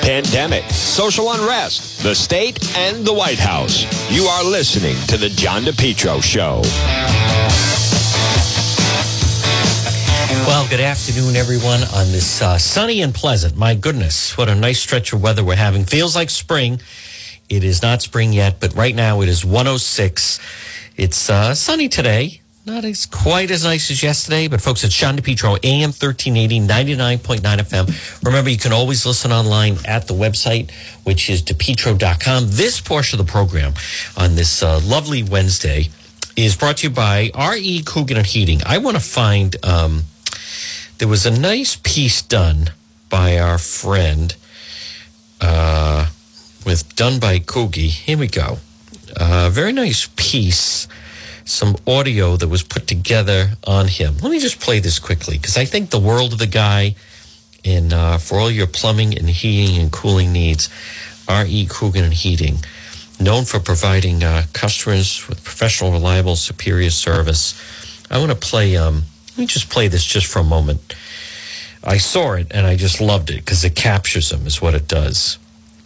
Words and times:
pandemic, 0.00 0.64
social 0.70 1.32
unrest, 1.32 2.02
the 2.02 2.14
state, 2.14 2.76
and 2.76 3.04
the 3.04 3.12
White 3.12 3.38
House. 3.38 3.84
You 4.10 4.24
are 4.24 4.44
listening 4.44 4.96
to 5.06 5.16
The 5.16 5.28
John 5.28 5.62
DePetro 5.62 6.22
Show. 6.22 6.62
Well, 10.46 10.68
good 10.68 10.80
afternoon, 10.80 11.36
everyone, 11.36 11.82
on 11.94 12.10
this 12.12 12.42
uh, 12.42 12.58
sunny 12.58 13.02
and 13.02 13.14
pleasant. 13.14 13.56
My 13.56 13.74
goodness, 13.74 14.36
what 14.36 14.48
a 14.48 14.54
nice 14.54 14.80
stretch 14.80 15.12
of 15.12 15.22
weather 15.22 15.44
we're 15.44 15.56
having. 15.56 15.84
Feels 15.84 16.16
like 16.16 16.30
spring. 16.30 16.80
It 17.48 17.62
is 17.62 17.82
not 17.82 18.02
spring 18.02 18.32
yet, 18.32 18.58
but 18.60 18.74
right 18.74 18.94
now 18.94 19.20
it 19.20 19.28
is 19.28 19.44
106. 19.44 20.40
It's 20.96 21.30
uh, 21.30 21.54
sunny 21.54 21.88
today. 21.88 22.40
Not 22.70 22.84
as 22.84 23.04
quite 23.04 23.50
as 23.50 23.64
nice 23.64 23.90
as 23.90 24.00
yesterday, 24.00 24.46
but 24.46 24.60
folks, 24.60 24.84
it's 24.84 24.94
John 24.94 25.16
DePetro, 25.16 25.58
AM 25.64 25.90
1380, 25.90 26.60
99.9 26.60 27.40
FM. 27.40 28.24
Remember, 28.24 28.48
you 28.48 28.58
can 28.58 28.72
always 28.72 29.04
listen 29.04 29.32
online 29.32 29.76
at 29.86 30.06
the 30.06 30.14
website, 30.14 30.70
which 31.02 31.28
is 31.28 31.42
depetro.com. 31.42 32.44
This 32.46 32.80
portion 32.80 33.18
of 33.18 33.26
the 33.26 33.32
program 33.32 33.72
on 34.16 34.36
this 34.36 34.62
uh, 34.62 34.78
lovely 34.84 35.24
Wednesday 35.24 35.88
is 36.36 36.54
brought 36.54 36.76
to 36.76 36.86
you 36.86 36.94
by 36.94 37.32
R.E. 37.34 37.82
Coogan 37.82 38.16
and 38.16 38.26
Heating. 38.26 38.60
I 38.64 38.78
want 38.78 38.96
to 38.96 39.02
find, 39.02 39.56
um, 39.66 40.04
there 40.98 41.08
was 41.08 41.26
a 41.26 41.36
nice 41.36 41.74
piece 41.74 42.22
done 42.22 42.70
by 43.08 43.36
our 43.36 43.58
friend, 43.58 44.36
uh, 45.40 46.08
with 46.64 46.94
done 46.94 47.18
by 47.18 47.40
Coogie. 47.40 47.90
Here 47.90 48.16
we 48.16 48.28
go. 48.28 48.58
Uh, 49.16 49.50
very 49.50 49.72
nice 49.72 50.08
piece 50.14 50.86
some 51.44 51.76
audio 51.86 52.36
that 52.36 52.48
was 52.48 52.62
put 52.62 52.86
together 52.86 53.50
on 53.66 53.88
him. 53.88 54.16
Let 54.18 54.30
me 54.30 54.38
just 54.38 54.60
play 54.60 54.80
this 54.80 54.98
quickly 54.98 55.36
because 55.36 55.56
I 55.56 55.64
think 55.64 55.90
the 55.90 55.98
world 55.98 56.32
of 56.32 56.38
the 56.38 56.46
guy. 56.46 56.94
And 57.62 57.92
uh, 57.92 58.16
for 58.16 58.38
all 58.38 58.50
your 58.50 58.66
plumbing 58.66 59.18
and 59.18 59.28
heating 59.28 59.80
and 59.80 59.92
cooling 59.92 60.32
needs, 60.32 60.70
R.E. 61.28 61.66
Coogan 61.66 62.04
and 62.04 62.14
Heating, 62.14 62.56
known 63.20 63.44
for 63.44 63.60
providing 63.60 64.24
uh, 64.24 64.44
customers 64.54 65.28
with 65.28 65.44
professional, 65.44 65.92
reliable, 65.92 66.36
superior 66.36 66.90
service. 66.90 67.54
I 68.10 68.18
want 68.18 68.30
to 68.30 68.36
play. 68.36 68.76
Um, 68.76 69.02
let 69.30 69.38
me 69.38 69.46
just 69.46 69.68
play 69.68 69.88
this 69.88 70.04
just 70.04 70.26
for 70.26 70.38
a 70.38 70.44
moment. 70.44 70.94
I 71.84 71.98
saw 71.98 72.32
it 72.32 72.48
and 72.50 72.66
I 72.66 72.76
just 72.76 73.00
loved 73.00 73.30
it 73.30 73.36
because 73.36 73.64
it 73.64 73.74
captures 73.76 74.30
them, 74.30 74.46
is 74.46 74.60
what 74.60 74.74
it 74.74 74.88
does. 74.88 75.38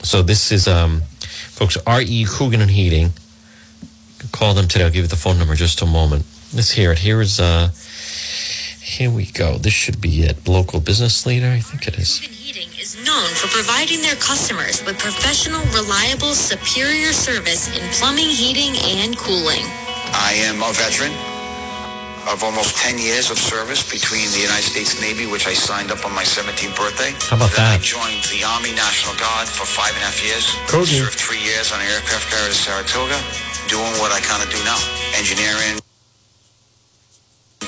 So 0.03 0.23
this 0.23 0.51
is, 0.51 0.67
um, 0.67 1.03
folks, 1.51 1.77
R.E. 1.87 2.27
Coogan 2.29 2.61
and 2.61 2.71
Heating 2.71 3.11
call 4.33 4.55
them 4.55 4.69
today. 4.69 4.85
I'll 4.85 4.91
give 4.91 5.05
you 5.05 5.09
the 5.09 5.17
phone 5.17 5.39
number 5.39 5.55
in 5.55 5.59
just 5.59 5.83
a 5.83 5.87
moment. 5.87 6.25
Let's 6.55 6.71
hear 6.71 6.93
it. 6.93 6.99
Here 6.99 7.21
is 7.21 7.41
uh 7.41 7.71
here 8.81 9.11
we 9.11 9.27
go. 9.27 9.59
This 9.59 9.73
should 9.73 10.01
be 10.01 10.23
it. 10.23 10.47
Local 10.47 10.79
business 10.79 11.27
leader, 11.27 11.49
I 11.49 11.61
think 11.61 11.89
it 11.89 11.99
is. 11.99 12.19
Heating 12.19 12.69
is 12.79 12.95
known 13.05 13.29
for 13.31 13.49
providing 13.49 14.03
their 14.03 14.17
customers 14.17 14.85
with 14.85 14.99
professional, 14.99 15.63
reliable, 15.73 16.35
superior 16.35 17.13
service 17.13 17.75
in 17.77 17.83
plumbing, 17.93 18.29
heating, 18.29 18.77
and 19.01 19.17
cooling. 19.17 19.65
I 20.13 20.35
am 20.37 20.63
a 20.63 20.73
veteran 20.73 21.34
of 22.29 22.43
almost 22.43 22.77
10 22.81 22.99
years 22.99 23.31
of 23.31 23.39
service 23.39 23.85
between 23.85 24.31
the 24.33 24.41
United 24.41 24.65
States 24.65 25.01
Navy, 25.01 25.27
which 25.27 25.47
I 25.47 25.55
signed 25.55 25.93
up 25.93 26.05
on 26.05 26.13
my 26.15 26.25
17th 26.25 26.77
birthday. 26.77 27.13
How 27.29 27.37
about 27.37 27.53
then 27.53 27.77
that? 27.77 27.81
I 27.81 27.85
joined 27.85 28.25
the 28.33 28.45
Army 28.45 28.73
National 28.73 29.13
Guard 29.21 29.49
for 29.49 29.69
five 29.69 29.93
and 29.93 30.03
a 30.03 30.09
half 30.09 30.19
years. 30.25 30.45
Coogie. 30.69 31.05
Served 31.05 31.19
three 31.21 31.41
years 31.41 31.73
on 31.73 31.81
an 31.81 31.89
aircraft 31.93 32.31
carrier 32.33 32.49
to 32.49 32.57
Saratoga, 32.57 33.19
doing 33.69 33.93
what 34.01 34.13
I 34.13 34.21
kind 34.25 34.41
of 34.41 34.49
do 34.49 34.61
now. 34.65 34.79
Engineering, 35.21 35.77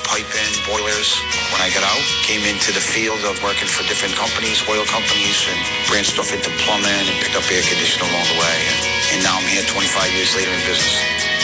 piping, 0.06 0.52
boilers. 0.64 1.10
When 1.52 1.60
I 1.60 1.68
got 1.76 1.84
out, 1.84 2.04
came 2.24 2.40
into 2.48 2.72
the 2.72 2.80
field 2.80 3.20
of 3.28 3.36
working 3.44 3.68
for 3.68 3.84
different 3.84 4.16
companies, 4.16 4.64
oil 4.70 4.88
companies, 4.88 5.36
and 5.52 5.58
branched 5.90 6.16
off 6.16 6.32
into 6.32 6.48
plumbing 6.64 6.88
and 6.88 7.16
picked 7.20 7.36
up 7.36 7.44
air 7.52 7.60
conditioning 7.60 8.08
along 8.08 8.26
the 8.32 8.38
way. 8.40 8.56
And, 8.72 8.78
and 9.16 9.18
now 9.20 9.36
I'm 9.36 9.48
here 9.52 9.64
25 9.68 10.16
years 10.16 10.32
later 10.32 10.52
in 10.52 10.62
business. 10.64 11.35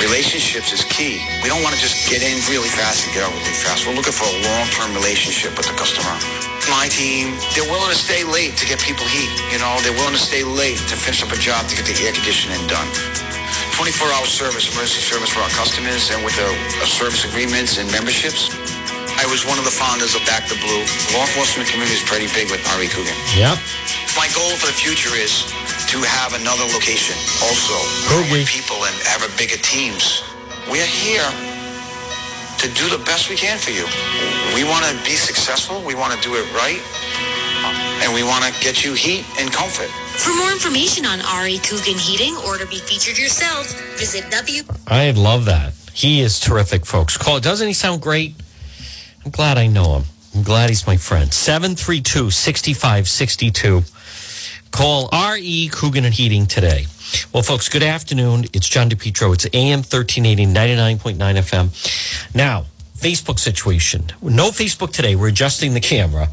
Relationships 0.00 0.76
is 0.76 0.84
key. 0.84 1.24
We 1.40 1.48
don't 1.48 1.64
want 1.64 1.74
to 1.74 1.80
just 1.80 2.04
get 2.04 2.20
in 2.20 2.36
really 2.52 2.68
fast 2.68 3.08
and 3.08 3.16
get 3.16 3.24
out 3.24 3.32
really 3.32 3.56
fast. 3.56 3.88
We're 3.88 3.96
looking 3.96 4.12
for 4.12 4.28
a 4.28 4.36
long-term 4.44 4.92
relationship 4.92 5.56
with 5.56 5.64
the 5.64 5.72
customer. 5.72 6.12
My 6.68 6.84
team, 6.92 7.32
they're 7.56 7.64
willing 7.64 7.88
to 7.88 7.96
stay 7.96 8.20
late 8.20 8.60
to 8.60 8.66
get 8.68 8.76
people 8.76 9.08
heat. 9.08 9.32
You 9.48 9.56
know, 9.56 9.72
they're 9.80 9.96
willing 9.96 10.12
to 10.12 10.20
stay 10.20 10.44
late 10.44 10.76
to 10.92 10.94
finish 11.00 11.24
up 11.24 11.32
a 11.32 11.40
job 11.40 11.64
to 11.68 11.74
get 11.76 11.88
the 11.88 11.96
air 12.04 12.12
conditioning 12.12 12.60
done. 12.68 12.84
24-hour 13.72 14.28
service, 14.28 14.68
emergency 14.72 15.00
service 15.00 15.32
for 15.32 15.40
our 15.40 15.52
customers, 15.56 16.12
and 16.12 16.20
with 16.24 16.36
the 16.36 16.48
uh, 16.48 16.84
service 16.84 17.24
agreements 17.24 17.78
and 17.80 17.88
memberships. 17.88 18.52
I 19.16 19.24
was 19.32 19.48
one 19.48 19.58
of 19.58 19.64
the 19.64 19.72
founders 19.72 20.14
of 20.14 20.22
Back 20.28 20.48
the 20.48 20.60
Blue. 20.60 20.84
Law 21.16 21.24
enforcement 21.24 21.68
community 21.68 21.96
is 21.96 22.04
pretty 22.04 22.28
big 22.36 22.50
with 22.52 22.60
R.E. 22.76 22.88
Coogan. 22.92 23.16
Yep. 23.36 23.56
My 24.16 24.28
goal 24.36 24.52
for 24.60 24.68
the 24.68 24.76
future 24.76 25.12
is 25.16 25.44
to 25.92 25.98
have 26.04 26.36
another 26.36 26.64
location 26.72 27.16
also. 27.40 27.76
Could 28.08 28.28
we? 28.32 28.44
People 28.44 28.84
and 28.84 28.94
have 29.08 29.24
a 29.24 29.30
bigger 29.36 29.56
teams. 29.60 30.22
We're 30.68 30.84
here 30.84 31.24
to 32.58 32.66
do 32.74 32.88
the 32.88 33.02
best 33.04 33.28
we 33.28 33.36
can 33.36 33.58
for 33.58 33.70
you. 33.70 33.84
We 34.54 34.64
want 34.64 34.84
to 34.84 34.92
be 35.04 35.16
successful. 35.16 35.80
We 35.84 35.94
want 35.94 36.12
to 36.12 36.20
do 36.20 36.34
it 36.34 36.44
right. 36.52 36.80
And 38.04 38.12
we 38.12 38.22
want 38.22 38.44
to 38.44 38.52
get 38.60 38.84
you 38.84 38.92
heat 38.94 39.24
and 39.40 39.50
comfort. 39.52 39.88
For 40.20 40.34
more 40.36 40.52
information 40.52 41.06
on 41.06 41.20
R.E. 41.20 41.58
Coogan 41.58 41.96
Heating 41.96 42.36
or 42.46 42.58
to 42.58 42.66
be 42.66 42.78
featured 42.78 43.18
yourself, 43.18 43.72
visit 43.98 44.30
W. 44.30 44.62
I 44.86 45.10
love 45.12 45.44
that. 45.46 45.72
He 45.92 46.20
is 46.20 46.38
terrific, 46.38 46.84
folks. 46.84 47.16
Call 47.16 47.40
doesn't 47.40 47.66
he 47.66 47.72
sound 47.72 48.02
great? 48.02 48.34
I'm 49.26 49.32
glad 49.32 49.58
I 49.58 49.66
know 49.66 49.96
him. 49.96 50.04
I'm 50.36 50.44
glad 50.44 50.70
he's 50.70 50.86
my 50.86 50.96
friend. 50.96 51.34
732 51.34 52.30
6562. 52.30 53.82
Call 54.70 55.08
R.E. 55.10 55.68
Coogan 55.70 56.04
and 56.04 56.14
Heating 56.14 56.46
today. 56.46 56.86
Well, 57.32 57.42
folks, 57.42 57.68
good 57.68 57.82
afternoon. 57.82 58.44
It's 58.52 58.68
John 58.68 58.88
DePetro. 58.88 59.34
It's 59.34 59.44
AM 59.52 59.80
1380, 59.80 60.46
99.9 60.46 61.16
FM. 61.16 62.34
Now, 62.36 62.66
Facebook 62.96 63.40
situation. 63.40 64.04
No 64.22 64.50
Facebook 64.50 64.92
today. 64.92 65.16
We're 65.16 65.30
adjusting 65.30 65.74
the 65.74 65.80
camera. 65.80 66.28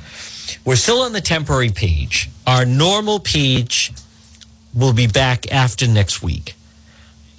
We're 0.64 0.76
still 0.76 1.02
on 1.02 1.14
the 1.14 1.22
temporary 1.22 1.72
page. 1.72 2.30
Our 2.46 2.64
normal 2.64 3.20
page 3.20 3.92
will 4.76 4.94
be 4.94 5.08
back 5.08 5.52
after 5.52 5.88
next 5.88 6.22
week. 6.22 6.54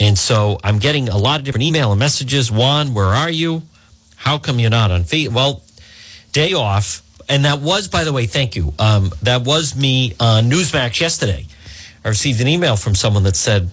And 0.00 0.19
so 0.19 0.59
I'm 0.64 0.81
getting 0.81 1.09
a 1.09 1.16
lot 1.16 1.38
of 1.38 1.47
different 1.47 1.62
email 1.62 1.93
and 1.93 2.00
messages. 2.00 2.50
Juan, 2.50 2.93
where 2.93 3.06
are 3.06 3.31
you? 3.31 3.62
How 4.24 4.38
come 4.38 4.58
you're 4.58 4.70
not 4.70 4.90
on 4.90 5.04
feed? 5.04 5.34
Well, 5.34 5.62
day 6.32 6.54
off. 6.54 7.02
And 7.28 7.44
that 7.44 7.60
was, 7.60 7.88
by 7.88 8.04
the 8.04 8.12
way, 8.12 8.26
thank 8.26 8.56
you. 8.56 8.72
Um, 8.78 9.10
that 9.22 9.42
was 9.42 9.76
me 9.76 10.14
on 10.18 10.44
Newsmax 10.44 10.98
yesterday. 10.98 11.46
I 12.04 12.08
received 12.08 12.40
an 12.40 12.48
email 12.48 12.76
from 12.76 12.94
someone 12.94 13.22
that 13.24 13.36
said, 13.36 13.70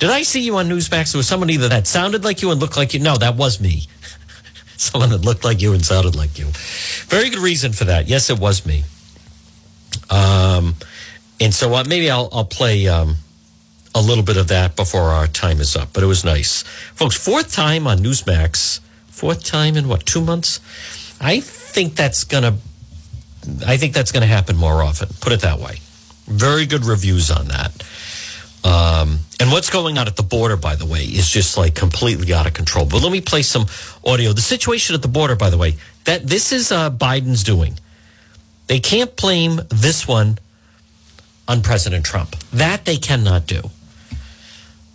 Did 0.00 0.10
I 0.10 0.22
see 0.22 0.40
you 0.40 0.56
on 0.56 0.68
Newsmax? 0.68 1.12
There 1.12 1.18
was 1.18 1.28
someone 1.28 1.48
either 1.50 1.68
that 1.68 1.86
sounded 1.86 2.24
like 2.24 2.42
you 2.42 2.50
and 2.50 2.60
looked 2.60 2.76
like 2.76 2.92
you. 2.92 2.98
No, 2.98 3.16
that 3.18 3.36
was 3.36 3.60
me. 3.60 3.82
someone 4.76 5.10
that 5.10 5.24
looked 5.24 5.44
like 5.44 5.62
you 5.62 5.72
and 5.74 5.84
sounded 5.84 6.16
like 6.16 6.38
you. 6.38 6.46
Very 7.06 7.30
good 7.30 7.40
reason 7.40 7.72
for 7.72 7.84
that. 7.84 8.08
Yes, 8.08 8.30
it 8.30 8.38
was 8.38 8.66
me. 8.66 8.82
Um, 10.10 10.74
and 11.40 11.54
so 11.54 11.72
uh, 11.74 11.84
maybe 11.86 12.10
I'll, 12.10 12.28
I'll 12.32 12.44
play 12.44 12.88
um, 12.88 13.16
a 13.94 14.00
little 14.00 14.24
bit 14.24 14.36
of 14.36 14.48
that 14.48 14.74
before 14.74 15.02
our 15.02 15.28
time 15.28 15.60
is 15.60 15.76
up. 15.76 15.92
But 15.92 16.02
it 16.02 16.06
was 16.06 16.24
nice, 16.24 16.62
folks. 16.94 17.16
Fourth 17.16 17.52
time 17.52 17.86
on 17.86 17.98
Newsmax. 17.98 18.80
Fourth 19.18 19.42
time 19.42 19.76
in 19.76 19.88
what 19.88 20.06
two 20.06 20.20
months? 20.20 20.60
I 21.20 21.40
think 21.40 21.96
that's 21.96 22.22
gonna. 22.22 22.56
I 23.66 23.76
think 23.76 23.92
that's 23.92 24.12
gonna 24.12 24.26
happen 24.26 24.56
more 24.56 24.80
often. 24.80 25.08
Put 25.20 25.32
it 25.32 25.40
that 25.40 25.58
way. 25.58 25.78
Very 26.26 26.66
good 26.66 26.84
reviews 26.84 27.28
on 27.28 27.48
that. 27.48 27.72
Um, 28.62 29.18
and 29.40 29.50
what's 29.50 29.70
going 29.70 29.98
on 29.98 30.06
at 30.06 30.14
the 30.14 30.22
border, 30.22 30.56
by 30.56 30.76
the 30.76 30.86
way, 30.86 31.02
is 31.02 31.28
just 31.28 31.56
like 31.56 31.74
completely 31.74 32.32
out 32.32 32.46
of 32.46 32.54
control. 32.54 32.86
But 32.86 33.02
let 33.02 33.10
me 33.10 33.20
play 33.20 33.42
some 33.42 33.66
audio. 34.04 34.32
The 34.32 34.40
situation 34.40 34.94
at 34.94 35.02
the 35.02 35.08
border, 35.08 35.34
by 35.34 35.50
the 35.50 35.58
way, 35.58 35.74
that 36.04 36.24
this 36.24 36.52
is 36.52 36.70
uh, 36.70 36.88
Biden's 36.88 37.42
doing. 37.42 37.76
They 38.68 38.78
can't 38.78 39.16
blame 39.16 39.60
this 39.68 40.06
one 40.06 40.38
on 41.48 41.62
President 41.62 42.04
Trump. 42.04 42.36
That 42.52 42.84
they 42.84 42.98
cannot 42.98 43.48
do. 43.48 43.70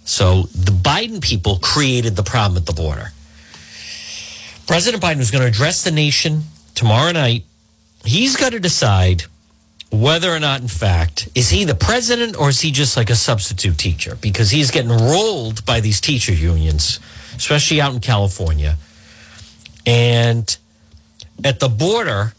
So 0.06 0.44
the 0.44 0.72
Biden 0.72 1.22
people 1.22 1.60
created 1.60 2.16
the 2.16 2.24
problem 2.24 2.58
at 2.58 2.66
the 2.66 2.74
border. 2.74 3.12
President 4.68 5.04
Biden 5.04 5.19
is 5.19 5.31
going 5.31 5.42
to 5.42 5.48
address 5.48 5.83
the 5.83 5.92
nation 5.92 6.44
tomorrow 6.75 7.12
night. 7.12 7.44
He's 8.06 8.36
got 8.36 8.51
to 8.51 8.60
decide 8.60 9.24
whether 9.92 10.31
or 10.31 10.39
not, 10.39 10.62
in 10.62 10.68
fact, 10.68 11.30
is 11.36 11.50
he 11.50 11.65
the 11.65 11.75
president 11.75 12.36
or 12.36 12.50
is 12.50 12.62
he 12.62 12.71
just 12.71 12.98
like 12.98 13.10
a 13.10 13.15
substitute 13.15 13.77
teacher? 13.77 14.15
Because 14.15 14.50
he's 14.50 14.71
getting 14.71 14.92
rolled 14.92 15.65
by 15.65 15.81
these 15.81 16.01
teacher 16.01 16.33
unions, 16.33 17.00
especially 17.36 17.80
out 17.80 17.94
in 17.94 18.00
California. 18.00 18.77
And 19.86 20.57
at 21.44 21.60
the 21.60 21.69
border, 21.69 22.33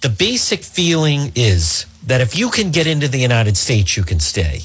the 0.00 0.08
basic 0.08 0.62
feeling 0.62 1.32
is 1.34 1.86
that 2.06 2.20
if 2.20 2.36
you 2.36 2.50
can 2.50 2.70
get 2.70 2.86
into 2.86 3.08
the 3.08 3.18
United 3.18 3.56
States, 3.56 3.96
you 3.96 4.04
can 4.04 4.20
stay. 4.20 4.62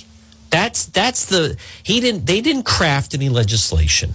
That's 0.52 0.86
that's 0.86 1.26
the 1.26 1.58
he 1.82 2.00
didn't 2.00 2.28
they 2.28 2.40
didn't 2.40 2.64
craft 2.64 3.16
any 3.16 3.28
legislation. 3.28 4.14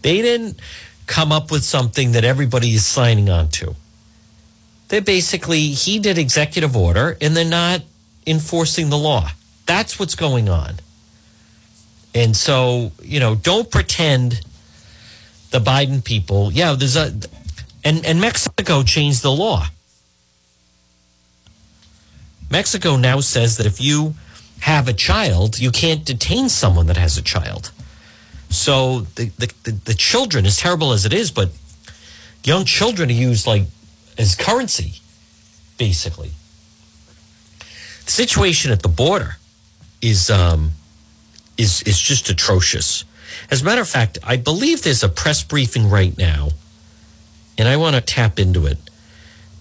They 0.00 0.22
didn't 0.22 0.58
come 1.06 1.32
up 1.32 1.50
with 1.50 1.64
something 1.64 2.12
that 2.12 2.24
everybody 2.24 2.74
is 2.74 2.84
signing 2.84 3.30
on 3.30 3.48
to. 3.48 3.74
They 4.88 5.00
basically 5.00 5.68
he 5.68 5.98
did 5.98 6.18
executive 6.18 6.76
order 6.76 7.16
and 7.20 7.36
they're 7.36 7.44
not 7.44 7.82
enforcing 8.26 8.90
the 8.90 8.98
law. 8.98 9.30
That's 9.66 9.98
what's 9.98 10.14
going 10.14 10.48
on. 10.48 10.74
And 12.14 12.36
so, 12.36 12.92
you 13.02 13.20
know, 13.20 13.34
don't 13.34 13.70
pretend 13.70 14.40
the 15.50 15.58
Biden 15.58 16.02
people, 16.04 16.52
yeah, 16.52 16.72
there's 16.72 16.96
a, 16.96 17.12
and, 17.84 18.04
and 18.04 18.20
Mexico 18.20 18.82
changed 18.82 19.22
the 19.22 19.30
law. 19.30 19.66
Mexico 22.50 22.96
now 22.96 23.20
says 23.20 23.56
that 23.56 23.66
if 23.66 23.80
you 23.80 24.14
have 24.60 24.88
a 24.88 24.92
child, 24.92 25.58
you 25.58 25.70
can't 25.70 26.04
detain 26.04 26.48
someone 26.48 26.86
that 26.86 26.96
has 26.96 27.18
a 27.18 27.22
child. 27.22 27.70
So 28.48 29.00
the, 29.16 29.26
the, 29.38 29.72
the, 29.84 29.94
children, 29.94 30.46
as 30.46 30.56
terrible 30.56 30.92
as 30.92 31.04
it 31.04 31.12
is, 31.12 31.30
but 31.30 31.50
young 32.44 32.64
children 32.64 33.10
are 33.10 33.12
used 33.12 33.46
like 33.46 33.64
as 34.18 34.34
currency, 34.34 35.00
basically. 35.78 36.30
The 38.04 38.10
situation 38.12 38.70
at 38.70 38.82
the 38.82 38.88
border 38.88 39.36
is 40.00 40.30
um, 40.30 40.70
is 41.58 41.82
is 41.82 41.98
just 41.98 42.30
atrocious. 42.30 43.04
As 43.50 43.62
a 43.62 43.64
matter 43.64 43.80
of 43.80 43.88
fact, 43.88 44.18
I 44.22 44.36
believe 44.36 44.82
there's 44.82 45.02
a 45.02 45.08
press 45.08 45.42
briefing 45.42 45.90
right 45.90 46.16
now, 46.16 46.50
and 47.58 47.68
I 47.68 47.76
want 47.76 47.96
to 47.96 48.00
tap 48.00 48.38
into 48.38 48.66
it 48.66 48.78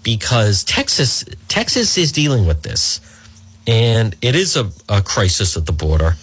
because 0.04 0.64
Texas 0.64 1.26
Texas 1.48 1.98
is 1.98 2.12
dealing 2.12 2.46
with 2.46 2.62
this, 2.62 3.02
and 3.68 4.16
it 4.22 4.36
is 4.36 4.56
a, 4.56 4.72
a 4.88 5.02
crisis 5.02 5.58
at 5.58 5.66
the 5.66 5.72
border. 5.72 6.16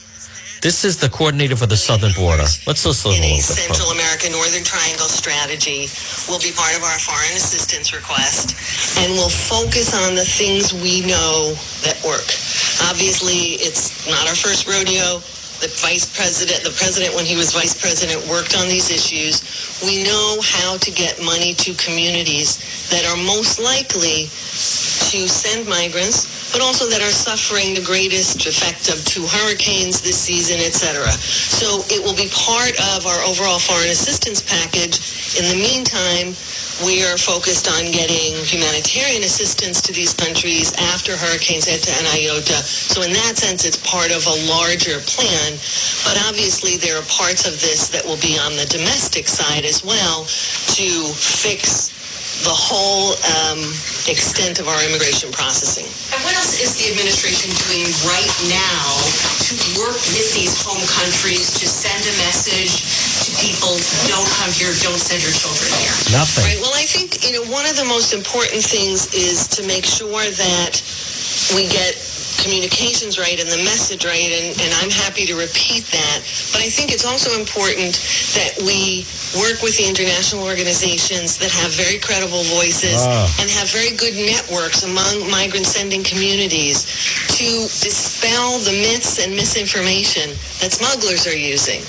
This 0.62 0.84
is 0.84 0.96
the 0.96 1.10
coordinator 1.10 1.56
for 1.56 1.66
the 1.66 1.76
southern 1.76 2.12
border. 2.14 2.46
Let's 2.70 2.86
listen 2.86 3.10
a 3.10 3.14
little 3.18 3.34
bit. 3.34 3.42
Central 3.42 3.90
America 3.90 4.30
Northern 4.30 4.62
Triangle 4.62 5.10
strategy 5.10 5.90
will 6.30 6.38
be 6.38 6.54
part 6.54 6.78
of 6.78 6.86
our 6.86 7.02
foreign 7.02 7.34
assistance 7.34 7.90
request 7.90 8.54
and 9.02 9.10
will 9.18 9.28
focus 9.28 9.90
on 9.90 10.14
the 10.14 10.22
things 10.22 10.70
we 10.70 11.02
know 11.02 11.58
that 11.82 11.98
work. 12.06 12.30
Obviously, 12.86 13.58
it's 13.58 14.06
not 14.06 14.22
our 14.30 14.38
first 14.38 14.70
rodeo. 14.70 15.18
The 15.62 15.70
vice 15.78 16.10
president, 16.10 16.66
the 16.66 16.74
president 16.74 17.14
when 17.14 17.24
he 17.24 17.36
was 17.38 17.54
vice 17.54 17.78
president 17.78 18.18
worked 18.26 18.58
on 18.58 18.66
these 18.66 18.90
issues. 18.90 19.46
We 19.78 20.02
know 20.02 20.42
how 20.42 20.76
to 20.76 20.90
get 20.90 21.22
money 21.22 21.54
to 21.54 21.70
communities 21.78 22.58
that 22.90 23.06
are 23.06 23.16
most 23.22 23.62
likely 23.62 24.26
to 24.26 25.28
send 25.30 25.68
migrants 25.68 26.26
but 26.52 26.60
also 26.60 26.86
that 26.90 27.00
are 27.00 27.14
suffering 27.14 27.72
the 27.72 27.80
greatest 27.80 28.44
effect 28.44 28.92
of 28.92 29.00
two 29.08 29.24
hurricanes 29.24 30.04
this 30.04 30.20
season, 30.20 30.60
et 30.60 30.76
cetera. 30.76 31.10
So 31.16 31.80
it 31.88 32.04
will 32.04 32.14
be 32.14 32.28
part 32.28 32.76
of 32.92 33.08
our 33.08 33.20
overall 33.24 33.58
foreign 33.58 33.88
assistance 33.88 34.44
package. 34.44 35.00
In 35.40 35.48
the 35.48 35.56
meantime, 35.56 36.36
we 36.80 37.04
are 37.04 37.18
focused 37.20 37.68
on 37.68 37.92
getting 37.92 38.32
humanitarian 38.48 39.22
assistance 39.22 39.80
to 39.82 39.92
these 39.92 40.14
countries 40.14 40.72
after 40.92 41.12
hurricanes 41.16 41.68
Eta 41.68 41.92
and 42.00 42.06
Iota. 42.08 42.64
So 42.64 43.02
in 43.02 43.12
that 43.12 43.36
sense, 43.36 43.64
it's 43.64 43.76
part 43.84 44.10
of 44.10 44.24
a 44.24 44.36
larger 44.48 44.96
plan. 45.04 45.58
But 46.08 46.16
obviously, 46.24 46.80
there 46.80 46.96
are 46.96 47.06
parts 47.12 47.44
of 47.44 47.60
this 47.60 47.88
that 47.92 48.04
will 48.04 48.20
be 48.24 48.38
on 48.40 48.56
the 48.56 48.66
domestic 48.66 49.28
side 49.28 49.64
as 49.64 49.84
well 49.84 50.24
to 50.74 50.88
fix 51.12 51.92
the 52.42 52.54
whole 52.54 53.14
um, 53.38 53.60
extent 54.10 54.58
of 54.58 54.66
our 54.66 54.80
immigration 54.82 55.30
processing. 55.30 55.86
And 56.10 56.20
what 56.26 56.34
else 56.34 56.58
is 56.58 56.74
the 56.80 56.90
administration 56.90 57.52
doing 57.68 57.86
right 58.08 58.34
now 58.50 58.82
to 59.46 59.54
work 59.78 60.00
with 60.16 60.28
these 60.34 60.58
home 60.58 60.82
countries 60.98 61.54
to 61.60 61.68
send 61.68 62.02
a 62.02 62.14
message 62.24 62.82
people, 63.42 63.74
don't 64.06 64.28
come 64.38 64.54
here, 64.54 64.70
don't 64.86 65.02
send 65.02 65.18
your 65.20 65.34
children 65.34 65.66
here? 65.82 65.94
Nothing. 66.14 66.46
Right. 66.46 66.60
Well, 66.62 66.74
I 66.78 66.86
think, 66.86 67.18
you 67.26 67.34
know, 67.34 67.44
one 67.50 67.66
of 67.66 67.74
the 67.74 67.84
most 67.84 68.14
important 68.14 68.62
things 68.62 69.10
is 69.12 69.50
to 69.58 69.66
make 69.66 69.82
sure 69.84 70.22
that 70.30 70.72
we 71.58 71.66
get 71.66 71.98
communications 72.40 73.18
right 73.18 73.38
and 73.38 73.46
the 73.50 73.62
message 73.62 74.02
right, 74.04 74.30
and, 74.34 74.50
and 74.58 74.70
I'm 74.82 74.90
happy 74.90 75.26
to 75.30 75.34
repeat 75.38 75.86
that. 75.94 76.18
But 76.50 76.62
I 76.62 76.70
think 76.70 76.90
it's 76.90 77.04
also 77.06 77.38
important 77.38 77.94
that 78.34 78.58
we 78.66 79.06
work 79.38 79.62
with 79.62 79.76
the 79.78 79.86
international 79.86 80.42
organizations 80.42 81.38
that 81.38 81.52
have 81.54 81.70
very 81.74 81.98
credible 82.02 82.42
voices 82.58 82.98
Ah. 83.06 83.26
and 83.38 83.46
have 83.50 83.70
very 83.70 83.94
good 83.94 84.14
networks 84.18 84.82
among 84.82 85.30
migrant 85.30 85.66
sending 85.66 86.02
communities 86.02 86.82
to 87.38 87.46
dispel 87.78 88.58
the 88.66 88.74
myths 88.74 89.22
and 89.22 89.34
misinformation 89.36 90.30
that 90.58 90.72
smugglers 90.74 91.26
are 91.30 91.36
using. 91.36 91.82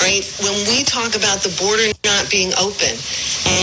Right? 0.00 0.24
When 0.44 0.54
we 0.68 0.84
talk 0.84 1.16
about 1.16 1.42
the 1.42 1.54
border 1.58 1.90
not 2.04 2.30
being 2.30 2.52
open 2.60 2.94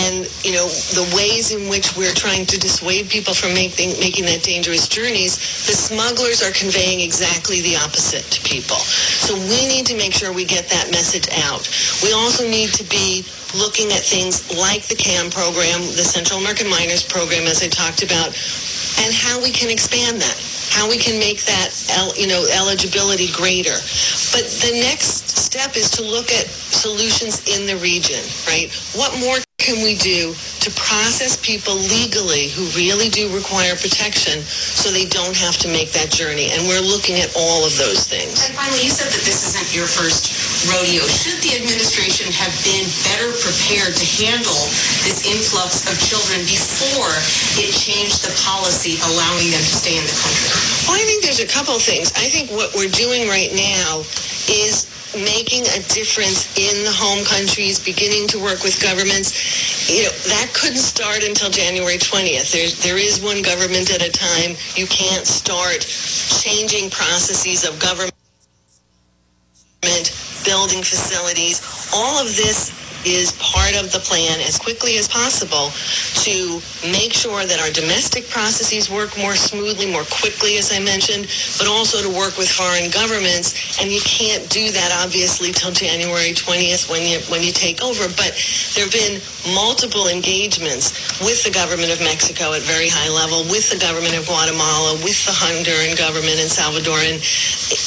and, 0.03 0.25
you 0.44 0.51
know, 0.53 0.68
the 0.97 1.06
ways 1.15 1.51
in 1.53 1.69
which 1.69 1.95
we're 1.95 2.13
trying 2.13 2.45
to 2.47 2.59
dissuade 2.59 3.09
people 3.09 3.33
from 3.33 3.53
making, 3.53 4.00
making 4.00 4.25
that 4.25 4.44
dangerous 4.44 4.88
journeys, 4.88 5.38
the 5.68 5.75
smugglers 5.77 6.41
are 6.44 6.51
conveying 6.51 7.00
exactly 7.00 7.62
the 7.62 7.77
opposite 7.77 8.25
to 8.33 8.39
people. 8.44 8.77
So 8.77 9.35
we 9.35 9.68
need 9.69 9.85
to 9.88 9.95
make 9.97 10.13
sure 10.13 10.33
we 10.33 10.45
get 10.45 10.68
that 10.69 10.91
message 10.91 11.30
out. 11.45 11.63
We 12.03 12.13
also 12.13 12.44
need 12.50 12.74
to 12.75 12.83
be 12.89 13.24
looking 13.56 13.94
at 13.94 14.01
things 14.01 14.50
like 14.57 14.88
the 14.89 14.95
CAM 14.97 15.29
program, 15.29 15.81
the 15.94 16.06
Central 16.06 16.39
American 16.39 16.69
Minors 16.69 17.06
Program, 17.06 17.45
as 17.45 17.62
I 17.63 17.69
talked 17.69 18.03
about, 18.03 18.33
and 19.06 19.13
how 19.13 19.41
we 19.41 19.51
can 19.51 19.69
expand 19.69 20.21
that, 20.21 20.38
how 20.69 20.89
we 20.89 20.98
can 20.98 21.19
make 21.19 21.44
that, 21.45 21.71
you 22.18 22.27
know, 22.27 22.45
eligibility 22.54 23.31
greater. 23.31 23.75
But 24.31 24.45
the 24.63 24.80
next 24.81 25.30
step 25.38 25.75
is 25.75 25.89
to 25.92 26.04
look 26.04 26.31
at 26.31 26.48
solutions 26.48 27.44
in 27.48 27.65
the 27.68 27.77
region, 27.77 28.21
right? 28.48 28.71
What 28.95 29.18
more 29.19 29.38
can 29.60 29.80
we 29.80 29.95
do 29.95 30.36
to 30.36 30.69
process 30.75 31.39
people 31.39 31.75
legally 31.75 32.51
who 32.51 32.68
really 32.75 33.07
do 33.07 33.31
require 33.31 33.75
protection 33.80 34.44
so 34.44 34.92
they 34.92 35.06
don't 35.06 35.38
have 35.38 35.56
to 35.63 35.68
make 35.71 35.92
that 35.94 36.12
journey? 36.12 36.51
And 36.51 36.68
we're 36.68 36.83
looking 36.83 37.15
at 37.24 37.31
all 37.38 37.63
of 37.63 37.71
those 37.77 38.04
things. 38.04 38.44
And 38.44 38.51
finally, 38.56 38.83
you 38.83 38.92
said 38.92 39.07
that 39.07 39.24
this 39.24 39.48
isn't 39.56 39.71
your 39.71 39.88
first 39.88 40.27
rodeo. 40.71 41.04
Should 41.07 41.39
the 41.44 41.56
administration 41.60 42.31
have 42.31 42.54
been 42.63 42.86
better 43.10 43.31
prepared 43.42 43.95
to 43.95 44.06
handle 44.24 44.62
this 45.04 45.25
influx 45.27 45.88
of 45.89 45.95
children 46.00 46.44
before 46.48 47.13
it 47.60 47.71
changed 47.74 48.24
the 48.24 48.33
policy 48.44 49.00
allowing 49.13 49.51
them 49.51 49.63
to 49.63 49.74
stay 49.74 49.95
in 49.98 50.06
the 50.06 50.18
country? 50.19 50.50
Well, 50.88 50.98
I 51.00 51.04
think 51.04 51.24
there's 51.24 51.44
a 51.44 51.50
couple 51.50 51.75
things. 51.80 52.12
I 52.15 52.27
think 52.30 52.51
what 52.51 52.71
we're 52.75 52.92
doing 52.92 53.27
right 53.27 53.51
now 53.56 54.04
is 54.48 54.88
making 55.15 55.62
a 55.77 55.80
difference 55.94 56.50
in 56.57 56.83
the 56.83 56.92
home 56.92 57.24
countries, 57.25 57.77
beginning 57.77 58.27
to 58.33 58.42
work 58.42 58.63
with 58.63 58.81
governments. 58.81 59.38
You 59.89 60.04
know, 60.10 60.13
that 60.33 60.50
couldn't 60.54 60.81
start 60.81 61.24
until 61.24 61.50
January 61.50 61.98
20th. 61.98 62.51
There's, 62.51 62.81
there 62.81 62.98
is 62.98 63.21
one 63.21 63.42
government 63.42 63.94
at 63.94 64.01
a 64.01 64.12
time. 64.12 64.57
You 64.75 64.88
can't 64.88 65.25
start 65.25 65.86
changing 66.42 66.89
processes 66.89 67.68
of 67.68 67.77
government, 67.80 68.13
building 70.45 70.83
facilities. 70.83 71.62
All 71.93 72.21
of 72.21 72.27
this 72.35 72.83
is 73.05 73.33
part 73.39 73.75
of 73.75 73.91
the 73.91 74.00
plan 74.00 74.39
as 74.41 74.57
quickly 74.57 74.98
as 74.98 75.07
possible 75.07 75.72
to 76.24 76.62
make 76.91 77.12
sure 77.12 77.45
that 77.45 77.60
our 77.60 77.72
domestic 77.72 78.29
processes 78.29 78.89
work 78.89 79.15
more 79.17 79.36
smoothly, 79.36 79.91
more 79.91 80.07
quickly, 80.07 80.57
as 80.57 80.72
I 80.72 80.79
mentioned, 80.79 81.27
but 81.57 81.67
also 81.67 82.00
to 82.00 82.12
work 82.12 82.38
with 82.38 82.50
foreign 82.50 82.89
governments. 82.91 83.79
And 83.81 83.91
you 83.91 84.01
can't 84.01 84.48
do 84.50 84.72
that, 84.72 84.91
obviously, 85.03 85.51
till 85.51 85.72
January 85.72 86.31
20th 86.31 86.89
when 86.89 87.03
you, 87.03 87.19
when 87.27 87.43
you 87.43 87.51
take 87.51 87.83
over. 87.83 88.07
But 88.15 88.36
there 88.75 88.88
have 88.88 88.95
been 88.95 89.19
multiple 89.51 90.07
engagements 90.07 91.19
with 91.19 91.43
the 91.43 91.51
government 91.51 91.91
of 91.91 92.00
Mexico 92.00 92.53
at 92.53 92.63
very 92.63 92.88
high 92.88 93.12
level, 93.12 93.43
with 93.51 93.67
the 93.67 93.79
government 93.79 94.15
of 94.15 94.25
Guatemala, 94.25 94.95
with 95.03 95.19
the 95.27 95.36
Honduran 95.36 95.98
government 95.98 96.39
and 96.39 96.48
Salvadoran 96.48 97.19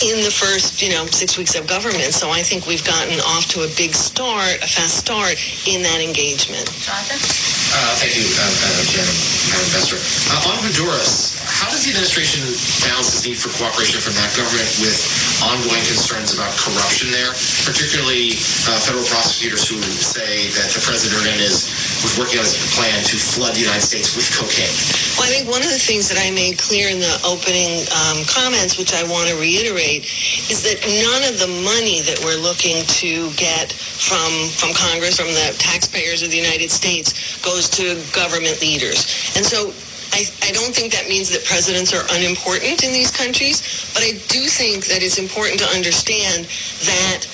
in 0.05 0.21
the 0.25 0.31
first, 0.31 0.83
you 0.83 0.91
know, 0.91 1.07
six 1.07 1.39
weeks 1.39 1.55
of 1.55 1.67
government. 1.67 2.13
So 2.13 2.31
I 2.31 2.43
think 2.43 2.67
we've 2.67 2.85
gotten 2.85 3.19
off 3.21 3.47
to 3.57 3.65
a 3.65 3.71
big 3.77 3.95
start, 3.95 4.61
a 4.61 4.69
fast 4.69 5.06
start 5.07 5.39
in 5.71 5.87
that 5.87 6.03
engagement. 6.03 6.67
Uh, 6.67 7.95
thank 8.03 8.19
you, 8.19 8.27
uh, 8.27 8.43
uh, 8.43 8.83
Jen, 8.91 9.07
Madam 9.55 9.63
Investor. 9.71 10.03
Uh, 10.35 10.51
on 10.51 10.59
Honduras, 10.67 11.39
how 11.47 11.71
does 11.71 11.87
the 11.87 11.95
administration 11.95 12.43
balance 12.83 13.15
the 13.23 13.31
need 13.31 13.39
for 13.39 13.55
cooperation 13.55 14.03
from 14.03 14.19
that 14.19 14.35
government 14.35 14.67
with 14.83 14.99
ongoing 15.47 15.87
concerns 15.87 16.35
about 16.35 16.51
corruption 16.59 17.15
there, 17.15 17.31
particularly 17.63 18.35
uh, 18.67 18.83
federal 18.83 19.07
prosecutors 19.07 19.71
who 19.71 19.79
say 19.79 20.51
that 20.59 20.75
the 20.75 20.83
president 20.83 21.23
is 21.39 21.71
was 22.03 22.19
working 22.19 22.41
on 22.41 22.47
a 22.47 22.55
plan 22.77 22.99
to 23.05 23.17
flood 23.17 23.55
the 23.55 23.65
United 23.65 23.85
States 23.85 24.17
with 24.17 24.29
cocaine? 24.33 24.73
Well, 25.17 25.29
I 25.29 25.33
think 25.33 25.49
one 25.49 25.63
of 25.63 25.71
the 25.71 25.81
things 25.81 26.09
that 26.09 26.19
I 26.21 26.31
made 26.33 26.59
clear 26.59 26.89
in 26.89 27.01
the 27.01 27.17
opening 27.25 27.87
um, 27.93 28.25
comments, 28.29 28.77
which 28.77 28.93
I 28.93 29.05
want 29.09 29.29
to 29.31 29.37
reiterate, 29.37 30.05
is 30.53 30.63
that 30.65 30.81
none 30.85 31.25
of 31.29 31.41
the 31.41 31.49
money 31.65 32.05
that 32.05 32.21
we're 32.25 32.41
looking 32.41 32.85
to 33.01 33.31
get 33.37 33.73
from 33.73 34.29
from 34.57 34.77
Congress, 34.77 35.17
from 35.17 35.33
the 35.33 35.55
taxpayers 35.57 36.23
of 36.23 36.31
the 36.31 36.39
United 36.39 36.71
States, 36.71 37.41
goes 37.41 37.69
to 37.77 37.97
government 38.13 38.61
leaders. 38.61 39.33
And 39.37 39.45
so 39.45 39.73
I, 40.13 40.25
I 40.49 40.53
don't 40.53 40.75
think 40.75 40.93
that 40.93 41.09
means 41.09 41.31
that 41.31 41.45
presidents 41.45 41.93
are 41.93 42.05
unimportant 42.17 42.85
in 42.85 42.93
these 42.93 43.11
countries, 43.11 43.61
but 43.93 44.03
I 44.03 44.13
do 44.29 44.47
think 44.47 44.87
that 44.87 45.03
it's 45.03 45.19
important 45.19 45.59
to 45.61 45.69
understand 45.75 46.47
that 46.87 47.27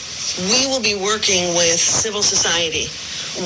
we 0.51 0.67
will 0.67 0.81
be 0.81 0.95
working 0.95 1.55
with 1.55 1.79
civil 1.79 2.23
society 2.23 2.89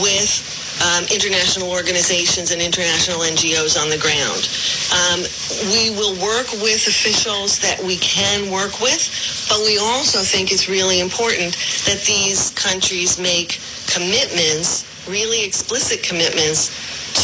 with 0.02 0.65
um, 0.84 1.04
international 1.08 1.70
organizations 1.70 2.50
and 2.50 2.60
international 2.60 3.20
NGOs 3.20 3.80
on 3.80 3.88
the 3.88 3.98
ground. 3.98 4.44
Um, 4.92 5.24
we 5.72 5.90
will 5.96 6.14
work 6.20 6.50
with 6.60 6.84
officials 6.86 7.58
that 7.60 7.80
we 7.80 7.96
can 7.96 8.50
work 8.50 8.80
with, 8.80 9.08
but 9.48 9.60
we 9.64 9.78
also 9.78 10.20
think 10.20 10.52
it's 10.52 10.68
really 10.68 11.00
important 11.00 11.56
that 11.88 12.04
these 12.04 12.50
countries 12.50 13.18
make 13.18 13.60
commitments, 13.88 14.84
really 15.08 15.44
explicit 15.44 16.02
commitments, 16.02 16.68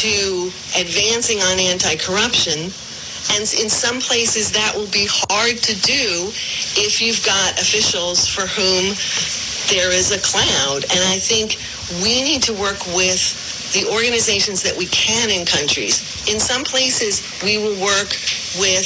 to 0.00 0.50
advancing 0.80 1.38
on 1.40 1.61
anti-corruption. 1.61 2.73
And 3.37 3.42
in 3.54 3.68
some 3.71 4.00
places 4.00 4.50
that 4.52 4.73
will 4.75 4.90
be 4.90 5.06
hard 5.09 5.56
to 5.59 5.75
do 5.80 6.32
if 6.75 7.00
you've 7.00 7.25
got 7.25 7.61
officials 7.61 8.26
for 8.26 8.49
whom 8.49 8.97
there 9.71 9.92
is 9.92 10.11
a 10.11 10.21
cloud. 10.21 10.85
And 10.90 11.00
I 11.06 11.18
think 11.18 11.56
we 12.02 12.23
need 12.23 12.42
to 12.44 12.52
work 12.52 12.85
with 12.97 13.42
the 13.73 13.88
organizations 13.91 14.62
that 14.62 14.76
we 14.76 14.87
can 14.87 15.31
in 15.31 15.45
countries. 15.47 16.00
In 16.29 16.38
some 16.41 16.64
places, 16.64 17.23
we 17.43 17.59
will 17.59 17.76
work 17.81 18.12
with 18.61 18.85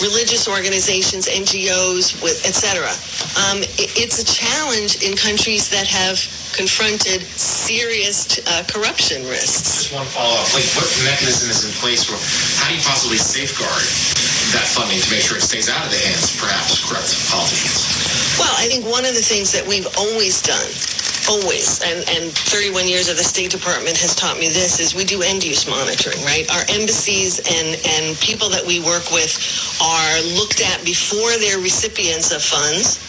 religious 0.00 0.48
organizations, 0.48 1.28
NGOs, 1.28 2.22
with 2.22 2.40
et 2.48 2.54
cetera. 2.56 2.90
Um, 3.44 3.62
it- 3.76 3.92
it's 3.98 4.18
a 4.18 4.24
challenge 4.24 5.02
in 5.02 5.14
countries 5.16 5.68
that 5.68 5.86
have 5.86 6.16
confronted 6.56 7.22
serious 7.36 8.38
uh, 8.48 8.64
corruption 8.68 9.26
risks. 9.28 9.88
Just 9.88 9.92
one 9.92 10.06
follow-up. 10.06 10.48
Like, 10.54 10.64
what 10.76 10.88
mechanism 11.04 11.50
is 11.50 11.64
in 11.64 11.72
place? 11.80 12.04
For, 12.04 12.16
how 12.62 12.68
do 12.70 12.76
you 12.76 12.82
possibly 12.82 13.18
safeguard 13.18 13.84
that 14.56 14.64
funding 14.68 15.00
to 15.00 15.08
make 15.12 15.22
sure 15.24 15.36
it 15.36 15.44
stays 15.44 15.68
out 15.68 15.84
of 15.84 15.90
the 15.92 15.98
hands, 15.98 16.34
of 16.34 16.40
perhaps, 16.40 16.80
corrupt 16.88 17.12
politicians? 17.28 17.84
Well, 18.40 18.52
I 18.56 18.66
think 18.68 18.84
one 18.88 19.04
of 19.04 19.12
the 19.14 19.22
things 19.24 19.52
that 19.52 19.66
we've 19.66 19.88
always 19.96 20.40
done, 20.40 20.68
always, 21.28 21.82
and, 21.82 22.04
and 22.08 22.32
31 22.32 22.88
years 22.88 23.08
of 23.08 23.16
the 23.16 23.24
State 23.24 23.50
Department 23.50 23.96
has 23.98 24.14
taught 24.14 24.38
me 24.38 24.48
this, 24.48 24.80
is 24.80 24.94
we 24.94 25.04
do 25.04 25.22
end-use 25.22 25.68
monitoring, 25.68 26.22
right? 26.24 26.48
Our 26.54 26.64
embassies 26.70 27.38
and, 27.38 27.78
and 27.98 28.16
people 28.18 28.48
that 28.50 28.64
we 28.64 28.80
work 28.80 29.10
with 29.10 29.34
are 29.82 30.20
looked 30.38 30.60
at 30.60 30.84
before 30.84 31.30
they're 31.38 31.60
recipients 31.60 32.32
of 32.32 32.42
funds. 32.42 33.00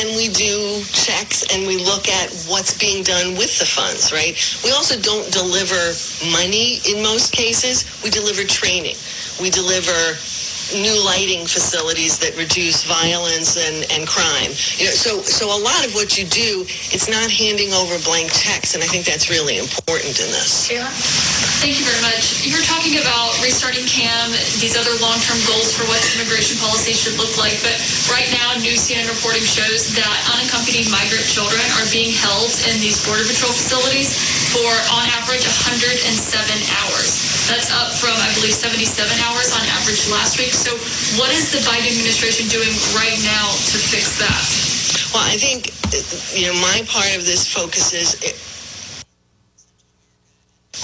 And 0.00 0.10
we 0.18 0.28
do 0.28 0.82
checks 0.92 1.46
and 1.54 1.66
we 1.66 1.78
look 1.78 2.08
at 2.08 2.34
what's 2.50 2.76
being 2.76 3.04
done 3.04 3.38
with 3.38 3.58
the 3.58 3.64
funds, 3.64 4.12
right? 4.12 4.34
We 4.64 4.72
also 4.72 5.00
don't 5.00 5.30
deliver 5.32 5.78
money 6.34 6.82
in 6.84 7.02
most 7.02 7.32
cases. 7.32 7.86
We 8.02 8.10
deliver 8.10 8.42
training. 8.42 8.96
We 9.40 9.50
deliver 9.50 10.18
new 10.74 10.96
lighting 11.04 11.46
facilities 11.46 12.18
that 12.18 12.36
reduce 12.36 12.84
violence 12.84 13.56
and, 13.56 13.86
and 13.92 14.06
crime. 14.06 14.52
You 14.76 14.90
know, 14.90 14.96
so 14.96 15.22
so 15.22 15.48
a 15.48 15.60
lot 15.60 15.86
of 15.86 15.94
what 15.94 16.16
you 16.18 16.24
do, 16.28 16.64
it's 16.92 17.08
not 17.08 17.30
handing 17.30 17.72
over 17.72 17.96
blank 18.04 18.32
checks, 18.32 18.74
and 18.74 18.82
I 18.84 18.88
think 18.88 19.04
that's 19.04 19.30
really 19.30 19.58
important 19.58 20.18
in 20.20 20.28
this. 20.32 20.68
Sheila? 20.68 20.88
Thank 21.58 21.80
you 21.80 21.86
very 21.86 22.02
much. 22.06 22.46
You're 22.46 22.64
talking 22.64 23.00
about 23.02 23.34
restarting 23.42 23.82
CAM, 23.88 24.30
these 24.62 24.78
other 24.78 24.94
long-term 25.02 25.40
goals 25.50 25.74
for 25.74 25.82
what 25.90 25.98
immigration 26.14 26.54
policy 26.62 26.94
should 26.94 27.18
look 27.18 27.34
like, 27.34 27.58
but 27.66 27.74
right 28.08 28.28
now, 28.30 28.54
New 28.62 28.78
CNN 28.78 29.10
reporting 29.10 29.42
shows 29.42 29.90
that 29.98 30.16
unaccompanied 30.38 30.86
migrant 30.90 31.26
children 31.26 31.60
are 31.78 31.88
being 31.90 32.14
held 32.14 32.50
in 32.70 32.78
these 32.78 33.02
Border 33.02 33.26
Patrol 33.26 33.50
facilities 33.50 34.14
for, 34.54 34.70
on 34.94 35.04
average, 35.18 35.44
107 35.44 35.98
hours. 36.78 37.27
That's 37.48 37.72
up 37.72 37.88
from, 37.96 38.12
I 38.12 38.28
believe, 38.36 38.52
77 38.52 38.84
hours 39.24 39.56
on 39.56 39.64
average 39.80 40.04
last 40.12 40.36
week. 40.36 40.52
So 40.52 40.76
what 41.16 41.32
is 41.32 41.48
the 41.48 41.64
Biden 41.64 41.88
administration 41.88 42.44
doing 42.52 42.68
right 42.92 43.16
now 43.24 43.48
to 43.72 43.76
fix 43.80 44.20
that? 44.20 44.36
Well, 45.16 45.24
I 45.24 45.40
think 45.40 45.72
you 46.36 46.52
know 46.52 46.56
my 46.60 46.84
part 46.84 47.08
of 47.16 47.24
this 47.24 47.48
focuses 47.48 48.20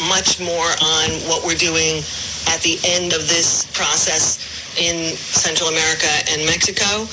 much 0.09 0.41
more 0.41 0.73
on 0.81 1.09
what 1.29 1.45
we're 1.45 1.61
doing 1.61 2.01
at 2.49 2.65
the 2.65 2.81
end 2.85 3.13
of 3.13 3.29
this 3.29 3.69
process 3.77 4.41
in 4.81 5.15
Central 5.17 5.69
America 5.69 6.09
and 6.33 6.45
Mexico. 6.47 7.05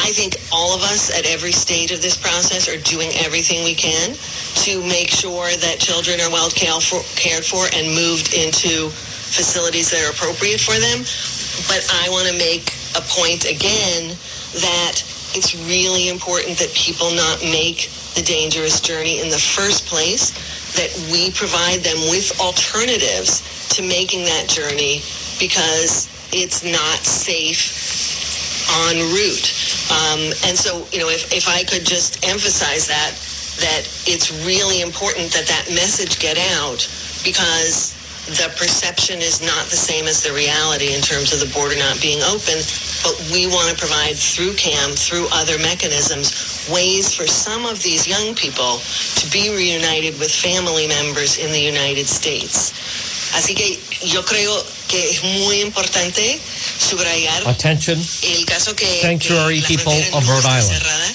I 0.00 0.10
think 0.12 0.36
all 0.52 0.74
of 0.74 0.82
us 0.82 1.10
at 1.16 1.26
every 1.26 1.52
stage 1.52 1.92
of 1.92 2.02
this 2.02 2.16
process 2.16 2.68
are 2.68 2.80
doing 2.82 3.10
everything 3.22 3.64
we 3.64 3.74
can 3.74 4.14
to 4.66 4.82
make 4.82 5.10
sure 5.10 5.50
that 5.50 5.78
children 5.78 6.20
are 6.20 6.30
well 6.30 6.50
cared 6.50 6.82
for, 6.82 7.66
and 7.74 7.94
moved 7.94 8.34
into 8.34 8.90
facilities 8.90 9.90
that 9.90 10.02
are 10.04 10.10
appropriate 10.10 10.60
for 10.60 10.74
them. 10.78 11.06
But 11.70 11.86
I 12.02 12.10
want 12.10 12.28
to 12.28 12.36
make 12.38 12.74
a 12.98 13.02
point 13.06 13.46
again 13.46 14.14
that 14.60 15.02
it's 15.34 15.54
really 15.66 16.08
important 16.08 16.58
that 16.58 16.70
people 16.74 17.10
not 17.14 17.42
make 17.42 17.90
the 18.14 18.22
dangerous 18.22 18.80
journey 18.80 19.20
in 19.20 19.30
the 19.30 19.38
first 19.38 19.86
place, 19.86 20.30
that 20.78 20.90
we 21.10 21.30
provide 21.32 21.80
them 21.82 21.98
with 22.10 22.38
alternatives 22.40 23.42
to 23.74 23.82
making 23.82 24.24
that 24.26 24.48
journey 24.48 25.02
because 25.38 26.06
it's 26.32 26.62
not 26.62 26.98
safe 27.02 28.13
en 28.88 28.98
route. 29.12 29.48
Um, 29.90 30.32
and 30.48 30.56
so, 30.56 30.86
you 30.92 30.98
know, 30.98 31.08
if, 31.08 31.32
if 31.32 31.48
I 31.48 31.64
could 31.64 31.84
just 31.84 32.24
emphasize 32.24 32.86
that, 32.88 33.12
that 33.60 33.86
it's 34.06 34.32
really 34.44 34.80
important 34.80 35.30
that 35.32 35.46
that 35.46 35.68
message 35.70 36.18
get 36.18 36.38
out 36.58 36.82
because 37.22 37.94
the 38.26 38.48
perception 38.56 39.20
is 39.20 39.44
not 39.44 39.68
the 39.68 39.76
same 39.76 40.08
as 40.08 40.24
the 40.24 40.32
reality 40.32 40.96
in 40.96 41.02
terms 41.04 41.36
of 41.36 41.44
the 41.44 41.50
border 41.52 41.76
not 41.76 42.00
being 42.00 42.24
open, 42.24 42.56
but 43.04 43.12
we 43.28 43.44
want 43.46 43.68
to 43.68 43.76
provide 43.76 44.16
through 44.16 44.56
CAM, 44.56 44.96
through 44.96 45.28
other 45.30 45.60
mechanisms, 45.60 46.32
ways 46.72 47.12
for 47.12 47.28
some 47.28 47.66
of 47.66 47.82
these 47.82 48.08
young 48.08 48.34
people 48.34 48.80
to 49.20 49.28
be 49.28 49.52
reunited 49.52 50.18
with 50.18 50.32
family 50.32 50.88
members 50.88 51.36
in 51.36 51.52
the 51.52 51.60
United 51.60 52.08
States. 52.08 52.72
Así 53.36 53.54
que 53.54 53.76
yo 54.00 54.22
creo 54.22 54.56
que 54.88 55.10
es 55.10 55.22
muy 55.22 55.60
importante 55.60 56.40
subrayar 56.78 57.48
Attention, 57.48 57.98
el 58.22 58.44
caso 58.44 58.74
que, 58.76 59.00
Sanctuary 59.00 59.62
que 59.62 59.78
people 59.78 60.08
of 60.12 60.24
no 60.24 60.32
Rhode 60.32 60.46
Island. 60.46 60.78
cerrada 60.78 61.14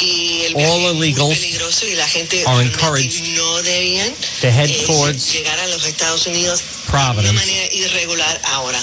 y 0.00 0.42
el 0.46 0.54
All 0.54 0.60
viaje 0.60 0.88
es 0.88 0.94
muy 0.94 1.08
illegals 1.08 1.82
y 1.82 1.94
la 1.96 2.06
gente 2.08 2.44
are 2.46 2.62
encouraged 2.62 3.20
no 3.36 3.62
debían 3.62 4.14
to 4.40 4.48
head 4.48 4.70
eh, 4.70 4.84
towards 4.86 5.32
llegar 5.32 5.58
a 5.58 5.66
los 5.68 5.84
Estados 5.84 6.26
Unidos 6.26 6.60
de 6.60 6.90
Providence. 6.90 7.30
una 7.30 7.40
manera 7.40 7.66
irregular 7.72 8.40
ahora. 8.52 8.78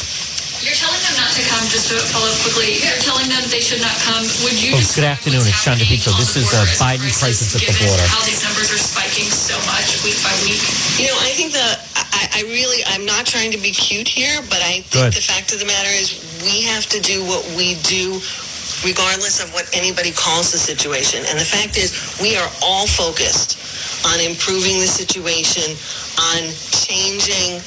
You're 0.64 0.74
telling 0.74 0.98
them 1.06 1.14
not 1.22 1.30
to 1.36 1.44
come, 1.46 1.62
just 1.70 1.94
to 1.94 2.00
follow 2.10 2.26
up 2.26 2.42
quickly. 2.42 2.82
You're 2.82 2.98
telling 3.06 3.30
them 3.30 3.44
they 3.54 3.62
should 3.62 3.84
not 3.86 3.94
come. 4.02 4.24
Would 4.42 4.58
you 4.58 4.74
Folks, 4.74 4.96
good 4.98 5.06
afternoon. 5.06 5.46
It's 5.46 5.62
John 5.62 5.78
happening 5.78 6.02
DePetro. 6.02 6.18
This 6.18 6.34
is, 6.42 6.50
border 6.50 6.58
uh, 6.58 6.66
as 6.66 6.74
a 6.74 6.82
Biden 6.82 7.12
crisis 7.14 7.54
at 7.54 7.62
the 7.70 7.76
border. 7.86 8.02
How 8.10 8.24
these 8.26 8.42
numbers 8.42 8.74
are 8.74 8.82
spiking 8.82 9.30
so 9.30 9.54
much 9.70 10.02
week 10.02 10.18
by 10.26 10.34
week. 10.42 10.58
You 10.98 11.14
know, 11.14 11.20
I 11.22 11.38
think 11.38 11.54
the 11.54 11.70
I, 12.16 12.40
I 12.40 12.42
really 12.48 12.82
I'm 12.88 13.06
not 13.06 13.26
trying 13.26 13.52
to 13.52 13.60
be 13.60 13.72
cute 13.72 14.08
here, 14.08 14.42
but 14.50 14.64
I 14.64 14.82
think 14.88 15.12
Good. 15.12 15.14
the 15.14 15.22
fact 15.22 15.52
of 15.54 15.60
the 15.60 15.68
matter 15.68 15.92
is 15.92 16.16
we 16.44 16.64
have 16.64 16.88
to 16.96 17.00
do 17.02 17.24
what 17.28 17.44
we 17.60 17.76
do 17.84 18.20
regardless 18.84 19.44
of 19.44 19.54
what 19.54 19.70
anybody 19.76 20.12
calls 20.12 20.52
the 20.52 20.58
situation. 20.58 21.24
And 21.28 21.40
the 21.40 21.46
fact 21.46 21.78
is 21.78 21.94
we 22.22 22.36
are 22.38 22.50
all 22.64 22.88
focused 22.88 23.60
on 24.06 24.20
improving 24.20 24.80
the 24.80 24.90
situation, 24.90 25.76
on 26.20 26.54
changing 26.72 27.60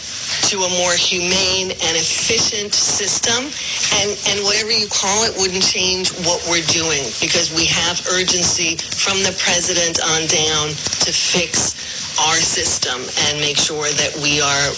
to 0.48 0.64
a 0.64 0.70
more 0.80 0.96
humane 0.96 1.68
and 1.68 1.94
efficient 2.00 2.72
system. 2.72 3.52
And, 4.00 4.16
and 4.32 4.40
whatever 4.48 4.72
you 4.72 4.88
call 4.88 5.28
it 5.28 5.36
wouldn't 5.36 5.60
change 5.60 6.08
what 6.24 6.40
we're 6.48 6.64
doing 6.72 7.04
because 7.20 7.52
we 7.52 7.68
have 7.68 8.00
urgency 8.08 8.80
from 8.80 9.20
the 9.28 9.36
president 9.36 10.00
on 10.00 10.24
down 10.24 10.72
to 11.04 11.10
fix 11.12 11.76
our 12.24 12.40
system 12.40 13.04
and 13.28 13.40
make 13.44 13.60
sure 13.60 13.92
that 13.92 14.16
we 14.24 14.40
are 14.40 14.68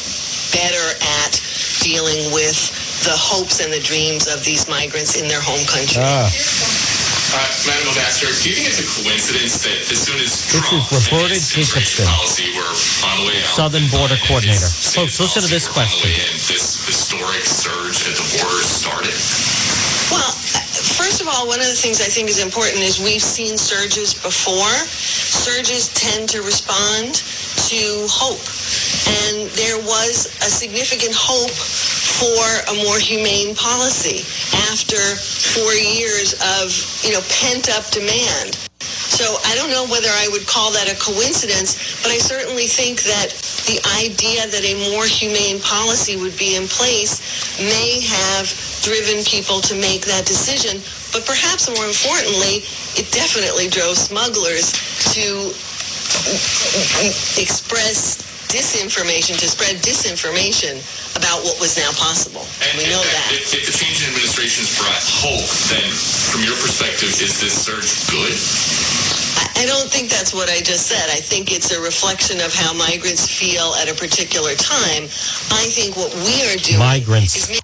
better 0.51 0.87
at 1.23 1.39
dealing 1.87 2.35
with 2.35 2.59
the 3.07 3.15
hopes 3.15 3.63
and 3.63 3.73
the 3.73 3.81
dreams 3.81 4.27
of 4.27 4.43
these 4.45 4.69
migrants 4.69 5.15
in 5.15 5.31
their 5.31 5.41
home 5.41 5.63
country. 5.71 6.03
Ah, 6.03 6.27
Uh, 7.31 7.39
Madam 7.63 7.95
Ambassador, 7.95 8.35
do 8.43 8.51
you 8.51 8.59
think 8.59 8.67
it's 8.67 8.83
a 8.83 8.89
coincidence 9.07 9.63
that 9.63 9.79
as 9.87 10.03
soon 10.03 10.19
as 10.19 10.51
This 10.51 10.67
Trump 10.67 10.83
is 10.83 10.91
Roberta 10.91 11.31
and 11.31 11.39
his 11.39 11.55
immigration 11.55 12.03
Jacobson, 12.03 12.11
policy 12.11 12.51
were 12.59 12.75
on 13.07 13.15
the 13.23 13.25
way 13.31 13.39
out, 13.39 13.55
Southern 13.55 13.87
Border 13.87 14.19
Coordinator. 14.27 14.67
his 14.67 14.99
Folks, 14.99 15.23
listen 15.23 15.47
to 15.47 15.51
this 15.51 15.71
were 15.71 15.79
on 15.79 15.87
the 15.87 15.95
question. 15.95 16.11
way 16.11 16.19
in, 16.27 16.35
this 16.51 16.83
historic 16.83 17.47
surge 17.47 18.03
at 18.11 18.19
the 18.19 18.27
border 18.35 18.67
started? 18.67 19.15
Well, 20.11 20.27
uh, 20.27 20.59
first 20.99 21.23
of 21.23 21.31
all, 21.31 21.47
one 21.47 21.63
of 21.63 21.71
the 21.71 21.79
things 21.79 22.03
I 22.03 22.11
think 22.11 22.27
is 22.27 22.43
important 22.43 22.83
is 22.83 22.99
we've 22.99 23.23
seen 23.23 23.55
surges 23.55 24.11
before. 24.11 24.75
Surges 24.91 25.87
tend 25.95 26.27
to 26.35 26.43
respond 26.43 27.23
to 27.71 28.11
hope. 28.11 28.43
And 29.07 29.47
there 29.55 29.79
was 29.87 30.27
a 30.43 30.51
significant 30.51 31.15
hope 31.15 31.55
for 32.21 32.45
a 32.69 32.75
more 32.85 33.01
humane 33.01 33.57
policy 33.57 34.21
after 34.69 35.01
four 35.57 35.73
years 35.73 36.37
of, 36.61 36.69
you 37.01 37.17
know, 37.17 37.25
pent-up 37.41 37.89
demand. 37.89 38.61
So 38.85 39.41
I 39.49 39.57
don't 39.57 39.73
know 39.73 39.89
whether 39.89 40.09
I 40.13 40.29
would 40.31 40.47
call 40.47 40.71
that 40.73 40.93
a 40.93 40.97
coincidence, 41.01 42.01
but 42.05 42.13
I 42.13 42.19
certainly 42.21 42.69
think 42.69 43.03
that 43.09 43.33
the 43.67 43.81
idea 44.01 44.47
that 44.47 44.65
a 44.65 44.93
more 44.93 45.05
humane 45.05 45.61
policy 45.61 46.17
would 46.17 46.37
be 46.37 46.57
in 46.57 46.69
place 46.69 47.21
may 47.59 48.01
have 48.05 48.49
driven 48.85 49.25
people 49.25 49.61
to 49.65 49.75
make 49.75 50.05
that 50.05 50.25
decision. 50.29 50.81
But 51.13 51.27
perhaps 51.27 51.69
more 51.69 51.85
importantly, 51.89 52.65
it 53.01 53.09
definitely 53.13 53.69
drove 53.69 53.97
smugglers 53.97 54.73
to 55.17 55.53
express 57.41 58.30
disinformation, 58.51 59.39
to 59.39 59.47
spread 59.49 59.79
disinformation 59.81 60.83
about 61.17 61.43
what 61.47 61.57
was 61.63 61.79
now 61.79 61.91
possible. 61.97 62.43
And, 62.67 62.75
we 62.79 62.91
know 62.91 63.01
and 63.01 63.11
that. 63.15 63.31
If, 63.33 63.55
if 63.55 63.65
the 63.71 63.75
change 63.75 64.03
in 64.03 64.11
administration's 64.11 64.75
brought 64.77 65.01
hope, 65.23 65.49
then 65.71 65.87
from 66.35 66.43
your 66.43 66.59
perspective, 66.59 67.15
is 67.23 67.39
this 67.41 67.55
surge 67.55 67.89
good? 68.11 68.35
I 69.57 69.67
don't 69.67 69.91
think 69.91 70.09
that's 70.09 70.33
what 70.33 70.49
I 70.49 70.61
just 70.61 70.87
said. 70.89 71.11
I 71.11 71.21
think 71.21 71.53
it's 71.53 71.71
a 71.71 71.81
reflection 71.81 72.41
of 72.41 72.53
how 72.53 72.73
migrants 72.73 73.29
feel 73.29 73.75
at 73.77 73.89
a 73.91 73.95
particular 73.95 74.55
time. 74.55 75.05
I 75.53 75.69
think 75.69 75.97
what 75.97 76.13
we 76.25 76.43
are 76.49 76.57
doing 76.57 76.79
Migrants. 76.81 77.37
is 77.37 77.51
ma- 77.51 77.60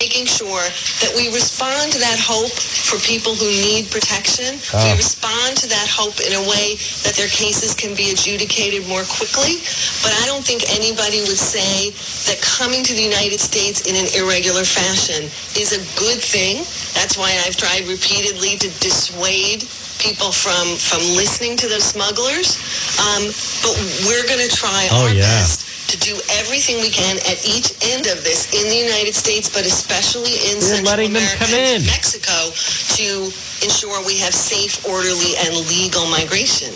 making 0.00 0.30
sure 0.30 0.62
that 1.02 1.10
we 1.18 1.26
respond 1.34 1.90
to 1.90 1.98
that 1.98 2.22
hope 2.22 2.54
for 2.54 3.02
people 3.02 3.34
who 3.34 3.50
need 3.66 3.90
protection. 3.90 4.54
Oh. 4.70 4.78
We 4.86 4.94
respond 4.94 5.58
to 5.58 5.66
that 5.74 5.90
hope 5.90 6.22
in 6.22 6.38
a 6.38 6.44
way 6.46 6.78
that 7.02 7.18
their 7.18 7.26
cases 7.26 7.74
can 7.74 7.98
be 7.98 8.14
adjudicated 8.14 8.86
more 8.86 9.02
quickly. 9.10 9.58
But 10.06 10.14
I 10.22 10.30
don't 10.30 10.46
think 10.46 10.62
anybody 10.70 11.18
would 11.26 11.34
say 11.34 11.90
that 12.30 12.38
coming 12.46 12.86
to 12.86 12.94
the 12.94 13.02
United 13.02 13.42
States 13.42 13.90
in 13.90 13.98
an 13.98 14.06
irregular 14.14 14.62
fashion 14.62 15.26
is 15.58 15.74
a 15.74 15.82
good 15.98 16.22
thing. 16.22 16.62
That's 16.94 17.18
why 17.18 17.34
I've 17.42 17.58
tried 17.58 17.82
repeatedly 17.90 18.54
to 18.62 18.70
dissuade 18.78 19.66
people 19.98 20.30
from 20.30 20.78
from 20.78 21.02
listening 21.18 21.58
to 21.58 21.66
those 21.66 21.82
smugglers. 21.82 22.54
Um, 23.02 23.26
but 23.66 23.74
we're 24.06 24.22
going 24.30 24.46
to 24.46 24.52
try 24.54 24.86
Oh, 24.94 25.10
our 25.10 25.10
yeah. 25.10 25.26
best 25.26 25.66
to 25.88 25.96
do 25.98 26.14
everything 26.38 26.76
we 26.84 26.92
can 26.92 27.16
at 27.24 27.40
each 27.48 27.72
end 27.96 28.06
of 28.12 28.20
this 28.22 28.52
in 28.52 28.68
the 28.68 28.76
United 28.76 29.14
States, 29.16 29.48
but 29.48 29.64
especially 29.64 30.36
in 30.52 30.60
We're 30.60 30.84
Central 30.84 30.92
letting 30.92 31.12
them 31.12 31.24
America 31.24 31.44
come 31.44 31.54
and 31.56 31.82
in. 31.82 31.86
Mexico 31.88 32.52
to 33.00 33.32
ensure 33.62 33.98
we 34.06 34.18
have 34.18 34.34
safe, 34.34 34.78
orderly, 34.86 35.34
and 35.42 35.54
legal 35.66 36.06
migration. 36.06 36.70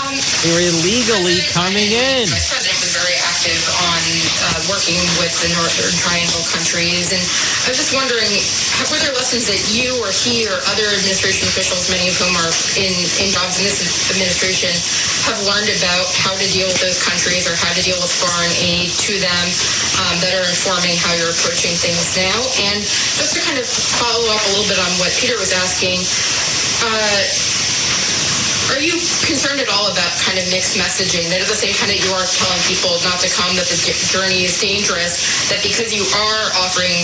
Um, 0.00 0.16
They're 0.40 0.64
illegally 0.72 1.44
coming 1.52 1.92
in. 1.92 2.24
Vice 2.24 2.48
President 2.48 2.80
was 2.80 2.96
very 2.96 3.12
active 3.20 3.60
on 3.84 4.00
uh, 4.00 4.72
working 4.72 4.96
with 5.20 5.36
the 5.44 5.52
Northern 5.52 5.92
Triangle 6.00 6.40
countries, 6.48 7.12
and 7.12 7.20
I 7.20 7.68
was 7.68 7.76
just 7.76 7.92
wondering, 7.92 8.32
were 8.88 8.96
there 9.04 9.12
lessons 9.12 9.44
that 9.44 9.60
you 9.68 9.92
or 10.00 10.08
he 10.08 10.48
or 10.48 10.56
other 10.72 10.88
administration 10.96 11.44
officials, 11.52 11.92
many 11.92 12.08
of 12.08 12.16
whom 12.16 12.32
are 12.40 12.52
in, 12.80 12.96
in 13.20 13.28
jobs 13.28 13.60
in 13.60 13.68
this 13.68 13.84
administration, 14.08 14.72
have 15.28 15.36
learned 15.44 15.68
about 15.76 16.08
how 16.24 16.32
to 16.32 16.46
deal 16.48 16.64
with 16.64 16.80
those 16.80 16.96
countries 17.04 17.44
or 17.44 17.52
how 17.60 17.68
to 17.76 17.82
deal 17.84 18.00
with 18.00 18.08
foreign 18.08 18.54
aid 18.56 18.88
to 19.04 19.20
them 19.20 19.44
um, 20.08 20.16
that 20.24 20.32
are 20.32 20.48
informing 20.48 20.96
how 20.96 21.12
you're 21.12 21.28
approaching 21.36 21.76
things 21.76 22.16
now? 22.16 22.40
And 22.72 22.80
just 23.20 23.36
to 23.36 23.44
kind 23.44 23.60
of 23.60 23.68
follow 23.68 24.24
up 24.32 24.40
a 24.48 24.50
little 24.56 24.69
bit 24.70 24.78
on 24.78 24.92
what 25.02 25.10
Peter 25.18 25.34
was 25.34 25.50
asking, 25.50 25.98
uh, 26.86 27.26
are 28.70 28.78
you 28.78 28.94
concerned 29.26 29.58
at 29.58 29.66
all 29.66 29.90
about 29.90 30.14
kind 30.22 30.38
of 30.38 30.46
mixed 30.46 30.78
messaging? 30.78 31.26
That 31.26 31.42
at 31.42 31.50
the 31.50 31.58
same 31.58 31.74
time 31.74 31.90
that 31.90 31.98
you 31.98 32.06
are 32.14 32.22
telling 32.38 32.62
people 32.70 32.94
not 33.02 33.18
to 33.18 33.28
come, 33.34 33.58
that 33.58 33.66
the 33.66 33.78
journey 34.06 34.46
is 34.46 34.62
dangerous, 34.62 35.18
that 35.50 35.58
because 35.66 35.90
you 35.90 36.06
are 36.14 36.54
offering 36.54 36.94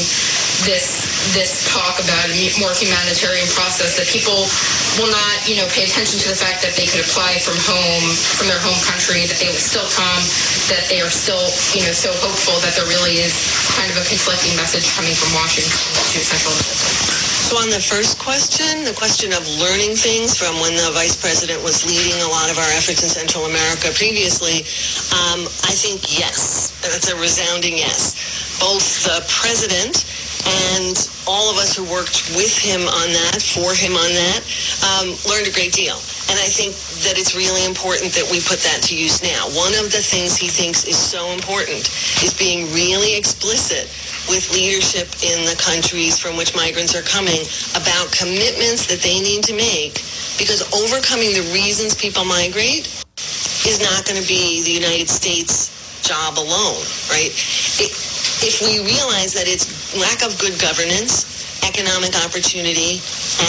this 0.62 1.10
this 1.34 1.66
talk 1.66 1.98
about 1.98 2.30
a 2.30 2.38
more 2.62 2.70
humanitarian 2.70 3.50
process, 3.58 3.98
that 3.98 4.06
people 4.06 4.46
will 4.94 5.10
not, 5.10 5.42
you 5.50 5.58
know, 5.58 5.66
pay 5.74 5.82
attention 5.82 6.22
to 6.22 6.30
the 6.30 6.38
fact 6.38 6.62
that 6.62 6.78
they 6.78 6.86
could 6.86 7.02
apply 7.02 7.42
from 7.42 7.58
home, 7.66 8.06
from 8.38 8.46
their 8.46 8.62
home 8.62 8.78
country, 8.86 9.26
that 9.26 9.42
they 9.42 9.50
will 9.50 9.58
still 9.58 9.90
come, 9.90 10.22
that 10.70 10.86
they 10.86 11.02
are 11.02 11.10
still, 11.10 11.50
you 11.74 11.82
know, 11.82 11.90
so 11.90 12.14
hopeful 12.22 12.54
that 12.62 12.78
there 12.78 12.86
really 12.86 13.18
is 13.18 13.34
kind 13.74 13.90
of 13.90 13.98
a 13.98 14.06
conflicting 14.06 14.54
message 14.54 14.86
coming 14.94 15.18
from 15.18 15.34
Washington 15.34 15.74
to 16.14 16.22
Central 16.22 16.54
America. 16.54 16.95
So 17.46 17.62
on 17.62 17.70
the 17.70 17.78
first 17.78 18.18
question, 18.18 18.82
the 18.82 18.90
question 18.98 19.30
of 19.30 19.46
learning 19.62 19.94
things 19.94 20.34
from 20.34 20.58
when 20.58 20.74
the 20.74 20.90
vice 20.90 21.14
president 21.14 21.62
was 21.62 21.86
leading 21.86 22.18
a 22.18 22.26
lot 22.26 22.50
of 22.50 22.58
our 22.58 22.70
efforts 22.74 23.06
in 23.06 23.08
Central 23.08 23.46
America 23.46 23.94
previously, 23.94 24.66
um, 25.14 25.46
I 25.62 25.70
think 25.70 26.18
yes. 26.18 26.74
That's 26.82 27.06
a 27.06 27.14
resounding 27.14 27.78
yes. 27.78 28.58
Both 28.58 29.06
the 29.06 29.22
president 29.30 30.02
and 30.74 30.98
all 31.30 31.46
of 31.46 31.54
us 31.62 31.78
who 31.78 31.86
worked 31.86 32.34
with 32.34 32.50
him 32.58 32.82
on 32.82 33.14
that, 33.14 33.38
for 33.38 33.70
him 33.78 33.94
on 33.94 34.10
that, 34.10 34.42
um, 34.82 35.14
learned 35.30 35.46
a 35.46 35.54
great 35.54 35.70
deal. 35.70 36.02
And 36.26 36.42
I 36.42 36.50
think 36.50 36.74
that 37.06 37.14
it's 37.14 37.38
really 37.38 37.62
important 37.62 38.10
that 38.18 38.26
we 38.26 38.42
put 38.42 38.58
that 38.66 38.82
to 38.90 38.98
use 38.98 39.22
now. 39.22 39.46
One 39.54 39.70
of 39.78 39.94
the 39.94 40.02
things 40.02 40.34
he 40.34 40.50
thinks 40.50 40.82
is 40.82 40.98
so 40.98 41.30
important 41.30 41.86
is 42.26 42.34
being 42.34 42.66
really 42.74 43.14
explicit 43.14 43.86
with 44.28 44.50
leadership 44.52 45.08
in 45.22 45.44
the 45.46 45.56
countries 45.58 46.18
from 46.18 46.36
which 46.36 46.54
migrants 46.56 46.94
are 46.96 47.06
coming 47.06 47.42
about 47.76 48.10
commitments 48.12 48.86
that 48.86 49.00
they 49.02 49.20
need 49.20 49.44
to 49.44 49.54
make 49.54 50.02
because 50.38 50.62
overcoming 50.74 51.32
the 51.34 51.46
reasons 51.54 51.94
people 51.94 52.24
migrate 52.24 52.86
is 53.66 53.80
not 53.82 54.04
going 54.06 54.20
to 54.20 54.26
be 54.28 54.62
the 54.64 54.72
United 54.72 55.08
States 55.08 55.74
job 56.02 56.38
alone, 56.38 56.80
right? 57.10 57.32
It, 57.82 57.92
if 58.46 58.62
we 58.62 58.78
realize 58.84 59.34
that 59.34 59.48
it's 59.48 59.96
lack 59.98 60.22
of 60.22 60.38
good 60.38 60.54
governance, 60.60 61.26
economic 61.66 62.14
opportunity, 62.24 63.02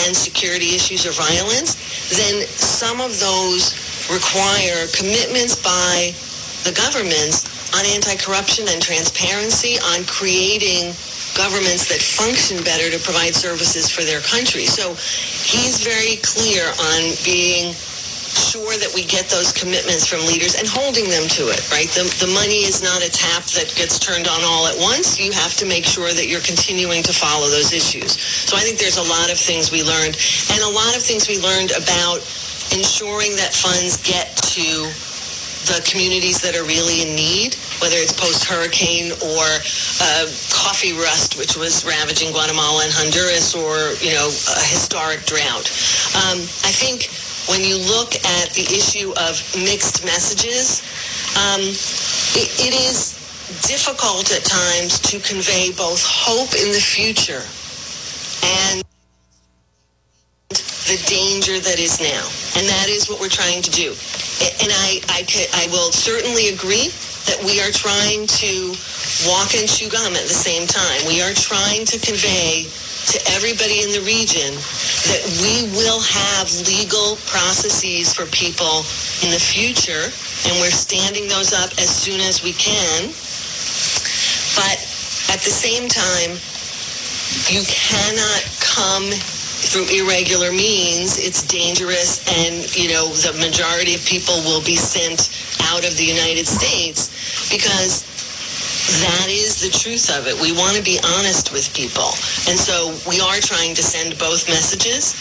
and 0.04 0.16
security 0.16 0.74
issues 0.74 1.06
or 1.06 1.14
violence, 1.14 1.78
then 2.18 2.46
some 2.48 3.00
of 3.00 3.14
those 3.20 3.76
require 4.10 4.88
commitments 4.96 5.54
by 5.56 6.12
the 6.66 6.72
governments 6.74 7.47
on 7.74 7.84
anti-corruption 7.86 8.66
and 8.68 8.80
transparency, 8.80 9.76
on 9.94 10.04
creating 10.06 10.94
governments 11.36 11.86
that 11.86 12.00
function 12.00 12.58
better 12.64 12.90
to 12.90 12.98
provide 13.04 13.34
services 13.34 13.90
for 13.90 14.02
their 14.02 14.20
country. 14.20 14.66
So 14.66 14.94
he's 15.46 15.84
very 15.84 16.18
clear 16.24 16.66
on 16.66 17.00
being 17.22 17.74
sure 18.28 18.76
that 18.78 18.92
we 18.94 19.04
get 19.04 19.28
those 19.28 19.52
commitments 19.52 20.06
from 20.06 20.20
leaders 20.26 20.54
and 20.54 20.66
holding 20.66 21.08
them 21.10 21.26
to 21.38 21.50
it, 21.50 21.62
right? 21.72 21.88
The, 21.94 22.06
the 22.22 22.30
money 22.32 22.64
is 22.64 22.82
not 22.82 23.02
a 23.02 23.10
tap 23.10 23.44
that 23.58 23.72
gets 23.74 23.98
turned 23.98 24.28
on 24.28 24.40
all 24.44 24.66
at 24.66 24.76
once. 24.78 25.18
You 25.18 25.32
have 25.32 25.54
to 25.58 25.66
make 25.66 25.84
sure 25.84 26.12
that 26.12 26.28
you're 26.28 26.44
continuing 26.44 27.02
to 27.04 27.12
follow 27.12 27.48
those 27.48 27.72
issues. 27.72 28.18
So 28.18 28.56
I 28.56 28.60
think 28.62 28.78
there's 28.78 29.00
a 29.00 29.08
lot 29.08 29.32
of 29.32 29.38
things 29.38 29.72
we 29.72 29.82
learned 29.82 30.16
and 30.52 30.60
a 30.62 30.70
lot 30.70 30.94
of 30.94 31.02
things 31.02 31.28
we 31.28 31.40
learned 31.40 31.72
about 31.72 32.22
ensuring 32.72 33.34
that 33.40 33.56
funds 33.56 33.96
get 34.04 34.36
to 34.54 34.92
the 35.68 35.84
communities 35.84 36.40
that 36.40 36.56
are 36.56 36.64
really 36.64 37.04
in 37.04 37.14
need, 37.14 37.54
whether 37.84 37.96
it's 38.00 38.12
post-hurricane 38.16 39.12
or 39.20 39.44
uh, 40.00 40.24
coffee 40.48 40.96
rust, 40.96 41.36
which 41.36 41.56
was 41.56 41.84
ravaging 41.84 42.32
Guatemala 42.32 42.84
and 42.84 42.92
Honduras, 42.92 43.54
or, 43.54 43.92
you 44.00 44.16
know, 44.16 44.28
a 44.28 44.64
historic 44.64 45.28
drought. 45.28 45.68
Um, 46.16 46.40
I 46.64 46.72
think 46.72 47.12
when 47.52 47.64
you 47.64 47.76
look 47.76 48.16
at 48.16 48.52
the 48.56 48.64
issue 48.72 49.12
of 49.20 49.40
mixed 49.60 50.04
messages, 50.04 50.80
um, 51.36 51.60
it, 51.60 52.48
it 52.60 52.74
is 52.74 53.16
difficult 53.68 54.32
at 54.32 54.44
times 54.44 55.00
to 55.00 55.20
convey 55.20 55.72
both 55.72 56.00
hope 56.04 56.52
in 56.56 56.72
the 56.72 56.80
future 56.80 57.44
and 58.44 58.84
the 60.88 60.96
danger 61.04 61.60
that 61.60 61.78
is 61.78 62.00
now. 62.00 62.24
And 62.56 62.68
that 62.68 62.88
is 62.88 63.08
what 63.08 63.20
we're 63.20 63.28
trying 63.28 63.62
to 63.62 63.70
do. 63.70 63.92
And 64.40 64.70
I, 64.70 65.00
I, 65.10 65.24
ca- 65.26 65.50
I 65.54 65.66
will 65.72 65.92
certainly 65.92 66.50
agree 66.50 66.90
that 67.26 67.38
we 67.44 67.60
are 67.60 67.72
trying 67.74 68.26
to 68.40 68.72
walk 69.26 69.54
and 69.58 69.66
chew 69.68 69.90
gum 69.90 70.14
at 70.14 70.26
the 70.26 70.36
same 70.36 70.66
time. 70.66 71.02
We 71.08 71.22
are 71.22 71.34
trying 71.34 71.86
to 71.90 71.98
convey 71.98 72.70
to 73.12 73.18
everybody 73.34 73.82
in 73.82 73.90
the 73.92 74.04
region 74.06 74.54
that 75.10 75.22
we 75.42 75.68
will 75.74 76.00
have 76.02 76.48
legal 76.68 77.18
processes 77.26 78.14
for 78.14 78.26
people 78.30 78.86
in 79.26 79.30
the 79.34 79.40
future, 79.42 80.12
and 80.46 80.54
we're 80.62 80.74
standing 80.74 81.28
those 81.28 81.52
up 81.52 81.72
as 81.82 81.90
soon 81.90 82.20
as 82.20 82.42
we 82.44 82.52
can. 82.54 83.10
But 84.54 84.78
at 85.34 85.40
the 85.42 85.52
same 85.54 85.88
time, 85.88 86.38
you 87.50 87.62
cannot 87.68 88.42
come 88.60 89.06
through 89.58 89.90
irregular 89.90 90.52
means. 90.52 91.18
It's 91.18 91.42
dangerous, 91.42 92.22
and 92.46 92.62
you 92.78 92.94
know 92.94 93.10
the 93.10 93.34
majority 93.42 93.94
of 93.94 94.04
people 94.06 94.38
will 94.46 94.62
be 94.62 94.76
sent 94.76 95.30
out 95.74 95.82
of 95.82 95.96
the 95.98 96.06
United 96.06 96.46
States 96.46 97.10
because 97.50 98.06
that 99.04 99.28
is 99.28 99.60
the 99.60 99.68
truth 99.68 100.08
of 100.16 100.26
it. 100.26 100.38
We 100.40 100.52
want 100.56 100.76
to 100.78 100.82
be 100.82 100.96
honest 101.18 101.52
with 101.52 101.68
people. 101.76 102.08
And 102.48 102.56
so 102.56 102.96
we 103.04 103.20
are 103.20 103.36
trying 103.36 103.74
to 103.76 103.82
send 103.82 104.16
both 104.16 104.48
messages, 104.48 105.12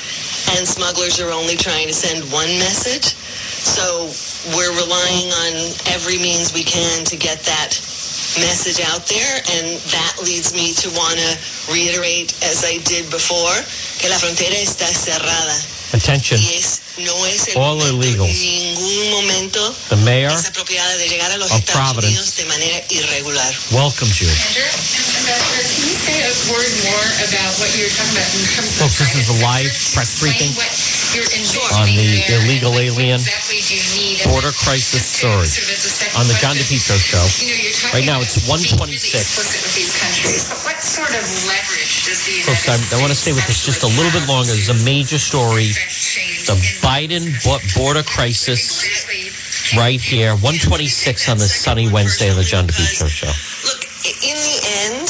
and 0.56 0.64
smugglers 0.64 1.20
are 1.20 1.32
only 1.34 1.58
trying 1.58 1.88
to 1.88 1.94
send 1.94 2.24
one 2.32 2.48
message. 2.62 3.12
So 3.14 4.08
we're 4.56 4.72
relying 4.72 5.28
on 5.34 5.52
every 5.92 6.16
means 6.22 6.54
we 6.54 6.64
can 6.64 7.04
to 7.06 7.18
get 7.18 7.44
that 7.44 7.76
message 8.40 8.80
out 8.94 9.06
there, 9.08 9.36
and 9.58 9.80
that 9.94 10.14
leads 10.24 10.54
me 10.54 10.74
to 10.74 10.90
want 10.98 11.18
to 11.18 11.32
reiterate, 11.72 12.34
as 12.44 12.64
I 12.66 12.78
did 12.84 13.10
before, 13.10 13.56
que 14.00 14.10
la 14.10 14.18
frontera 14.18 14.56
está 14.58 14.88
cerrada. 14.94 15.56
Attention. 15.94 16.38
Y 16.38 16.60
es, 16.60 16.82
no 17.00 17.16
es 17.26 17.48
el 17.48 17.62
All 17.62 17.78
momento, 17.80 18.04
illegals. 18.04 18.28
ningún 18.28 19.10
momento 19.12 19.74
The 19.88 19.96
mayor 20.04 20.34
es 20.36 20.46
apropiada 20.46 20.98
de 20.98 21.08
llegar 21.08 21.32
a 21.32 21.38
los 21.38 21.50
of 21.50 21.60
Estados 21.64 21.96
Providence. 21.96 22.12
Unidos 22.12 22.36
de 22.36 22.46
manera 22.46 22.78
irregular. 22.92 23.56
welcomes 23.72 24.20
you. 24.20 24.28
Andrew, 24.28 24.68
Ambassador, 24.68 25.64
can 25.64 25.88
you 25.88 25.96
say 25.96 26.18
a 26.28 26.34
word 26.52 26.74
more 26.92 27.08
about 27.32 27.52
what 27.64 27.72
you 27.72 27.88
were 27.88 27.96
talking 27.96 28.20
about 28.20 28.28
in 28.36 28.44
terms 28.52 28.68
of 28.68 28.84
Folks, 28.84 29.00
this 29.00 29.16
is 29.16 29.30
a 29.32 29.38
live 29.40 29.72
press 29.96 30.12
Explain 30.20 30.36
briefing. 30.36 30.52
On 31.08 31.88
the 31.88 32.20
illegal 32.36 32.76
alien 32.76 33.16
exactly 33.16 33.64
do 33.64 33.80
you 33.80 33.86
need 33.96 34.20
border 34.28 34.52
crisis 34.52 35.08
surge 35.08 35.56
on 36.20 36.28
the 36.28 36.36
John 36.44 36.56
DePetro 36.60 37.00
show. 37.00 37.24
You 37.40 37.56
know, 37.56 37.96
Right 37.96 38.04
now, 38.06 38.20
it's 38.20 38.36
about 38.44 38.60
being 38.60 38.76
really 38.76 39.00
126. 39.00 39.16
explicit 39.16 39.64
with 39.64 39.76
these 39.80 39.96
countries. 39.96 40.44
What 40.68 40.76
sort 40.84 41.16
of 41.16 41.24
leverage 41.48 42.04
does 42.04 42.28
the 42.28 42.44
Folks, 42.44 42.68
I, 42.68 42.76
I 42.92 43.00
want 43.00 43.16
to 43.16 43.18
stay 43.18 43.32
with 43.32 43.48
this 43.48 43.64
just 43.64 43.88
a 43.88 43.92
little 43.96 44.12
bit 44.12 44.28
longer. 44.28 44.52
There's 44.52 44.68
a 44.74 44.80
major 44.84 45.16
story. 45.18 45.72
The 46.44 46.60
Biden 46.84 47.32
border 47.72 48.04
crisis 48.04 48.84
right 49.80 50.02
here, 50.04 50.36
126 50.44 51.30
on 51.32 51.38
the 51.40 51.48
sunny 51.48 51.88
Wednesday 51.88 52.28
of 52.30 52.36
the 52.36 52.44
John 52.44 52.68
DePetro 52.68 53.08
show. 53.08 53.32
Look, 53.64 53.80
i- 54.04 54.20
in 54.28 54.36
the 54.44 54.58
end, 54.92 55.08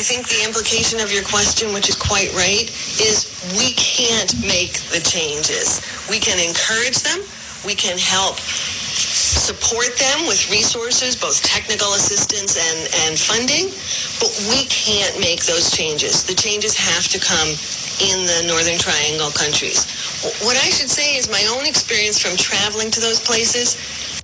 I 0.00 0.02
think 0.02 0.32
the 0.32 0.48
implication 0.48 0.96
of 1.04 1.12
your 1.12 1.20
question, 1.28 1.76
which 1.76 1.92
is 1.92 1.94
quite 1.94 2.32
right, 2.32 2.64
is 3.04 3.28
we 3.60 3.76
can't 3.76 4.32
make 4.40 4.80
the 4.88 4.96
changes. 5.04 5.84
We 6.08 6.16
can 6.16 6.40
encourage 6.40 7.04
them. 7.04 7.20
We 7.68 7.76
can 7.76 8.00
help 8.00 8.40
support 8.40 9.92
them 10.00 10.24
with 10.24 10.48
resources, 10.48 11.20
both 11.20 11.44
technical 11.44 11.92
assistance 11.92 12.56
and, 12.56 12.80
and 13.04 13.12
funding, 13.12 13.68
but 14.24 14.32
we 14.48 14.64
can't 14.72 15.20
make 15.20 15.44
those 15.44 15.68
changes. 15.68 16.24
The 16.24 16.32
changes 16.32 16.72
have 16.80 17.04
to 17.12 17.20
come 17.20 17.52
in 18.00 18.24
the 18.24 18.48
Northern 18.48 18.80
Triangle 18.80 19.28
countries. 19.36 19.84
What 20.40 20.56
I 20.56 20.72
should 20.72 20.88
say 20.88 21.20
is 21.20 21.28
my 21.28 21.44
own 21.52 21.68
experience 21.68 22.16
from 22.16 22.40
traveling 22.40 22.88
to 22.96 23.04
those 23.04 23.20
places, 23.20 23.76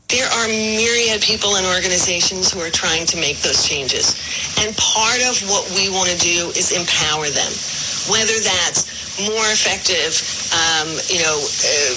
there 0.09 0.29
are 0.31 0.47
myriad 0.47 1.21
people 1.23 1.57
and 1.57 1.67
organizations 1.67 2.53
who 2.53 2.61
are 2.61 2.71
trying 2.71 3.07
to 3.07 3.17
make 3.17 3.39
those 3.43 3.67
changes. 3.67 4.15
And 4.63 4.77
part 4.77 5.19
of 5.27 5.43
what 5.51 5.67
we 5.75 5.91
want 5.91 6.11
to 6.11 6.19
do 6.19 6.55
is 6.55 6.71
empower 6.71 7.27
them, 7.27 7.53
whether 8.07 8.39
that's 8.39 8.87
more 9.27 9.51
effective, 9.51 10.15
um, 10.55 10.95
you 11.11 11.19
know, 11.23 11.37
uh, 11.43 11.95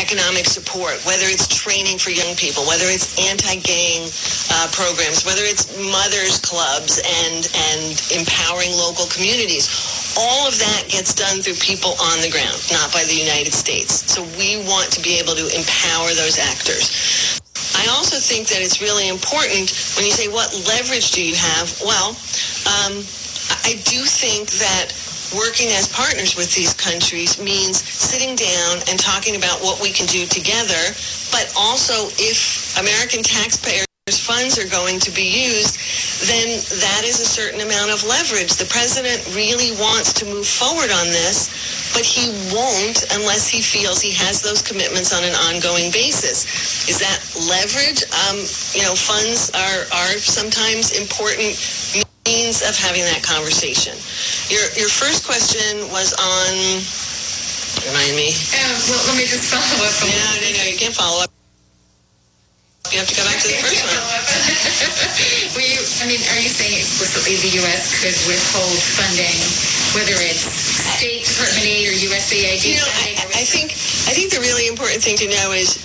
economic 0.00 0.46
support, 0.46 1.00
whether 1.04 1.26
it's 1.28 1.46
training 1.48 1.98
for 1.98 2.10
young 2.10 2.36
people, 2.36 2.64
whether 2.66 2.86
it's 2.88 3.16
anti-gang 3.18 4.08
uh, 4.52 4.68
programs, 4.72 5.24
whether 5.24 5.42
it's 5.44 5.72
mothers 5.76 6.38
clubs 6.40 7.00
and, 7.24 7.48
and 7.72 7.96
empowering 8.14 8.72
local 8.76 9.06
communities. 9.12 9.68
All 10.16 10.48
of 10.48 10.56
that 10.58 10.88
gets 10.88 11.12
done 11.12 11.42
through 11.44 11.60
people 11.60 11.92
on 12.12 12.20
the 12.24 12.30
ground, 12.32 12.56
not 12.72 12.92
by 12.92 13.04
the 13.04 13.16
United 13.16 13.52
States. 13.52 14.06
So 14.08 14.24
we 14.40 14.62
want 14.64 14.92
to 14.96 15.00
be 15.02 15.18
able 15.20 15.36
to 15.36 15.46
empower 15.52 16.12
those 16.16 16.40
actors. 16.40 17.40
I 17.76 17.88
also 17.92 18.16
think 18.16 18.48
that 18.48 18.64
it's 18.64 18.80
really 18.80 19.08
important 19.08 19.68
when 19.96 20.06
you 20.08 20.12
say, 20.12 20.28
what 20.28 20.48
leverage 20.64 21.12
do 21.12 21.20
you 21.20 21.36
have? 21.36 21.68
Well, 21.84 22.16
um, 22.64 23.04
I 23.52 23.56
I 23.66 23.74
do 23.82 24.06
think 24.06 24.50
that 24.62 24.94
working 25.34 25.68
as 25.72 25.88
partners 25.88 26.36
with 26.36 26.54
these 26.54 26.74
countries 26.74 27.40
means 27.40 27.82
sitting 27.82 28.36
down 28.36 28.82
and 28.90 28.98
talking 28.98 29.36
about 29.36 29.60
what 29.60 29.80
we 29.80 29.90
can 29.90 30.06
do 30.06 30.26
together, 30.26 30.94
but 31.32 31.50
also 31.56 32.08
if 32.18 32.78
American 32.78 33.22
taxpayers 33.22 33.86
funds 34.14 34.54
are 34.54 34.70
going 34.70 35.02
to 35.02 35.10
be 35.10 35.26
used, 35.50 35.82
then 36.30 36.46
that 36.78 37.02
is 37.02 37.18
a 37.18 37.26
certain 37.26 37.58
amount 37.58 37.90
of 37.90 38.06
leverage. 38.06 38.54
The 38.54 38.70
president 38.70 39.18
really 39.34 39.74
wants 39.82 40.14
to 40.22 40.24
move 40.24 40.46
forward 40.46 40.94
on 40.94 41.10
this, 41.10 41.50
but 41.90 42.06
he 42.06 42.30
won't 42.54 43.02
unless 43.18 43.50
he 43.50 43.58
feels 43.58 43.98
he 43.98 44.14
has 44.14 44.38
those 44.46 44.62
commitments 44.62 45.10
on 45.10 45.26
an 45.26 45.34
ongoing 45.50 45.90
basis. 45.90 46.46
Is 46.86 47.02
that 47.02 47.18
leverage? 47.50 48.06
Um, 48.30 48.38
you 48.78 48.86
know, 48.86 48.94
funds 48.94 49.50
are, 49.50 49.90
are 49.90 50.14
sometimes 50.22 50.94
important 50.94 51.58
means 52.26 52.60
of 52.66 52.74
having 52.74 53.06
that 53.06 53.22
conversation. 53.22 53.94
Your, 54.50 54.66
your 54.74 54.90
first 54.90 55.22
question 55.22 55.86
was 55.94 56.10
on, 56.18 56.52
remind 57.86 58.18
me. 58.18 58.34
Um, 58.58 58.74
well, 58.90 59.02
let 59.06 59.16
me 59.16 59.24
just 59.30 59.46
follow 59.46 59.86
up. 59.86 59.94
No, 60.02 60.10
no, 60.42 60.48
no, 60.50 60.62
you 60.66 60.76
can't 60.76 60.94
follow 60.94 61.22
up. 61.22 61.30
You 62.94 63.02
have 63.02 63.10
to 63.10 63.18
go 63.18 63.26
back 63.26 63.42
to 63.42 63.48
the 63.50 63.58
first 63.58 63.82
one. 63.82 63.98
Were 65.58 65.66
you, 65.66 65.82
I 66.02 66.06
mean, 66.06 66.22
are 66.30 66.38
you 66.38 66.46
saying 66.46 66.78
explicitly 66.78 67.34
the 67.42 67.58
U.S. 67.66 67.98
could 67.98 68.14
withhold 68.30 68.78
funding, 68.94 69.34
whether 69.98 70.14
it's 70.22 70.46
State 70.94 71.26
Department 71.26 71.66
aid 71.66 71.90
or 71.90 71.94
USAID? 71.98 72.62
You 72.62 72.78
know, 72.78 72.86
I, 72.86 73.42
I 73.42 73.44
think 73.46 73.74
I 74.06 74.14
think 74.14 74.30
the 74.30 74.38
really 74.38 74.70
important 74.70 75.02
thing 75.02 75.18
to 75.18 75.26
know 75.26 75.50
is 75.50 75.82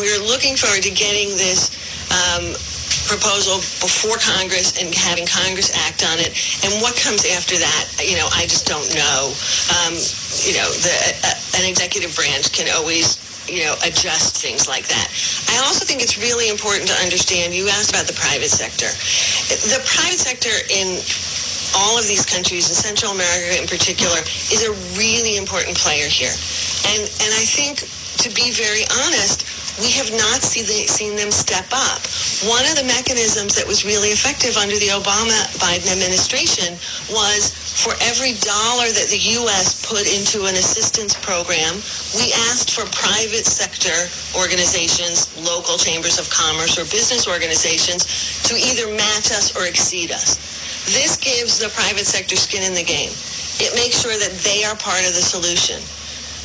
we're 0.00 0.20
looking 0.24 0.56
forward 0.56 0.80
to 0.88 0.92
getting 0.92 1.36
this 1.36 1.68
um, 2.08 2.56
proposal 3.08 3.58
before 3.80 4.20
Congress 4.20 4.76
and 4.76 4.92
having 4.94 5.24
Congress 5.24 5.72
act 5.88 6.04
on 6.04 6.20
it. 6.20 6.36
And 6.62 6.70
what 6.84 6.94
comes 7.00 7.24
after 7.34 7.56
that, 7.56 7.84
you 8.04 8.16
know, 8.20 8.28
I 8.36 8.44
just 8.44 8.68
don't 8.68 8.86
know. 8.94 9.32
Um, 9.80 9.96
you 10.44 10.54
know, 10.60 10.68
the, 10.68 10.94
uh, 11.24 11.58
an 11.58 11.64
executive 11.64 12.14
branch 12.14 12.52
can 12.52 12.68
always 12.76 13.16
you 13.48 13.64
know, 13.64 13.74
adjust 13.80 14.36
things 14.36 14.68
like 14.68 14.86
that. 14.92 15.08
I 15.48 15.56
also 15.64 15.88
think 15.88 16.04
it's 16.04 16.20
really 16.20 16.52
important 16.52 16.86
to 16.92 16.96
understand, 17.00 17.56
you 17.56 17.68
asked 17.72 17.90
about 17.90 18.04
the 18.04 18.12
private 18.12 18.52
sector. 18.52 18.92
The 19.48 19.80
private 19.88 20.20
sector 20.20 20.52
in 20.68 21.00
all 21.76 21.96
of 21.96 22.04
these 22.04 22.24
countries, 22.24 22.68
in 22.68 22.76
Central 22.76 23.12
America 23.12 23.56
in 23.56 23.64
particular, 23.64 24.20
is 24.52 24.68
a 24.68 24.72
really 25.00 25.40
important 25.40 25.76
player 25.76 26.08
here. 26.08 26.32
And, 26.92 27.08
and 27.24 27.30
I 27.32 27.44
think, 27.48 27.88
to 28.20 28.28
be 28.36 28.52
very 28.52 28.84
honest, 29.04 29.48
we 29.78 29.90
have 29.94 30.10
not 30.18 30.42
see 30.42 30.62
the, 30.62 30.86
seen 30.90 31.14
them 31.14 31.30
step 31.30 31.66
up. 31.70 32.02
One 32.50 32.66
of 32.66 32.74
the 32.74 32.86
mechanisms 32.86 33.54
that 33.54 33.66
was 33.66 33.86
really 33.86 34.10
effective 34.10 34.58
under 34.58 34.74
the 34.78 34.90
Obama-Biden 34.90 35.86
administration 35.90 36.74
was 37.10 37.54
for 37.78 37.94
every 38.02 38.34
dollar 38.42 38.90
that 38.90 39.06
the 39.10 39.38
U.S. 39.38 39.86
put 39.86 40.02
into 40.02 40.50
an 40.50 40.58
assistance 40.58 41.14
program, 41.14 41.78
we 42.18 42.34
asked 42.50 42.74
for 42.74 42.90
private 42.90 43.46
sector 43.46 43.94
organizations, 44.34 45.30
local 45.38 45.78
chambers 45.78 46.18
of 46.18 46.26
commerce 46.30 46.74
or 46.74 46.84
business 46.90 47.30
organizations 47.30 48.42
to 48.50 48.58
either 48.58 48.90
match 48.90 49.30
us 49.30 49.54
or 49.54 49.66
exceed 49.70 50.10
us. 50.10 50.38
This 50.90 51.14
gives 51.16 51.58
the 51.62 51.70
private 51.70 52.06
sector 52.06 52.34
skin 52.34 52.66
in 52.66 52.74
the 52.74 52.82
game. 52.82 53.14
It 53.62 53.74
makes 53.78 54.02
sure 54.02 54.16
that 54.18 54.34
they 54.42 54.64
are 54.64 54.74
part 54.74 55.06
of 55.06 55.14
the 55.14 55.22
solution. 55.22 55.78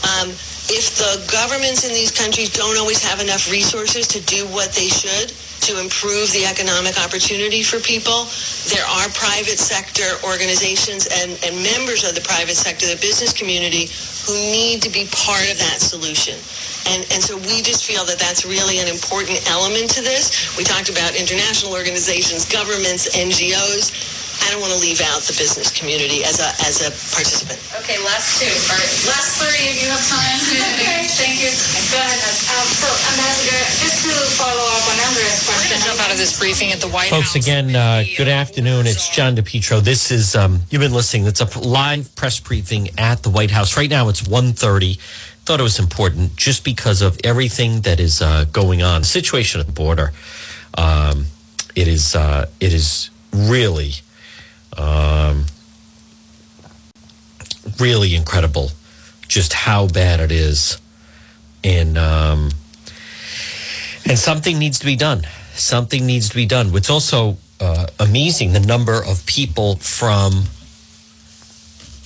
Um, 0.03 0.35
if 0.71 0.95
the 0.95 1.19
governments 1.31 1.83
in 1.83 1.91
these 1.91 2.11
countries 2.11 2.49
don't 2.49 2.77
always 2.77 3.03
have 3.03 3.19
enough 3.19 3.51
resources 3.51 4.07
to 4.07 4.21
do 4.23 4.47
what 4.47 4.71
they 4.71 4.87
should 4.87 5.33
to 5.63 5.79
improve 5.79 6.27
the 6.35 6.43
economic 6.43 6.99
opportunity 6.99 7.63
for 7.63 7.79
people, 7.79 8.27
there 8.67 8.83
are 8.99 9.07
private 9.15 9.55
sector 9.55 10.19
organizations 10.27 11.07
and, 11.07 11.39
and 11.43 11.55
members 11.63 12.03
of 12.03 12.15
the 12.15 12.23
private 12.23 12.55
sector, 12.55 12.83
the 12.87 12.99
business 12.99 13.31
community, 13.31 13.87
who 14.27 14.35
need 14.51 14.83
to 14.83 14.91
be 14.91 15.07
part 15.11 15.43
of 15.47 15.55
that 15.59 15.79
solution. 15.79 16.35
And, 16.91 17.07
and 17.15 17.23
so 17.23 17.39
we 17.47 17.63
just 17.63 17.87
feel 17.87 18.03
that 18.05 18.19
that's 18.19 18.43
really 18.43 18.79
an 18.83 18.91
important 18.91 19.39
element 19.47 19.87
to 19.95 20.01
this. 20.03 20.51
We 20.59 20.67
talked 20.67 20.91
about 20.91 21.15
international 21.15 21.71
organizations, 21.71 22.43
governments, 22.43 23.07
NGOs. 23.15 24.12
I 24.41 24.49
don't 24.49 24.61
want 24.61 24.73
to 24.73 24.81
leave 24.81 25.01
out 25.05 25.21
the 25.27 25.35
business 25.37 25.69
community 25.69 26.25
as 26.25 26.41
a 26.41 26.49
as 26.65 26.81
a 26.81 26.89
participant. 27.13 27.61
Okay, 27.83 28.01
last 28.01 28.41
two. 28.41 28.49
All 28.49 28.77
right, 28.79 28.93
last 29.05 29.37
three 29.37 29.69
if 29.69 29.77
you 29.77 29.89
have 29.93 30.03
time. 30.09 30.39
okay, 30.79 31.05
thank 31.13 31.37
you. 31.37 31.53
Go 31.93 32.01
ahead. 32.01 32.21
Um, 32.57 32.67
so, 32.73 32.89
Ambassador, 33.13 33.61
just 33.81 34.03
to 34.05 34.13
follow 34.37 34.65
up 34.73 34.85
on 34.89 34.97
Andrea's 35.09 35.45
question. 35.45 35.77
jump 35.85 35.99
out 36.01 36.11
of 36.11 36.17
this 36.17 36.37
briefing 36.39 36.71
at 36.71 36.79
the 36.79 36.89
White 36.89 37.09
Folks, 37.09 37.33
House. 37.33 37.43
again, 37.43 37.75
uh, 37.75 38.03
good 38.17 38.27
afternoon. 38.27 38.87
It's 38.87 39.09
John 39.09 39.35
DePetro. 39.35 39.81
This 39.81 40.11
is, 40.11 40.35
um, 40.35 40.61
you've 40.69 40.81
been 40.81 40.93
listening. 40.93 41.25
It's 41.25 41.41
a 41.41 41.59
live 41.59 42.15
press 42.15 42.39
briefing 42.39 42.89
at 42.97 43.23
the 43.23 43.29
White 43.29 43.51
House. 43.51 43.77
Right 43.77 43.89
now, 43.89 44.09
it's 44.09 44.21
1.30. 44.21 44.99
Thought 45.45 45.59
it 45.59 45.63
was 45.63 45.79
important 45.79 46.35
just 46.35 46.63
because 46.63 47.01
of 47.01 47.19
everything 47.23 47.81
that 47.81 47.99
is 47.99 48.21
uh, 48.21 48.45
going 48.51 48.81
on. 48.81 49.03
Situation 49.03 49.59
at 49.59 49.67
the 49.67 49.73
border. 49.73 50.13
Um, 50.77 51.25
it 51.75 51.87
is, 51.87 52.15
uh, 52.15 52.47
it 52.59 52.73
is 52.73 53.09
really, 53.33 53.93
um, 54.77 55.45
really 57.79 58.15
incredible 58.15 58.71
just 59.27 59.53
how 59.53 59.87
bad 59.87 60.19
it 60.19 60.31
is. 60.31 60.79
And, 61.63 61.97
um, 61.97 62.51
and 64.05 64.19
something 64.19 64.59
needs 64.59 64.79
to 64.79 64.85
be 64.85 64.95
done. 64.95 65.23
Something 65.53 66.05
needs 66.05 66.29
to 66.29 66.35
be 66.35 66.45
done. 66.45 66.71
What's 66.71 66.89
also 66.89 67.37
uh, 67.59 67.87
amazing 67.99 68.53
the 68.53 68.59
number 68.59 69.01
of 69.03 69.25
people 69.25 69.77
from 69.77 70.43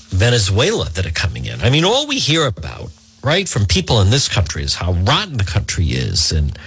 Venezuela 0.10 0.90
that 0.92 1.06
are 1.06 1.12
coming 1.12 1.46
in. 1.46 1.62
I 1.62 1.70
mean, 1.70 1.84
all 1.84 2.08
we 2.08 2.20
hear 2.20 2.46
about, 2.46 2.92
right, 3.24 3.48
from 3.48 3.66
people 3.66 4.02
in 4.02 4.10
this 4.10 4.28
country 4.30 4.64
is 4.64 4.76
how 4.76 4.94
rotten 4.94 5.38
the 5.38 5.44
country 5.44 5.88
is, 5.88 6.32
and 6.32 6.58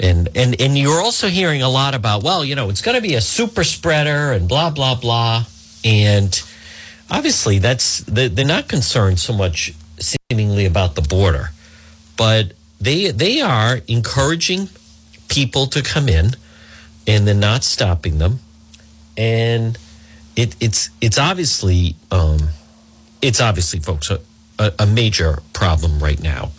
and 0.00 0.28
and 0.34 0.60
and 0.60 0.76
you're 0.78 1.00
also 1.00 1.28
hearing 1.28 1.62
a 1.62 1.68
lot 1.68 1.94
about, 1.94 2.22
well, 2.22 2.44
you 2.44 2.54
know, 2.54 2.70
it's 2.70 2.82
going 2.82 2.96
to 2.96 3.02
be 3.02 3.14
a 3.14 3.20
super 3.20 3.62
spreader 3.62 4.32
and 4.32 4.48
blah 4.48 4.70
blah 4.70 4.94
blah, 4.94 5.44
and 5.84 6.42
obviously 7.10 7.58
that's 7.58 7.98
they- 7.98 8.28
they're 8.28 8.44
not 8.44 8.66
concerned 8.68 9.20
so 9.20 9.32
much 9.32 9.74
seemingly 9.98 10.64
about 10.64 10.94
the 10.94 11.02
border, 11.02 11.50
but 12.16 12.52
they 12.80 13.10
they 13.10 13.40
are 13.40 13.80
encouraging 13.86 14.70
people 15.28 15.66
to 15.66 15.82
come 15.82 16.08
in, 16.08 16.30
and 17.06 17.28
they're 17.28 17.34
not 17.34 17.62
stopping 17.62 18.18
them, 18.18 18.40
and 19.18 19.76
it, 20.34 20.56
it's 20.60 20.88
it's 21.02 21.18
obviously 21.18 21.94
um, 22.10 22.48
it's 23.20 23.40
obviously 23.40 23.80
folks 23.80 24.10
a, 24.10 24.72
a, 24.78 24.86
major 24.86 25.40
problem 25.52 26.00
right 26.00 26.20
now 26.22 26.52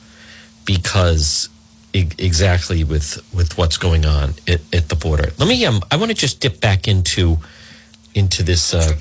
because 0.65 1.49
exactly 1.93 2.83
with 2.83 3.21
with 3.33 3.57
what's 3.57 3.77
going 3.77 4.05
on 4.05 4.33
at, 4.47 4.61
at 4.73 4.89
the 4.89 4.95
border. 4.95 5.31
Let 5.37 5.47
me 5.47 5.65
um 5.65 5.81
I 5.91 5.97
want 5.97 6.11
to 6.11 6.15
just 6.17 6.39
dip 6.39 6.61
back 6.61 6.87
into 6.87 7.37
into 8.13 8.43
this 8.43 8.73
uh, 8.73 8.91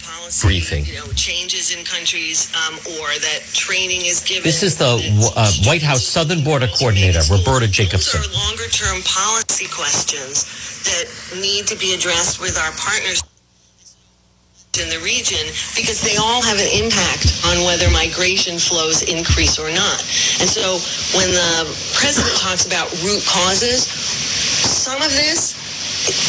briefing. 0.40 0.84
you 0.84 0.94
know, 0.94 1.06
changes 1.14 1.76
in 1.76 1.84
countries, 1.84 2.52
um, 2.54 2.74
or 2.94 3.08
that 3.18 3.40
training 3.52 4.02
is 4.06 4.20
given. 4.22 4.44
This 4.44 4.62
is 4.62 4.78
the 4.78 5.02
uh, 5.36 5.52
White 5.66 5.82
House 5.82 6.04
Southern 6.04 6.44
Border 6.44 6.68
Coordinator, 6.78 7.20
Roberta 7.30 7.66
Jacobson. 7.66 8.20
Those 8.20 8.30
are 8.30 8.46
longer 8.46 8.68
term 8.70 9.02
policy 9.02 9.66
questions 9.66 10.46
that 10.84 11.40
need 11.40 11.66
to 11.66 11.76
be 11.76 11.94
addressed 11.94 12.40
with 12.40 12.56
our 12.56 12.70
partners 12.72 13.22
in 14.78 14.86
the 14.86 15.02
region 15.02 15.42
because 15.74 15.98
they 15.98 16.14
all 16.14 16.38
have 16.46 16.54
an 16.62 16.70
impact 16.70 17.42
on 17.50 17.58
whether 17.66 17.90
migration 17.90 18.54
flows 18.54 19.02
increase 19.02 19.58
or 19.58 19.66
not. 19.74 19.98
And 20.38 20.46
so 20.46 20.78
when 21.18 21.26
the 21.34 21.66
president 21.98 22.30
talks 22.38 22.70
about 22.70 22.86
root 23.02 23.18
causes, 23.26 23.82
some 23.82 25.02
of 25.02 25.10
this 25.10 25.58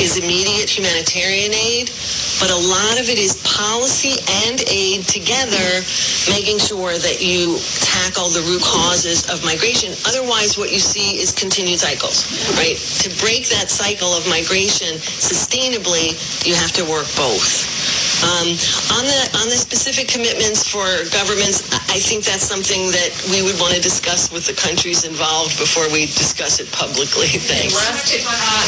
is 0.02 0.18
immediate 0.18 0.74
humanitarian 0.74 1.54
aid, 1.54 1.94
but 2.42 2.50
a 2.50 2.58
lot 2.58 2.98
of 2.98 3.14
it 3.14 3.22
is 3.22 3.38
policy 3.46 4.18
and 4.50 4.58
aid 4.68 5.06
together, 5.06 5.86
making 6.34 6.58
sure 6.58 6.98
that 6.98 7.22
you 7.22 7.62
tackle 7.86 8.34
the 8.34 8.42
root 8.50 8.66
causes 8.66 9.30
of 9.30 9.38
migration. 9.46 9.94
Otherwise, 10.10 10.58
what 10.58 10.74
you 10.74 10.82
see 10.82 11.22
is 11.22 11.32
continued 11.32 11.80
cycles, 11.80 12.26
right? 12.58 12.76
To 13.06 13.10
break 13.22 13.48
that 13.54 13.70
cycle 13.70 14.10
of 14.18 14.26
migration 14.28 14.98
sustainably, 14.98 16.18
you 16.42 16.58
have 16.58 16.74
to 16.74 16.84
work 16.90 17.06
both. 17.14 17.81
Um, 18.22 18.54
on 18.94 19.04
the 19.10 19.22
on 19.42 19.50
the 19.50 19.58
specific 19.58 20.06
commitments 20.06 20.62
for 20.70 20.86
governments, 21.10 21.66
I 21.90 21.98
think 21.98 22.22
that's 22.22 22.46
something 22.46 22.94
that 22.94 23.10
we 23.34 23.42
would 23.42 23.58
want 23.58 23.74
to 23.74 23.82
discuss 23.82 24.30
with 24.30 24.46
the 24.46 24.54
countries 24.54 25.04
involved 25.04 25.58
before 25.58 25.90
we 25.90 26.06
discuss 26.06 26.62
it 26.62 26.70
publicly. 26.70 27.34
Thanks. 27.50 27.74
Uh, 27.74 27.90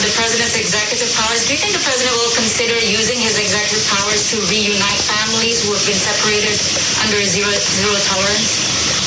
the 0.02 0.12
president's 0.18 0.58
executive 0.58 1.10
powers. 1.14 1.46
Do 1.46 1.54
you 1.54 1.62
think 1.62 1.78
the 1.78 1.86
president 1.86 2.18
will 2.18 2.34
consider 2.34 2.76
using 2.82 3.22
his 3.22 3.38
executive 3.38 3.86
powers 3.94 4.34
to 4.34 4.42
reunite 4.50 5.02
families 5.06 5.62
who 5.62 5.78
have 5.78 5.86
been 5.86 6.02
separated 6.02 6.58
under 7.06 7.22
zero 7.22 7.54
zero 7.54 7.94
tolerance? 8.10 8.58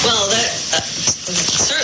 Well, 0.06 0.30
that 0.30 0.55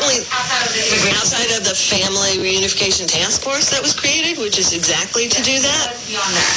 certainly 0.02 1.14
outside 1.14 1.50
of 1.54 1.62
the 1.64 1.74
family 1.74 2.42
reunification 2.42 3.06
task 3.06 3.42
force 3.42 3.70
that 3.70 3.82
was 3.82 3.94
created, 3.94 4.38
which 4.38 4.58
is 4.58 4.74
exactly 4.74 5.28
to 5.28 5.40
do 5.42 5.60
that. 5.62 5.94
Beyond 6.06 6.32
that, 6.34 6.54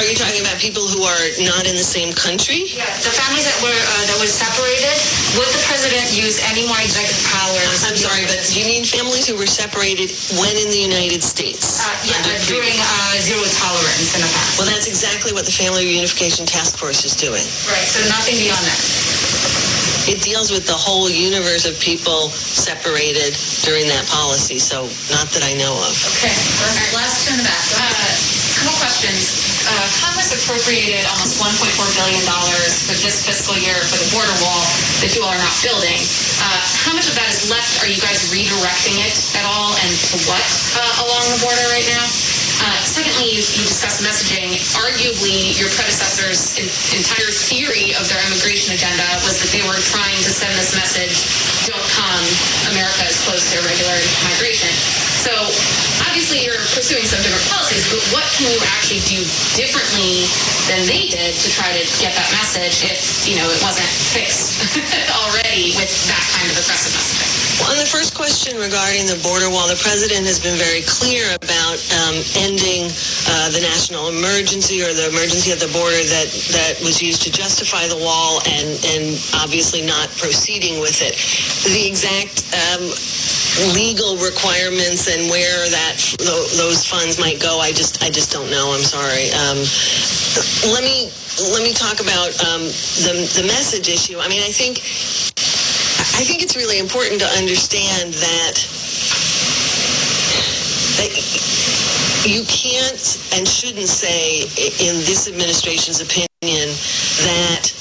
are 0.00 0.06
you 0.08 0.16
talking 0.16 0.40
about 0.40 0.58
people 0.58 0.88
who 0.88 1.04
are 1.04 1.24
not 1.44 1.68
in 1.68 1.76
the 1.76 1.86
same 1.86 2.10
country? 2.16 2.66
yeah, 2.72 2.88
the 3.04 3.12
families 3.12 3.46
that 3.46 3.58
were 3.62 3.70
uh, 3.70 4.04
that 4.10 4.18
were 4.18 4.30
separated. 4.30 4.96
Would 5.36 5.52
the 5.52 5.64
president 5.68 6.16
use 6.16 6.40
any 6.48 6.64
more 6.64 6.80
executive 6.80 7.20
powers? 7.28 7.84
I'm 7.84 7.98
sorry, 7.98 8.24
but 8.24 8.40
do 8.40 8.56
you 8.56 8.66
mean 8.66 8.82
families 8.88 9.28
who 9.28 9.36
were 9.36 9.48
separated 9.48 10.08
when 10.40 10.56
in 10.56 10.72
the 10.72 10.80
United 10.80 11.20
States? 11.20 11.84
Uh, 11.84 11.92
yeah, 12.08 12.16
uh, 12.24 12.40
during 12.48 12.72
uh, 12.72 13.20
zero 13.20 13.44
tolerance 13.60 14.16
in 14.16 14.24
the 14.24 14.30
past. 14.32 14.56
Well, 14.56 14.66
that's 14.66 14.88
exactly 14.88 15.36
what 15.36 15.44
the 15.44 15.52
Family 15.52 15.84
Reunification 15.84 16.48
Task 16.48 16.80
Force 16.80 17.04
is 17.04 17.14
doing. 17.14 17.44
Right. 17.68 17.84
So 17.84 18.00
nothing 18.08 18.40
beyond 18.40 18.64
that. 18.64 19.15
It 20.06 20.22
deals 20.22 20.54
with 20.54 20.70
the 20.70 20.78
whole 20.78 21.10
universe 21.10 21.66
of 21.66 21.74
people 21.82 22.30
separated 22.30 23.34
during 23.66 23.90
that 23.90 24.06
policy, 24.06 24.58
so 24.58 24.86
not 25.10 25.26
that 25.34 25.42
I 25.42 25.58
know 25.58 25.74
of. 25.74 25.94
Okay. 26.14 26.30
All 26.30 26.70
right. 26.70 26.92
Last 26.94 27.26
the 27.26 27.42
back. 27.42 27.66
Uh, 27.74 28.36
couple 28.62 28.78
questions. 28.78 29.66
Uh, 29.66 29.74
Congress 29.98 30.30
appropriated 30.30 31.02
almost 31.10 31.42
$1.4 31.42 31.58
billion 31.98 32.22
for 32.22 32.94
this 33.02 33.26
fiscal 33.26 33.58
year 33.58 33.74
for 33.90 33.98
the 33.98 34.08
border 34.14 34.32
wall 34.40 34.62
that 35.02 35.10
you 35.10 35.26
all 35.26 35.34
are 35.34 35.42
not 35.42 35.54
building. 35.60 35.98
Uh, 36.38 36.62
how 36.86 36.94
much 36.94 37.10
of 37.10 37.18
that 37.18 37.26
is 37.26 37.50
left? 37.50 37.82
Are 37.82 37.90
you 37.90 37.98
guys 37.98 38.30
redirecting 38.30 39.02
it 39.02 39.14
at 39.34 39.42
all 39.42 39.74
and 39.82 39.90
to 39.90 40.16
what 40.30 40.42
uh, 40.78 41.02
along 41.02 41.24
the 41.34 41.40
border 41.42 41.66
right 41.74 41.86
now? 41.90 42.06
Uh, 42.62 42.80
secondly, 42.84 43.28
you, 43.28 43.42
you 43.42 43.64
discussed 43.68 44.00
messaging. 44.00 44.56
Arguably, 44.76 45.52
your 45.60 45.68
predecessors' 45.76 46.56
en- 46.56 46.68
entire 46.96 47.28
theory 47.28 47.92
of 47.96 48.08
their 48.08 48.20
immigration 48.24 48.72
agenda 48.72 49.04
was 49.28 49.36
that 49.44 49.50
they 49.52 49.60
were 49.68 49.76
trying 49.92 50.16
to 50.24 50.30
send 50.32 50.56
this 50.56 50.72
message, 50.72 51.28
don't 51.68 51.84
come, 51.92 52.24
America 52.72 53.04
is 53.04 53.18
closed 53.28 53.52
to 53.52 53.60
irregular 53.60 53.98
migration. 54.24 54.72
So 55.20 55.32
obviously 56.08 56.44
you're 56.46 56.60
pursuing 56.72 57.04
some 57.04 57.20
different 57.20 57.44
policies, 57.52 57.84
but 57.92 58.00
what 58.14 58.24
can 58.32 58.48
you 58.48 58.58
actually 58.72 59.04
do 59.04 59.20
differently 59.52 60.24
than 60.70 60.86
they 60.88 61.12
did 61.12 61.36
to 61.36 61.48
try 61.52 61.72
to 61.76 61.82
get 62.00 62.16
that 62.16 62.28
message 62.32 62.88
if, 62.88 63.26
you 63.28 63.36
know, 63.36 63.48
it 63.52 63.60
wasn't 63.60 63.88
fixed 64.16 64.56
already 65.24 65.76
with 65.76 65.92
that 66.08 66.24
kind 66.36 66.48
of 66.48 66.56
aggressive 66.56 66.92
messaging? 66.96 67.15
Well, 67.15 67.15
on 67.64 67.80
the 67.80 67.88
first 67.88 68.12
question 68.12 68.60
regarding 68.60 69.08
the 69.08 69.16
border 69.24 69.48
wall, 69.48 69.64
the 69.64 69.80
president 69.80 70.28
has 70.28 70.36
been 70.36 70.56
very 70.60 70.84
clear 70.84 71.24
about 71.40 71.78
um, 72.04 72.20
ending 72.36 72.92
uh, 73.32 73.48
the 73.48 73.64
national 73.64 74.12
emergency 74.12 74.84
or 74.84 74.92
the 74.92 75.08
emergency 75.08 75.52
at 75.52 75.60
the 75.60 75.70
border 75.72 75.96
that, 76.12 76.28
that 76.52 76.76
was 76.84 77.00
used 77.00 77.24
to 77.24 77.30
justify 77.32 77.88
the 77.88 77.96
wall 77.96 78.44
and, 78.52 78.76
and 78.92 79.16
obviously 79.40 79.80
not 79.80 80.12
proceeding 80.20 80.80
with 80.84 81.00
it. 81.00 81.16
The 81.64 81.88
exact 81.88 82.44
um, 82.52 82.92
legal 83.72 84.20
requirements 84.20 85.08
and 85.08 85.30
where 85.32 85.64
that 85.72 85.96
tho- 86.20 86.48
those 86.60 86.84
funds 86.84 87.16
might 87.18 87.40
go, 87.40 87.58
I 87.58 87.72
just 87.72 88.02
I 88.04 88.10
just 88.10 88.30
don't 88.32 88.50
know. 88.50 88.76
I'm 88.76 88.84
sorry. 88.84 89.32
Um, 89.32 89.58
let 90.72 90.84
me 90.84 91.08
let 91.52 91.64
me 91.64 91.72
talk 91.72 92.00
about 92.04 92.36
um, 92.44 92.68
the 93.08 93.24
the 93.40 93.44
message 93.48 93.88
issue. 93.88 94.20
I 94.20 94.28
mean, 94.28 94.42
I 94.44 94.52
think 94.52 94.84
I 95.98 96.24
think 96.24 96.42
it's 96.42 96.56
really 96.56 96.78
important 96.78 97.20
to 97.20 97.28
understand 97.38 98.14
that 98.14 98.56
that 100.98 101.12
you 102.26 102.44
can't 102.44 103.00
and 103.34 103.46
shouldn't 103.46 103.88
say 103.88 104.42
in 104.80 104.96
this 105.04 105.28
administration's 105.28 106.00
opinion 106.00 106.68
that 107.24 107.72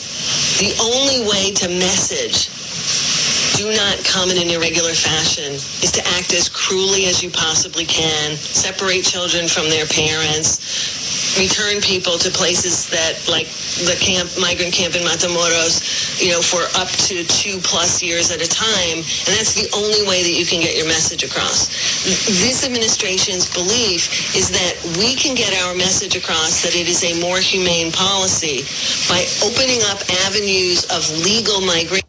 the 0.59 0.75
only 0.83 1.27
way 1.27 1.51
to 1.53 1.67
message 1.67 2.51
do 3.57 3.71
not 3.71 4.03
come 4.03 4.29
in 4.31 4.37
an 4.37 4.49
irregular 4.49 4.93
fashion 4.93 5.53
is 5.83 5.91
to 5.91 6.01
act 6.19 6.33
as 6.33 6.49
cruelly 6.49 7.05
as 7.07 7.23
you 7.23 7.29
possibly 7.31 7.85
can, 7.85 8.35
separate 8.35 9.03
children 9.03 9.47
from 9.47 9.69
their 9.69 9.85
parents, 9.87 10.59
return 11.37 11.81
people 11.81 12.17
to 12.19 12.29
places 12.31 12.87
that, 12.89 13.19
like 13.27 13.47
the 13.87 13.95
camp, 13.99 14.31
migrant 14.39 14.73
camp 14.73 14.95
in 14.95 15.03
Matamoros, 15.03 15.83
you 16.21 16.31
know, 16.31 16.41
for 16.41 16.63
up 16.79 16.89
to 17.07 17.23
two 17.25 17.59
plus 17.59 18.01
years 18.01 18.31
at 18.31 18.41
a 18.41 18.47
time. 18.47 19.03
And 19.03 19.31
that's 19.35 19.53
the 19.53 19.67
only 19.75 20.01
way 20.07 20.23
that 20.23 20.31
you 20.31 20.45
can 20.45 20.61
get 20.61 20.75
your 20.75 20.87
message 20.87 21.23
across. 21.23 21.67
This 22.43 22.65
administration's 22.65 23.51
belief 23.53 24.35
is 24.35 24.49
that 24.51 24.75
we 24.97 25.15
can 25.15 25.35
get 25.35 25.53
our 25.63 25.75
message 25.75 26.15
across 26.15 26.63
that 26.63 26.75
it 26.75 26.87
is 26.87 27.03
a 27.03 27.19
more 27.21 27.39
humane 27.39 27.91
policy 27.91 28.63
by 29.07 29.25
opening 29.43 29.81
up 29.91 29.99
avenues 30.27 30.85
of 30.91 31.03
legal 31.23 31.61
migration 31.61 32.03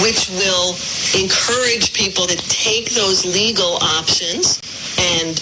which 0.00 0.28
will 0.30 0.76
encourage 1.18 1.92
people 1.92 2.26
to 2.26 2.36
take 2.48 2.90
those 2.90 3.24
legal 3.24 3.76
options 3.82 4.60
and 4.98 5.36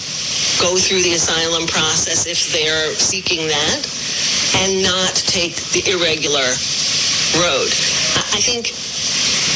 go 0.59 0.75
through 0.75 1.01
the 1.01 1.13
asylum 1.13 1.67
process 1.67 2.25
if 2.27 2.51
they're 2.53 2.93
seeking 2.95 3.47
that 3.47 3.81
and 4.63 4.83
not 4.83 5.13
take 5.15 5.55
the 5.73 5.83
irregular 5.91 6.47
road. 7.37 7.69
I 8.17 8.37
I 8.37 8.39
think 8.39 8.69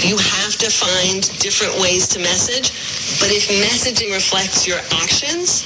you 0.02 0.18
have 0.18 0.58
to 0.58 0.70
find 0.74 1.22
different 1.38 1.78
ways 1.78 2.08
to 2.10 2.20
message, 2.20 2.74
but 3.22 3.30
if 3.30 3.46
messaging 3.62 4.10
reflects 4.10 4.66
your 4.66 4.82
actions, 4.98 5.62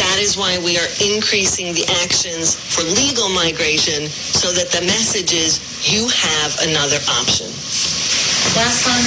that 0.00 0.16
is 0.16 0.40
why 0.40 0.56
we 0.64 0.80
are 0.80 0.88
increasing 1.04 1.76
the 1.76 1.84
actions 2.00 2.56
for 2.56 2.80
legal 2.96 3.28
migration 3.28 4.08
so 4.08 4.56
that 4.56 4.72
the 4.72 4.80
message 4.88 5.36
is 5.36 5.60
you 5.84 6.08
have 6.08 6.56
another 6.64 6.96
option. 7.20 7.52
Last 8.56 8.88
one. 8.88 9.04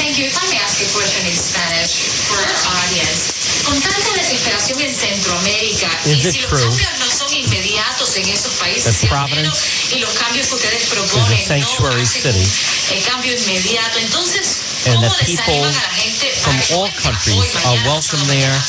Thank 0.00 0.16
you. 0.16 0.32
Let 0.32 0.48
me 0.48 0.56
ask 0.56 0.80
a 0.80 0.88
question 0.96 1.28
in 1.28 1.36
Spanish 1.36 1.92
for 2.24 2.40
our 2.40 2.56
audience. 2.88 3.31
Con 3.64 3.80
tanta 3.80 4.12
desesperación 4.14 4.80
en 4.80 4.94
Centroamérica, 4.94 5.88
Is 6.04 6.24
y 6.24 6.28
it 6.28 6.32
si 6.34 6.40
los 6.40 6.50
true 6.50 6.60
cambios 6.60 6.98
no 6.98 7.10
son 7.18 7.34
inmediatos 7.34 8.16
en 8.16 8.28
esos 8.28 8.52
países, 8.54 8.96
si 8.96 9.08
menos- 9.08 9.58
y 9.92 9.98
los 10.00 10.10
cambios 10.14 10.46
que 10.48 10.54
ustedes 10.54 10.82
proponen 10.88 11.60
no 11.60 11.66
hacen 11.66 12.06
city. 12.06 12.48
el 12.94 13.02
cambio 13.04 13.36
inmediato, 13.36 13.98
entonces, 13.98 14.42
and 14.86 14.94
¿cómo 14.96 15.14
desaniman 15.14 15.74
a 15.76 15.82
la 15.82 15.90
gente 15.90 16.26
from 16.42 16.60
all 16.78 16.90
countries 17.02 17.56
are 17.64 17.80
welcome 17.88 18.26
there 18.26 18.60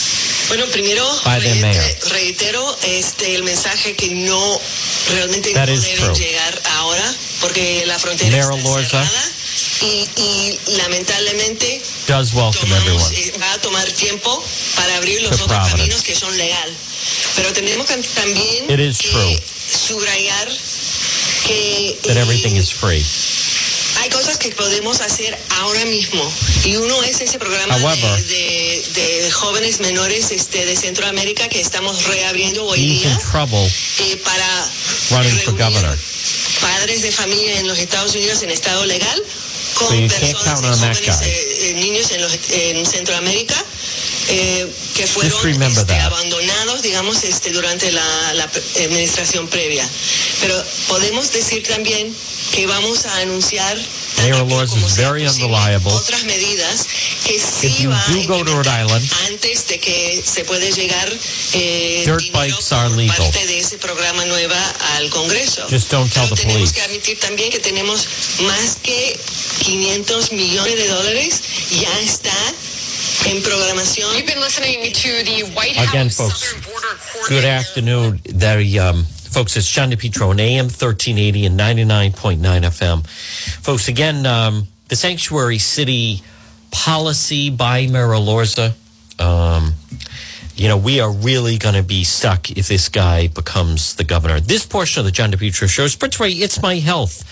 Bueno, 0.50 0.66
primero 0.68 1.06
reitero 2.10 2.78
este 2.84 3.34
el 3.36 3.44
mensaje 3.44 3.96
que 3.96 4.10
no 4.14 4.62
realmente 5.10 5.54
That 5.54 5.70
no 5.70 5.80
deben 5.80 6.14
llegar 6.14 6.62
ahora 6.78 7.16
porque 7.42 7.84
la 7.86 7.98
frontera 7.98 8.40
está 8.42 8.56
Lorza 8.58 8.90
cerrada 9.04 9.32
y, 9.82 10.10
y 10.18 10.60
lamentablemente 10.78 11.82
does 12.08 12.34
welcome 12.34 12.72
everyone. 12.74 13.14
eh, 13.16 13.34
va 13.40 13.54
a 13.54 13.62
tomar 13.62 13.86
tiempo 13.92 14.44
para 14.76 14.98
abrir 14.98 15.22
los 15.22 15.40
otros 15.42 15.70
caminos 15.70 16.02
que 16.04 16.16
son 16.16 16.36
legal. 16.38 16.70
Pero 17.36 17.52
tenemos 17.54 17.86
que 17.88 17.98
también 17.98 18.70
It 18.70 18.80
is 18.80 18.98
true. 19.00 19.40
subrayar 19.88 20.48
que 21.48 21.98
that 22.04 22.18
everything 22.18 22.56
is 22.56 22.72
free. 22.72 23.04
hay 24.02 24.10
cosas 24.10 24.38
que 24.38 24.50
podemos 24.52 25.02
hacer 25.02 25.38
ahora 25.62 25.86
mismo 25.86 26.24
y 26.66 26.76
uno 26.78 27.04
es 27.04 27.22
ese 27.22 27.38
programa 27.40 27.76
However- 27.78 28.24
de, 28.26 28.84
de- 28.94 29.22
de 29.24 29.32
jóvenes 29.32 29.80
menores 29.80 30.32
este, 30.32 30.66
de 30.66 30.76
Centroamérica 30.76 31.48
que 31.50 31.60
estamos 31.62 32.04
reabriendo 32.06 32.66
hoy 32.66 32.80
día 32.82 33.10
in 33.12 33.18
trouble 33.32 33.70
eh, 34.00 34.18
para 34.24 34.72
running 35.12 35.38
for 35.40 35.54
governor. 35.58 35.98
padres 36.62 37.02
de 37.02 37.12
familia 37.12 37.60
en 37.60 37.68
los 37.68 37.78
Estados 37.78 38.16
Unidos 38.16 38.42
en 38.44 38.50
estado 38.52 38.86
legal 38.86 39.22
con 39.74 40.10
So 40.10 40.20
personas 40.20 40.62
jóvenes, 40.62 41.02
eh, 41.22 41.74
niños 41.76 42.12
en, 42.12 42.22
los, 42.22 42.38
en 42.50 42.86
Centroamérica 42.86 43.56
eh, 44.30 44.72
que 44.96 45.08
fueron 45.08 45.64
este, 45.64 46.00
abandonados, 46.00 46.82
digamos, 46.82 47.24
este, 47.24 47.52
durante 47.52 47.92
la, 47.92 48.50
administración 48.86 49.48
previa. 49.48 49.88
Pero 50.42 50.64
podemos 50.88 51.32
decir 51.32 51.64
también 51.64 52.16
que 52.52 52.68
vamos 52.68 53.06
a 53.06 53.18
anunciar 53.18 53.78
Mayor 54.18 54.44
Laws 54.48 54.76
is 54.76 54.96
very 54.96 55.26
unreliable. 55.26 55.92
otras 55.92 56.24
medidas 56.26 56.88
que 57.26 57.36
If 57.36 57.80
you 57.80 57.90
do 58.08 58.28
go 58.28 58.44
to 58.44 58.52
Rhode 58.54 58.68
Island, 58.68 59.04
antes 59.30 59.68
de 59.68 59.80
que 59.80 60.22
se 60.24 60.44
puede 60.46 60.72
llegar 60.72 61.10
eh, 61.54 62.04
dirt 62.06 62.24
bikes 62.32 62.72
are 62.72 62.90
legal. 62.90 63.16
parte 63.18 63.46
de 63.48 63.60
ese 63.60 63.78
programa 63.78 64.26
nueva 64.26 64.58
al 64.96 65.10
Congreso. 65.10 65.68
Just 65.70 65.90
don't 65.92 66.12
tell 66.12 66.24
Pero 66.24 66.36
the 66.36 66.42
tenemos 66.42 66.72
police. 66.72 66.74
que 66.74 66.82
admitir 66.82 67.20
también 67.20 67.50
que 67.52 67.60
tenemos 67.60 68.08
más 68.42 68.78
que 68.82 69.20
500 69.66 70.32
millones 70.34 70.76
de 70.76 70.88
dólares 70.88 71.42
ya 71.72 72.00
está 72.02 72.36
en 73.26 73.42
programación. 73.42 74.12
You've 74.16 74.26
been 74.26 74.42
listening 74.42 74.92
to 74.92 75.24
the 75.24 75.44
White 75.56 75.78
Again, 75.80 76.10
folks, 76.10 76.56
Good 77.30 77.46
afternoon, 77.46 78.20
there, 78.26 78.60
um, 78.82 79.06
folks. 79.34 79.58
It's 79.58 79.68
John 79.68 79.90
DePetro 79.90 80.30
on 80.30 80.40
AM 80.40 80.66
1380 80.66 81.48
and 81.48 81.60
99.9 81.60 82.38
FM. 82.38 83.08
Folks, 83.08 83.88
again, 83.88 84.28
um, 84.28 84.68
the 84.90 84.96
sanctuary 84.96 85.58
city 85.58 86.22
policy 86.70 87.50
by 87.50 87.88
Mayor 87.88 88.10
Elorza. 88.10 88.74
Um, 89.20 89.74
you 90.56 90.68
know, 90.68 90.78
we 90.78 91.00
are 91.00 91.12
really 91.12 91.58
going 91.58 91.74
to 91.74 91.82
be 91.82 92.04
stuck 92.04 92.52
if 92.52 92.68
this 92.68 92.90
guy 92.90 93.28
becomes 93.28 93.96
the 93.96 94.04
governor. 94.04 94.40
This 94.40 94.68
portion 94.68 95.00
of 95.00 95.06
the 95.06 95.12
John 95.12 95.32
DePetro 95.32 95.68
show 95.68 95.86
is 95.86 95.96
brought 95.96 96.12
to 96.12 96.24
It's 96.26 96.62
My 96.62 96.76
Health. 96.76 97.24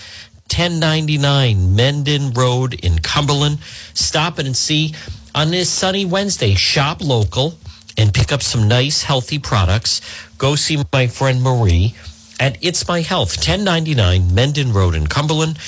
1099 0.50 1.76
Mendon 1.76 2.32
Road 2.32 2.74
in 2.74 2.98
Cumberland. 2.98 3.60
Stop 3.94 4.40
in 4.40 4.46
and 4.46 4.56
see 4.56 4.92
on 5.36 5.52
this 5.52 5.70
sunny 5.70 6.04
Wednesday. 6.04 6.54
Shop 6.54 7.00
local 7.00 7.54
and 7.96 8.12
pick 8.12 8.32
up 8.32 8.42
some 8.42 8.68
nice, 8.68 9.02
healthy 9.02 9.38
products. 9.38 10.00
Go 10.38 10.54
see 10.54 10.82
my 10.92 11.06
friend 11.06 11.42
Marie 11.42 11.94
at 12.40 12.58
It's 12.60 12.88
My 12.88 13.02
Health, 13.02 13.36
1099 13.36 14.34
Mendon 14.34 14.72
Road 14.72 14.94
in 14.94 15.06
Cumberland. 15.06 15.58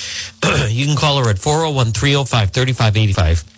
you 0.67 0.85
can 0.85 0.97
call 0.97 1.23
her 1.23 1.29
at 1.29 1.39
401 1.39 1.91
305 1.91 2.51
3585 2.51 3.55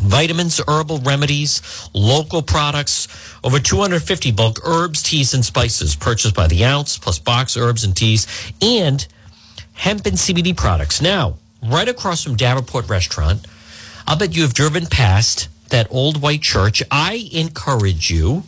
vitamins, 0.00 0.60
herbal 0.68 0.98
remedies, 0.98 1.88
local 1.92 2.42
products, 2.42 3.08
over 3.42 3.58
250 3.58 4.32
bulk 4.32 4.60
herbs, 4.64 5.02
teas, 5.02 5.34
and 5.34 5.44
spices 5.44 5.96
purchased 5.96 6.34
by 6.34 6.46
the 6.46 6.64
ounce, 6.64 6.98
plus 6.98 7.18
box 7.18 7.56
herbs 7.56 7.84
and 7.84 7.96
teas, 7.96 8.26
and 8.62 9.06
hemp 9.74 10.06
and 10.06 10.16
CBD 10.16 10.56
products. 10.56 11.02
Now, 11.02 11.36
right 11.62 11.88
across 11.88 12.22
from 12.22 12.36
Davenport 12.36 12.88
Restaurant, 12.88 13.46
I'll 14.06 14.16
bet 14.16 14.34
you 14.34 14.42
have 14.42 14.54
driven 14.54 14.86
past 14.86 15.48
that 15.70 15.86
old 15.90 16.20
white 16.20 16.42
church. 16.42 16.82
I 16.90 17.28
encourage 17.32 18.10
you 18.10 18.44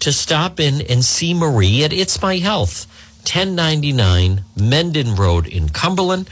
to 0.00 0.12
stop 0.12 0.60
in 0.60 0.82
and 0.82 1.04
see 1.04 1.34
Marie 1.34 1.84
at 1.84 1.92
It's 1.92 2.20
My 2.20 2.36
Health, 2.36 2.86
1099 3.22 4.44
Mendon 4.56 5.14
Road 5.14 5.46
in 5.46 5.68
Cumberland. 5.70 6.28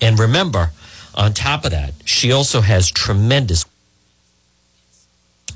And 0.00 0.18
remember, 0.18 0.70
on 1.14 1.32
top 1.32 1.64
of 1.64 1.70
that, 1.70 1.94
she 2.04 2.30
also 2.32 2.60
has 2.60 2.90
tremendous 2.90 3.64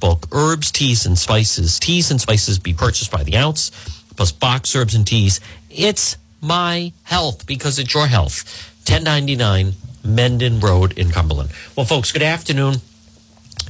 bulk 0.00 0.26
herbs, 0.33 0.70
teas, 0.70 1.05
and 1.05 1.18
spices. 1.18 1.79
Teas 1.79 2.11
and 2.11 2.20
spices 2.20 2.59
be 2.59 2.72
purchased 2.72 3.11
by 3.11 3.22
the 3.22 3.37
ounce, 3.37 3.70
plus 4.16 4.33
box 4.33 4.74
herbs 4.74 4.94
and 4.94 5.07
teas. 5.07 5.40
It's 5.68 6.16
my 6.40 6.92
health 7.03 7.46
because 7.46 7.79
it's 7.79 7.92
your 7.92 8.07
health. 8.07 8.44
1099 8.88 9.74
Mendon 10.03 10.61
Road 10.61 10.98
in 10.98 11.11
Cumberland. 11.11 11.50
Well, 11.76 11.85
folks, 11.85 12.11
good 12.11 12.22
afternoon. 12.22 12.76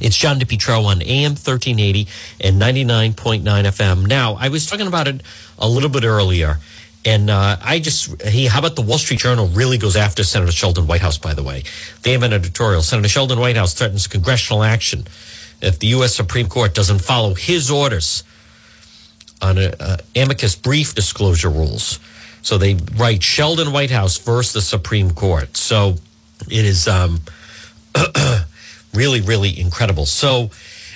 It's 0.01 0.17
John 0.17 0.39
DePetro 0.39 0.85
on 0.85 1.01
AM 1.03 1.31
1380 1.31 2.07
and 2.41 2.59
99.9 2.59 3.43
FM. 3.43 4.07
Now, 4.07 4.35
I 4.39 4.49
was 4.49 4.65
talking 4.65 4.87
about 4.87 5.07
it 5.07 5.21
a 5.59 5.67
little 5.69 5.89
bit 5.89 6.03
earlier, 6.03 6.57
and 7.05 7.29
uh, 7.29 7.57
I 7.61 7.79
just, 7.79 8.21
he, 8.23 8.47
how 8.47 8.59
about 8.59 8.75
the 8.75 8.81
Wall 8.81 8.97
Street 8.97 9.19
Journal 9.19 9.47
really 9.47 9.77
goes 9.77 9.95
after 9.95 10.23
Senator 10.23 10.51
Sheldon 10.51 10.87
Whitehouse, 10.87 11.19
by 11.19 11.35
the 11.35 11.43
way? 11.43 11.63
They 12.01 12.13
have 12.13 12.23
an 12.23 12.33
editorial. 12.33 12.81
Senator 12.81 13.09
Sheldon 13.09 13.39
Whitehouse 13.39 13.75
threatens 13.75 14.07
congressional 14.07 14.63
action 14.63 15.05
if 15.61 15.77
the 15.77 15.87
U.S. 15.87 16.15
Supreme 16.15 16.47
Court 16.47 16.73
doesn't 16.73 16.99
follow 16.99 17.35
his 17.35 17.69
orders 17.69 18.23
on 19.39 19.59
a, 19.59 19.71
uh, 19.79 19.97
amicus 20.15 20.55
brief 20.55 20.95
disclosure 20.95 21.49
rules. 21.49 21.99
So 22.41 22.57
they 22.57 22.77
write 22.95 23.21
Sheldon 23.21 23.71
Whitehouse 23.71 24.17
versus 24.17 24.53
the 24.53 24.61
Supreme 24.61 25.11
Court. 25.11 25.55
So 25.55 25.95
it 26.49 26.65
is 26.65 26.87
um, 26.87 27.21
really, 28.93 29.21
really 29.21 29.59
incredible. 29.59 30.05
So, 30.05 30.49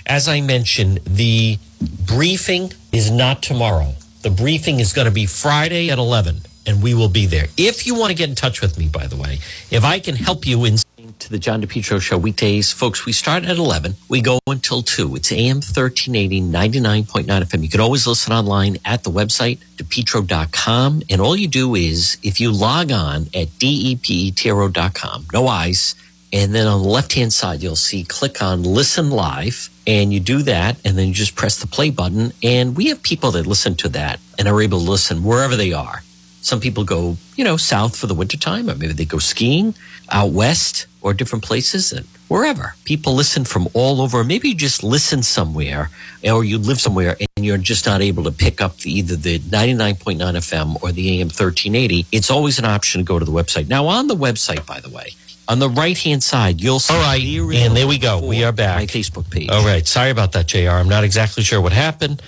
as 0.05 0.27
I 0.27 0.41
mentioned, 0.41 0.99
the 1.05 1.57
briefing 2.05 2.71
is 2.91 3.09
not 3.11 3.41
tomorrow. 3.41 3.93
The 4.21 4.29
briefing 4.29 4.79
is 4.79 4.93
going 4.93 5.05
to 5.05 5.13
be 5.13 5.25
Friday 5.25 5.89
at 5.89 5.97
11, 5.97 6.41
and 6.65 6.81
we 6.81 6.93
will 6.93 7.09
be 7.09 7.25
there. 7.25 7.47
If 7.57 7.85
you 7.85 7.95
want 7.95 8.09
to 8.09 8.15
get 8.15 8.29
in 8.29 8.35
touch 8.35 8.61
with 8.61 8.77
me, 8.77 8.87
by 8.87 9.07
the 9.07 9.15
way, 9.15 9.39
if 9.71 9.83
I 9.83 9.99
can 9.99 10.15
help 10.15 10.47
you 10.47 10.65
in 10.65 10.77
to 11.19 11.29
the 11.29 11.39
John 11.39 11.61
DePetro 11.61 12.01
Show 12.01 12.17
weekdays, 12.17 12.71
folks, 12.71 13.05
we 13.05 13.11
start 13.11 13.45
at 13.45 13.57
11. 13.57 13.95
We 14.09 14.21
go 14.21 14.39
until 14.47 14.81
2. 14.81 15.15
It's 15.15 15.31
AM 15.31 15.57
1380, 15.57 16.41
99.9 16.41 17.25
FM. 17.25 17.63
You 17.63 17.69
can 17.69 17.81
always 17.81 18.05
listen 18.05 18.33
online 18.33 18.77
at 18.85 19.03
the 19.03 19.11
website, 19.11 19.59
depetro.com. 19.77 21.03
And 21.09 21.21
all 21.21 21.35
you 21.35 21.47
do 21.47 21.75
is, 21.75 22.17
if 22.23 22.39
you 22.39 22.51
log 22.51 22.91
on 22.91 23.27
at 23.33 23.47
depetro.com, 23.59 25.27
no 25.33 25.47
eyes, 25.47 25.95
and 26.35 26.53
then 26.53 26.67
on 26.67 26.81
the 26.81 26.89
left 26.89 27.13
hand 27.13 27.31
side, 27.31 27.63
you'll 27.63 27.77
see 27.77 28.03
click 28.03 28.43
on 28.43 28.61
listen 28.63 29.09
live. 29.09 29.69
And 29.87 30.11
you 30.11 30.19
do 30.19 30.41
that, 30.41 30.77
and 30.83 30.97
then 30.97 31.07
you 31.07 31.13
just 31.13 31.35
press 31.35 31.59
the 31.59 31.67
play 31.67 31.91
button. 31.91 32.33
And 32.43 32.75
we 32.75 32.87
have 32.87 33.01
people 33.03 33.31
that 33.31 33.47
listen 33.47 33.75
to 33.75 33.89
that 33.89 34.19
and 34.37 34.47
are 34.47 34.61
able 34.61 34.79
to 34.79 34.89
listen 34.89 35.23
wherever 35.23 35.55
they 35.55 35.71
are. 35.71 36.01
Some 36.41 36.59
people 36.59 36.83
go, 36.83 37.17
you 37.37 37.43
know, 37.43 37.55
south 37.55 37.95
for 37.95 38.07
the 38.07 38.13
wintertime, 38.13 38.69
or 38.69 38.75
maybe 38.75 38.93
they 38.93 39.05
go 39.05 39.19
skiing 39.19 39.75
out 40.11 40.31
west 40.31 40.87
or 41.01 41.13
different 41.13 41.45
places 41.45 41.93
and 41.93 42.05
wherever. 42.27 42.75
People 42.83 43.13
listen 43.13 43.45
from 43.45 43.67
all 43.73 44.01
over. 44.01 44.23
Maybe 44.23 44.49
you 44.49 44.55
just 44.55 44.83
listen 44.83 45.23
somewhere 45.23 45.89
or 46.23 46.43
you 46.43 46.57
live 46.57 46.81
somewhere 46.81 47.15
and 47.19 47.45
you're 47.45 47.57
just 47.57 47.85
not 47.85 48.01
able 48.01 48.23
to 48.23 48.31
pick 48.31 48.59
up 48.59 48.77
the, 48.79 48.91
either 48.91 49.15
the 49.15 49.39
99.9 49.39 50.17
FM 50.17 50.83
or 50.83 50.91
the 50.91 51.21
AM 51.21 51.27
1380. 51.27 52.07
It's 52.11 52.29
always 52.29 52.59
an 52.59 52.65
option 52.65 53.01
to 53.01 53.05
go 53.05 53.19
to 53.19 53.25
the 53.25 53.31
website. 53.31 53.67
Now, 53.67 53.87
on 53.87 54.07
the 54.07 54.15
website, 54.15 54.65
by 54.65 54.79
the 54.79 54.89
way, 54.89 55.11
on 55.47 55.59
the 55.59 55.69
right 55.69 55.97
hand 55.97 56.23
side, 56.23 56.61
you'll 56.61 56.79
see. 56.79 56.93
All 56.93 57.01
right. 57.01 57.21
And 57.21 57.75
there 57.75 57.87
we 57.87 57.97
go. 57.97 58.25
We 58.25 58.43
are 58.43 58.51
back. 58.51 58.79
My 58.79 58.85
Facebook 58.85 59.29
page. 59.29 59.49
All 59.49 59.65
right. 59.65 59.85
Sorry 59.85 60.09
about 60.09 60.31
that, 60.33 60.47
JR. 60.47 60.69
I'm 60.69 60.89
not 60.89 61.03
exactly 61.03 61.43
sure 61.43 61.61
what 61.61 61.73
happened 61.73 62.21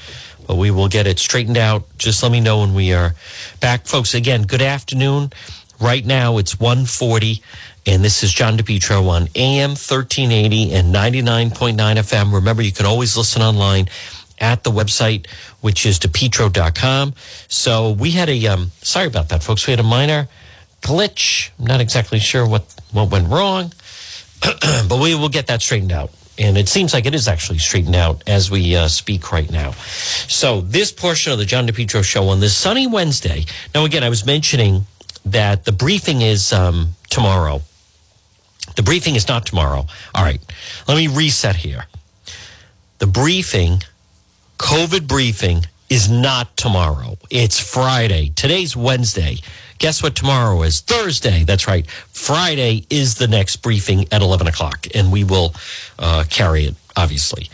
but 0.47 0.55
we 0.55 0.71
will 0.71 0.87
get 0.87 1.05
it 1.05 1.19
straightened 1.19 1.57
out. 1.57 1.85
Just 1.97 2.23
let 2.23 2.31
me 2.31 2.39
know 2.39 2.59
when 2.59 2.73
we 2.73 2.93
are 2.93 3.13
back, 3.59 3.85
folks. 3.85 4.15
Again, 4.15 4.43
good 4.43 4.61
afternoon. 4.61 5.31
Right 5.79 6.03
now 6.03 6.37
it's 6.37 6.59
140, 6.59 7.43
and 7.85 8.03
this 8.03 8.23
is 8.23 8.33
John 8.33 8.57
DePetro 8.57 9.07
on 9.09 9.27
AM 9.35 9.71
1380 9.71 10.73
and 10.73 10.95
99.9 10.95 11.75
FM. 11.75 12.33
Remember, 12.33 12.63
you 12.63 12.71
can 12.71 12.87
always 12.87 13.15
listen 13.15 13.41
online 13.41 13.87
at 14.39 14.63
the 14.63 14.71
website, 14.71 15.27
which 15.61 15.85
is 15.85 15.99
depetro.com. 15.99 17.13
So 17.47 17.91
we 17.91 18.11
had 18.11 18.29
a, 18.29 18.47
um, 18.47 18.71
sorry 18.81 19.07
about 19.07 19.29
that, 19.29 19.43
folks. 19.43 19.67
We 19.67 19.71
had 19.71 19.79
a 19.79 19.83
minor 19.83 20.27
glitch. 20.87 21.51
I'm 21.59 21.65
not 21.65 21.81
exactly 21.81 22.19
sure 22.19 22.47
what, 22.47 22.63
what 22.91 23.11
went 23.11 23.27
wrong, 23.29 23.73
but 24.41 24.99
we 25.01 25.15
will 25.15 25.29
get 25.29 25.47
that 25.47 25.61
straightened 25.61 25.91
out 25.91 26.11
and 26.39 26.57
it 26.57 26.69
seems 26.69 26.93
like 26.93 27.05
it 27.05 27.15
is 27.15 27.27
actually 27.27 27.57
straightened 27.57 27.95
out 27.95 28.23
as 28.27 28.51
we 28.51 28.75
uh, 28.75 28.87
speak 28.87 29.31
right 29.31 29.49
now. 29.51 29.71
So 30.27 30.61
this 30.61 30.91
portion 30.91 31.33
of 31.33 31.39
the 31.39 31.45
John 31.45 31.67
DePetro 31.67 32.03
show 32.03 32.29
on 32.29 32.39
this 32.39 32.55
sunny 32.55 32.87
Wednesday. 32.87 33.45
Now, 33.73 33.85
again, 33.85 34.03
I 34.03 34.09
was 34.09 34.25
mentioning 34.25 34.85
that 35.25 35.65
the 35.65 35.71
briefing 35.71 36.21
is 36.21 36.53
um, 36.53 36.89
tomorrow. 37.09 37.61
The 38.75 38.83
briefing 38.83 39.15
is 39.15 39.27
not 39.27 39.45
tomorrow. 39.45 39.85
All 40.13 40.23
right, 40.23 40.39
let 40.87 40.95
me 40.95 41.07
reset 41.07 41.55
here. 41.55 41.85
The 42.99 43.07
briefing, 43.07 43.81
COVID 44.59 45.07
briefing, 45.07 45.65
is 45.89 46.09
not 46.09 46.55
tomorrow. 46.57 47.17
It's 47.29 47.59
Friday. 47.59 48.31
Today's 48.35 48.75
Wednesday. 48.75 49.37
Guess 49.79 50.01
what 50.01 50.15
tomorrow 50.15 50.61
is? 50.63 50.81
Thursday. 50.81 51.43
That's 51.43 51.67
right. 51.67 51.89
Friday 51.89 52.85
is 52.89 53.15
the 53.15 53.27
next 53.27 53.57
briefing 53.57 54.05
at 54.11 54.21
11 54.21 54.47
o'clock, 54.47 54.87
and 54.95 55.11
we 55.11 55.23
will 55.23 55.53
uh, 55.99 56.23
carry 56.29 56.65
it, 56.65 56.75
obviously. 56.95 57.49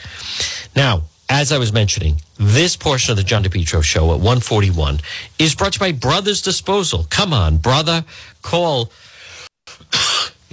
Now, 0.75 1.03
as 1.29 1.51
I 1.51 1.57
was 1.57 1.73
mentioning, 1.73 2.21
this 2.37 2.75
portion 2.75 3.11
of 3.11 3.17
the 3.17 3.23
John 3.23 3.43
DePetro 3.43 3.83
show 3.83 4.11
at 4.11 4.19
141 4.19 4.99
is 5.39 5.55
brought 5.55 5.73
to 5.73 5.85
you 5.85 5.93
by 5.93 5.97
Brothers 5.97 6.41
Disposal. 6.41 7.05
Come 7.09 7.33
on, 7.33 7.57
brother. 7.57 8.05
Call, 8.41 8.91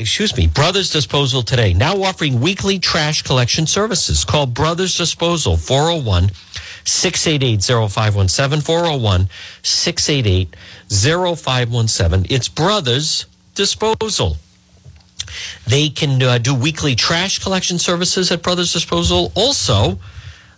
excuse 0.01 0.35
me, 0.37 0.47
Brothers 0.47 0.91
Disposal 0.91 1.43
today. 1.43 1.75
Now 1.75 2.03
offering 2.03 2.41
weekly 2.41 2.79
trash 2.79 3.23
collection 3.23 3.67
services. 3.67 4.25
Call 4.25 4.47
Brothers 4.47 4.97
Disposal 4.97 5.57
401 5.59 6.31
688 6.85 7.63
0517. 7.63 8.61
401 8.63 9.29
688 9.63 10.57
0517. 11.39 12.35
It's 12.35 12.49
Brothers 12.49 13.27
Disposal. 13.55 14.39
They 15.67 15.91
can 15.91 16.23
uh, 16.23 16.39
do 16.39 16.55
weekly 16.55 16.97
trash 16.97 17.39
collection 17.39 17.79
services 17.79 18.33
at 18.33 18.43
Brothers 18.43 18.73
Disposal. 18.73 19.31
Also, 19.35 19.99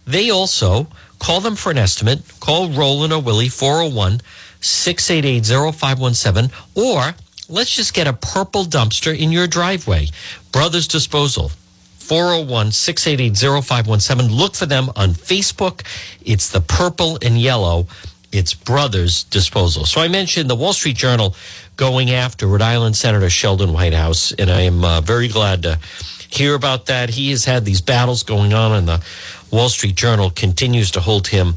they 0.07 0.31
also 0.31 0.87
call 1.19 1.41
them 1.41 1.57
for 1.57 1.73
an 1.73 1.79
estimate. 1.79 2.23
Call 2.39 2.71
Roland 2.71 3.13
or 3.13 3.21
Willie 3.21 3.49
401 3.49 4.21
688 4.61 5.45
0517 5.75 6.57
or 6.77 7.15
let's 7.49 7.75
just 7.75 7.95
get 7.95 8.07
a 8.07 8.13
purple 8.13 8.65
dumpster 8.65 9.17
in 9.17 9.33
your 9.33 9.47
driveway. 9.47 10.09
Brothers 10.53 10.89
Disposal 10.89 11.51
401 11.99 12.73
688 12.73 13.63
0517. 13.63 14.37
Look 14.37 14.55
for 14.55 14.67
them 14.67 14.91
on 14.97 15.11
Facebook. 15.11 15.83
It's 16.25 16.51
the 16.51 16.61
purple 16.61 17.19
and 17.23 17.41
yellow. 17.41 17.87
It's 18.33 18.55
Brothers 18.55 19.25
Disposal. 19.25 19.85
So 19.85 20.01
I 20.01 20.09
mentioned 20.09 20.49
the 20.49 20.57
Wall 20.57 20.73
Street 20.73 20.97
Journal 20.97 21.35
going 21.77 22.11
after 22.11 22.47
Rhode 22.47 22.63
Island 22.63 22.97
Senator 22.97 23.29
Sheldon 23.29 23.73
Whitehouse, 23.73 24.33
and 24.33 24.51
I 24.51 24.63
am 24.63 24.85
uh, 24.85 25.01
very 25.01 25.29
glad 25.29 25.63
to 25.65 25.79
hear 26.29 26.55
about 26.55 26.87
that. 26.87 27.11
He 27.11 27.31
has 27.31 27.45
had 27.45 27.65
these 27.65 27.83
battles 27.83 28.23
going 28.23 28.55
on, 28.55 28.73
and 28.73 28.89
the 28.89 29.05
Wall 29.51 29.69
Street 29.69 29.97
Journal 29.97 30.31
continues 30.31 30.91
to 30.93 31.01
hold 31.01 31.29
him 31.29 31.55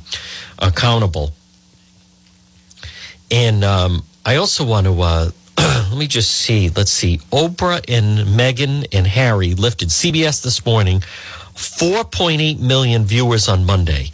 accountable. 0.60 1.32
And 3.32 3.64
um, 3.64 4.04
I 4.26 4.36
also 4.36 4.66
want 4.66 4.86
to 4.86 5.02
uh, 5.02 5.32
let 5.58 5.97
me 5.97 6.08
just 6.08 6.32
see. 6.32 6.70
Let's 6.70 6.91
see. 6.91 7.20
Oprah 7.32 7.84
and 7.88 8.28
Meghan 8.28 8.88
and 8.91 9.08
Harry 9.08 9.53
lifted 9.53 9.89
CBS 9.89 10.43
this 10.43 10.66
morning 10.66 10.99
4.8 10.99 12.60
million 12.60 13.06
viewers 13.06 13.47
on 13.47 13.66
Monday. 13.66 14.12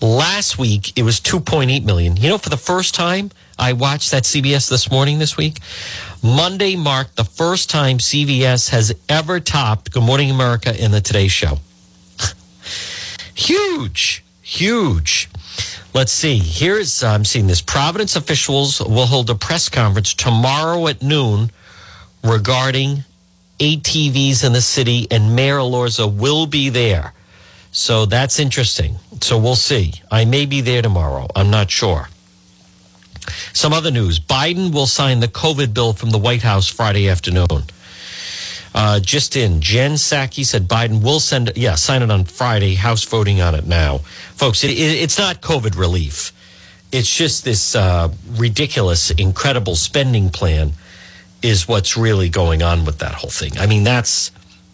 Last 0.00 0.58
week 0.58 0.96
it 0.96 1.02
was 1.02 1.20
2.8 1.20 1.84
million. 1.84 2.16
You 2.16 2.28
know, 2.30 2.38
for 2.38 2.50
the 2.50 2.56
first 2.56 2.94
time 2.94 3.30
I 3.58 3.72
watched 3.72 4.10
that 4.10 4.24
CBS 4.24 4.68
this 4.68 4.90
morning 4.90 5.18
this 5.18 5.36
week. 5.36 5.58
Monday 6.22 6.76
marked 6.76 7.16
the 7.16 7.24
first 7.24 7.70
time 7.70 7.98
CBS 7.98 8.70
has 8.70 8.94
ever 9.08 9.40
topped 9.40 9.92
Good 9.92 10.02
Morning 10.02 10.30
America 10.30 10.82
in 10.82 10.90
the 10.90 11.00
Today 11.00 11.28
Show. 11.28 11.58
huge, 13.34 14.24
huge. 14.42 15.30
Let's 15.94 16.12
see. 16.12 16.38
Here's 16.38 17.02
I'm 17.02 17.24
seeing 17.24 17.46
this. 17.46 17.62
Providence 17.62 18.16
officials 18.16 18.80
will 18.80 19.06
hold 19.06 19.30
a 19.30 19.34
press 19.34 19.68
conference 19.68 20.14
tomorrow 20.14 20.86
at 20.88 21.02
noon 21.02 21.50
regarding 22.22 23.04
ATVs 23.58 24.44
in 24.44 24.52
the 24.52 24.60
city, 24.60 25.06
and 25.10 25.34
Mayor 25.34 25.58
Elorza 25.58 26.12
will 26.12 26.46
be 26.46 26.68
there. 26.68 27.14
So 27.72 28.06
that's 28.06 28.38
interesting. 28.38 28.96
So 29.20 29.38
we'll 29.38 29.56
see. 29.56 29.94
I 30.10 30.24
may 30.24 30.46
be 30.46 30.60
there 30.60 30.82
tomorrow. 30.82 31.28
I'm 31.34 31.50
not 31.50 31.70
sure. 31.70 32.08
Some 33.52 33.72
other 33.72 33.90
news 33.90 34.20
Biden 34.20 34.72
will 34.72 34.86
sign 34.86 35.20
the 35.20 35.28
COVID 35.28 35.74
bill 35.74 35.92
from 35.92 36.10
the 36.10 36.18
White 36.18 36.42
House 36.42 36.68
Friday 36.68 37.08
afternoon. 37.08 37.64
Uh, 38.76 39.00
just 39.00 39.36
in, 39.36 39.62
Jen 39.62 39.92
Psaki 39.92 40.44
said 40.44 40.68
Biden 40.68 41.02
will 41.02 41.18
send, 41.18 41.50
yeah, 41.56 41.76
sign 41.76 42.02
it 42.02 42.10
on 42.10 42.24
Friday. 42.24 42.74
House 42.74 43.04
voting 43.04 43.40
on 43.40 43.54
it 43.54 43.66
now. 43.66 43.98
Folks, 44.34 44.64
it, 44.64 44.70
it, 44.70 45.02
it's 45.02 45.18
not 45.18 45.40
COVID 45.40 45.78
relief. 45.78 46.30
It's 46.92 47.12
just 47.12 47.42
this 47.42 47.74
uh, 47.74 48.12
ridiculous, 48.32 49.10
incredible 49.12 49.76
spending 49.76 50.28
plan 50.28 50.72
is 51.40 51.66
what's 51.66 51.96
really 51.96 52.28
going 52.28 52.62
on 52.62 52.84
with 52.84 52.98
that 52.98 53.14
whole 53.14 53.30
thing. 53.30 53.56
I 53.58 53.66
mean, 53.66 53.82
that's 53.82 54.30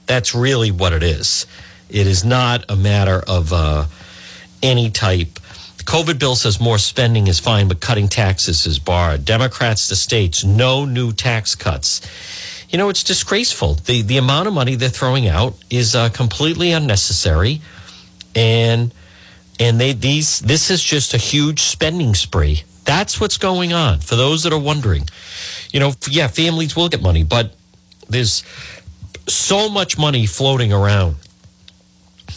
that's 0.06 0.34
really 0.34 0.72
what 0.72 0.92
it 0.92 1.04
is. 1.04 1.46
It 1.88 2.08
is 2.08 2.24
not 2.24 2.64
a 2.68 2.74
matter 2.74 3.22
of 3.28 3.52
uh, 3.52 3.86
any 4.64 4.90
type. 4.90 5.34
The 5.76 5.84
COVID 5.84 6.18
bill 6.18 6.34
says 6.34 6.60
more 6.60 6.78
spending 6.78 7.28
is 7.28 7.38
fine, 7.38 7.68
but 7.68 7.80
cutting 7.80 8.08
taxes 8.08 8.66
is 8.66 8.80
barred. 8.80 9.24
Democrats 9.24 9.86
to 9.88 9.96
states, 9.96 10.44
no 10.44 10.84
new 10.84 11.12
tax 11.12 11.54
cuts. 11.54 12.00
You 12.72 12.78
know, 12.78 12.88
it's 12.88 13.04
disgraceful. 13.04 13.74
The 13.74 14.00
the 14.00 14.16
amount 14.16 14.48
of 14.48 14.54
money 14.54 14.76
they're 14.76 14.88
throwing 14.88 15.28
out 15.28 15.54
is 15.68 15.94
uh, 15.94 16.08
completely 16.08 16.72
unnecessary, 16.72 17.60
and 18.34 18.94
and 19.60 19.78
they 19.78 19.92
these 19.92 20.40
this 20.40 20.70
is 20.70 20.82
just 20.82 21.12
a 21.12 21.18
huge 21.18 21.60
spending 21.60 22.14
spree. 22.14 22.62
That's 22.84 23.20
what's 23.20 23.36
going 23.36 23.74
on. 23.74 24.00
For 24.00 24.16
those 24.16 24.42
that 24.44 24.54
are 24.54 24.58
wondering, 24.58 25.06
you 25.70 25.80
know, 25.80 25.92
yeah, 26.08 26.28
families 26.28 26.74
will 26.74 26.88
get 26.88 27.02
money, 27.02 27.24
but 27.24 27.54
there's 28.08 28.42
so 29.28 29.68
much 29.68 29.98
money 29.98 30.26
floating 30.26 30.72
around 30.72 31.16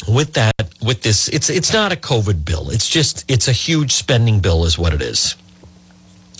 with 0.07 0.33
that 0.33 0.53
with 0.81 1.01
this 1.01 1.29
it's 1.29 1.49
it's 1.49 1.73
not 1.73 1.91
a 1.91 1.95
covid 1.95 2.45
bill 2.45 2.69
it's 2.69 2.87
just 2.87 3.23
it's 3.31 3.47
a 3.47 3.51
huge 3.51 3.93
spending 3.93 4.39
bill 4.39 4.65
is 4.65 4.77
what 4.77 4.93
it 4.93 5.01
is 5.01 5.35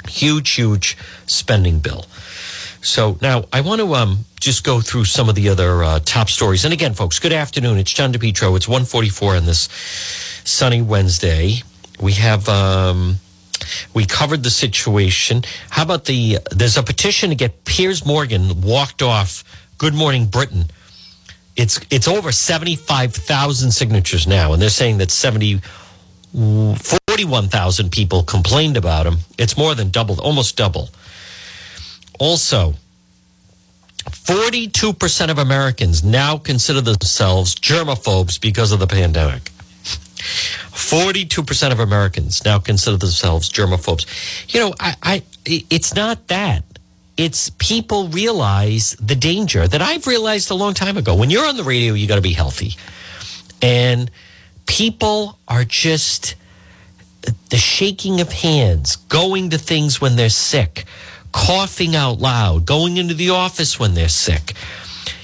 huge 0.08 0.52
huge 0.52 0.98
spending 1.26 1.80
bill 1.80 2.06
so 2.86 3.18
now 3.20 3.46
I 3.52 3.62
want 3.62 3.82
to 3.82 3.96
um, 3.96 4.20
just 4.40 4.64
go 4.64 4.80
through 4.80 5.06
some 5.06 5.28
of 5.28 5.34
the 5.34 5.50
other 5.50 5.84
uh, 5.84 6.00
top 6.06 6.30
stories. 6.30 6.66
And 6.66 6.74
again, 6.74 6.94
folks, 6.94 7.18
good 7.18 7.34
afternoon. 7.34 7.80
It's 7.80 7.92
John 7.92 8.14
DePetro. 8.14 8.56
It's 8.56 8.68
144 8.68 9.38
on 9.38 9.46
this 9.46 9.68
sunny 10.44 10.84
Wednesday. 10.84 11.56
We 12.00 12.14
have 12.14 12.48
um, 12.48 13.16
we 13.96 14.06
covered 14.06 14.44
the 14.44 14.52
situation. 14.52 15.44
How 15.72 15.82
about 15.82 16.06
the 16.06 16.38
there's 16.52 16.78
a 16.78 16.84
petition 16.84 17.32
to 17.32 17.36
get 17.36 17.66
Piers 17.66 18.06
Morgan 18.06 18.62
walked 18.62 19.02
off 19.02 19.44
Good 19.80 19.96
Morning 19.96 20.28
Britain. 20.28 20.66
It's 21.56 21.80
it's 21.90 22.08
over 22.08 22.32
75,000 22.32 23.72
signatures 23.72 24.28
now 24.28 24.54
and 24.54 24.62
they're 24.62 24.70
saying 24.70 25.00
that 25.00 25.10
70 25.10 25.60
41,000 26.36 27.92
people 27.92 28.24
complained 28.24 28.76
about 28.76 29.08
him. 29.08 29.20
It's 29.38 29.58
more 29.58 29.74
than 29.74 29.90
double, 29.90 30.20
almost 30.20 30.58
double. 30.58 30.90
Also, 32.20 32.74
42% 34.06 35.30
of 35.30 35.38
Americans 35.38 36.04
now 36.04 36.38
consider 36.38 36.82
themselves 36.82 37.56
germaphobes 37.56 38.40
because 38.40 38.72
of 38.72 38.80
the 38.80 38.88
pandemic. 38.88 39.52
42% 40.76 41.72
of 41.72 41.80
Americans 41.80 42.44
now 42.44 42.60
consider 42.60 42.98
themselves 42.98 43.50
germaphobes. 43.50 44.06
You 44.54 44.60
know, 44.60 44.74
I, 44.80 44.96
I 45.04 45.24
it's 45.46 45.96
not 45.96 46.28
that. 46.28 46.64
It's 47.18 47.50
people 47.52 48.10
realize 48.10 48.96
the 49.00 49.16
danger 49.16 49.68
that 49.68 49.82
I've 49.82 50.06
realized 50.06 50.52
a 50.52 50.56
long 50.56 50.74
time 50.74 50.98
ago. 50.98 51.16
When 51.16 51.30
you're 51.30 51.46
on 51.46 51.56
the 51.56 51.64
radio, 51.64 51.94
you 51.94 52.08
got 52.08 52.16
to 52.16 52.22
be 52.22 52.34
healthy. 52.34 52.76
And 53.62 54.12
people 54.66 55.38
are 55.48 55.64
just 55.64 56.36
the 57.50 57.58
shaking 57.58 58.20
of 58.20 58.32
hands, 58.32 58.96
going 58.98 59.52
to 59.52 59.58
things 59.58 60.02
when 60.02 60.16
they're 60.16 60.30
sick, 60.30 60.86
coughing 61.36 61.98
out 61.98 62.20
loud, 62.20 62.66
going 62.66 62.96
into 62.96 63.14
the 63.14 63.30
office 63.30 63.78
when 63.78 63.94
they're 63.94 64.08
sick. 64.08 64.54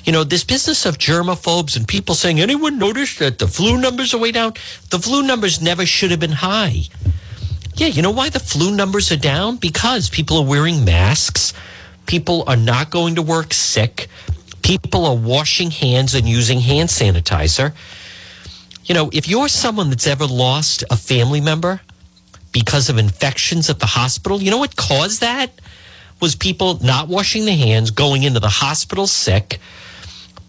You 0.03 0.11
know, 0.11 0.25
this 0.25 0.43
business 0.43 0.85
of 0.85 0.97
germaphobes 0.97 1.77
and 1.77 1.87
people 1.87 2.15
saying, 2.15 2.41
anyone 2.41 2.77
noticed 2.77 3.19
that 3.19 3.39
the 3.39 3.47
flu 3.47 3.77
numbers 3.77 4.13
are 4.13 4.17
way 4.17 4.33
down? 4.33 4.53
The 4.89 4.99
flu 4.99 5.23
numbers 5.23 5.61
never 5.61 5.85
should 5.85 6.11
have 6.11 6.19
been 6.19 6.33
high. 6.33 6.81
Yeah, 7.75 7.87
you 7.87 8.01
know 8.01 8.11
why 8.11 8.27
the 8.27 8.41
flu 8.41 8.75
numbers 8.75 9.09
are 9.13 9.17
down? 9.17 9.55
Because 9.55 10.09
people 10.09 10.37
are 10.39 10.45
wearing 10.45 10.83
masks. 10.83 11.53
People 12.07 12.43
are 12.45 12.57
not 12.57 12.91
going 12.91 13.15
to 13.15 13.21
work 13.21 13.53
sick. 13.53 14.09
People 14.63 15.05
are 15.05 15.15
washing 15.15 15.71
hands 15.71 16.13
and 16.13 16.27
using 16.27 16.59
hand 16.59 16.89
sanitizer. 16.89 17.73
You 18.83 18.95
know, 18.95 19.09
if 19.13 19.29
you're 19.29 19.47
someone 19.47 19.89
that's 19.89 20.07
ever 20.07 20.25
lost 20.25 20.83
a 20.91 20.97
family 20.97 21.39
member 21.39 21.79
because 22.51 22.89
of 22.89 22.97
infections 22.97 23.69
at 23.69 23.79
the 23.79 23.85
hospital, 23.85 24.41
you 24.41 24.51
know 24.51 24.57
what 24.57 24.75
caused 24.75 25.21
that? 25.21 25.51
Was 26.21 26.35
people 26.35 26.77
not 26.83 27.07
washing 27.07 27.45
the 27.45 27.55
hands, 27.55 27.91
going 27.91 28.23
into 28.23 28.39
the 28.39 28.47
hospital 28.47 29.07
sick, 29.07 29.59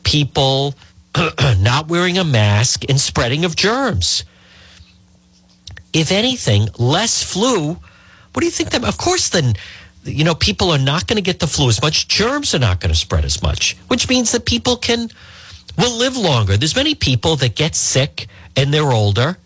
people 0.04 0.74
not 1.58 1.88
wearing 1.88 2.18
a 2.18 2.24
mask, 2.24 2.84
and 2.88 3.00
spreading 3.00 3.44
of 3.44 3.56
germs. 3.56 4.24
If 5.92 6.12
anything, 6.12 6.68
less 6.78 7.22
flu. 7.22 7.78
What 8.32 8.40
do 8.40 8.44
you 8.44 8.50
think 8.50 8.70
that? 8.70 8.84
Of 8.84 8.98
course, 8.98 9.28
then 9.30 9.54
you 10.04 10.24
know, 10.24 10.34
people 10.34 10.70
are 10.70 10.78
not 10.78 11.06
going 11.06 11.16
to 11.16 11.22
get 11.22 11.38
the 11.38 11.46
flu 11.46 11.68
as 11.68 11.80
much. 11.80 12.08
Germs 12.08 12.54
are 12.54 12.58
not 12.58 12.80
going 12.80 12.92
to 12.92 12.98
spread 12.98 13.24
as 13.24 13.42
much, 13.42 13.76
which 13.88 14.08
means 14.08 14.32
that 14.32 14.44
people 14.44 14.76
can 14.76 15.08
will 15.78 15.96
live 15.96 16.16
longer. 16.16 16.56
There's 16.56 16.76
many 16.76 16.94
people 16.94 17.36
that 17.36 17.54
get 17.56 17.74
sick 17.74 18.26
and 18.56 18.74
they're 18.74 18.92
older, 18.92 19.38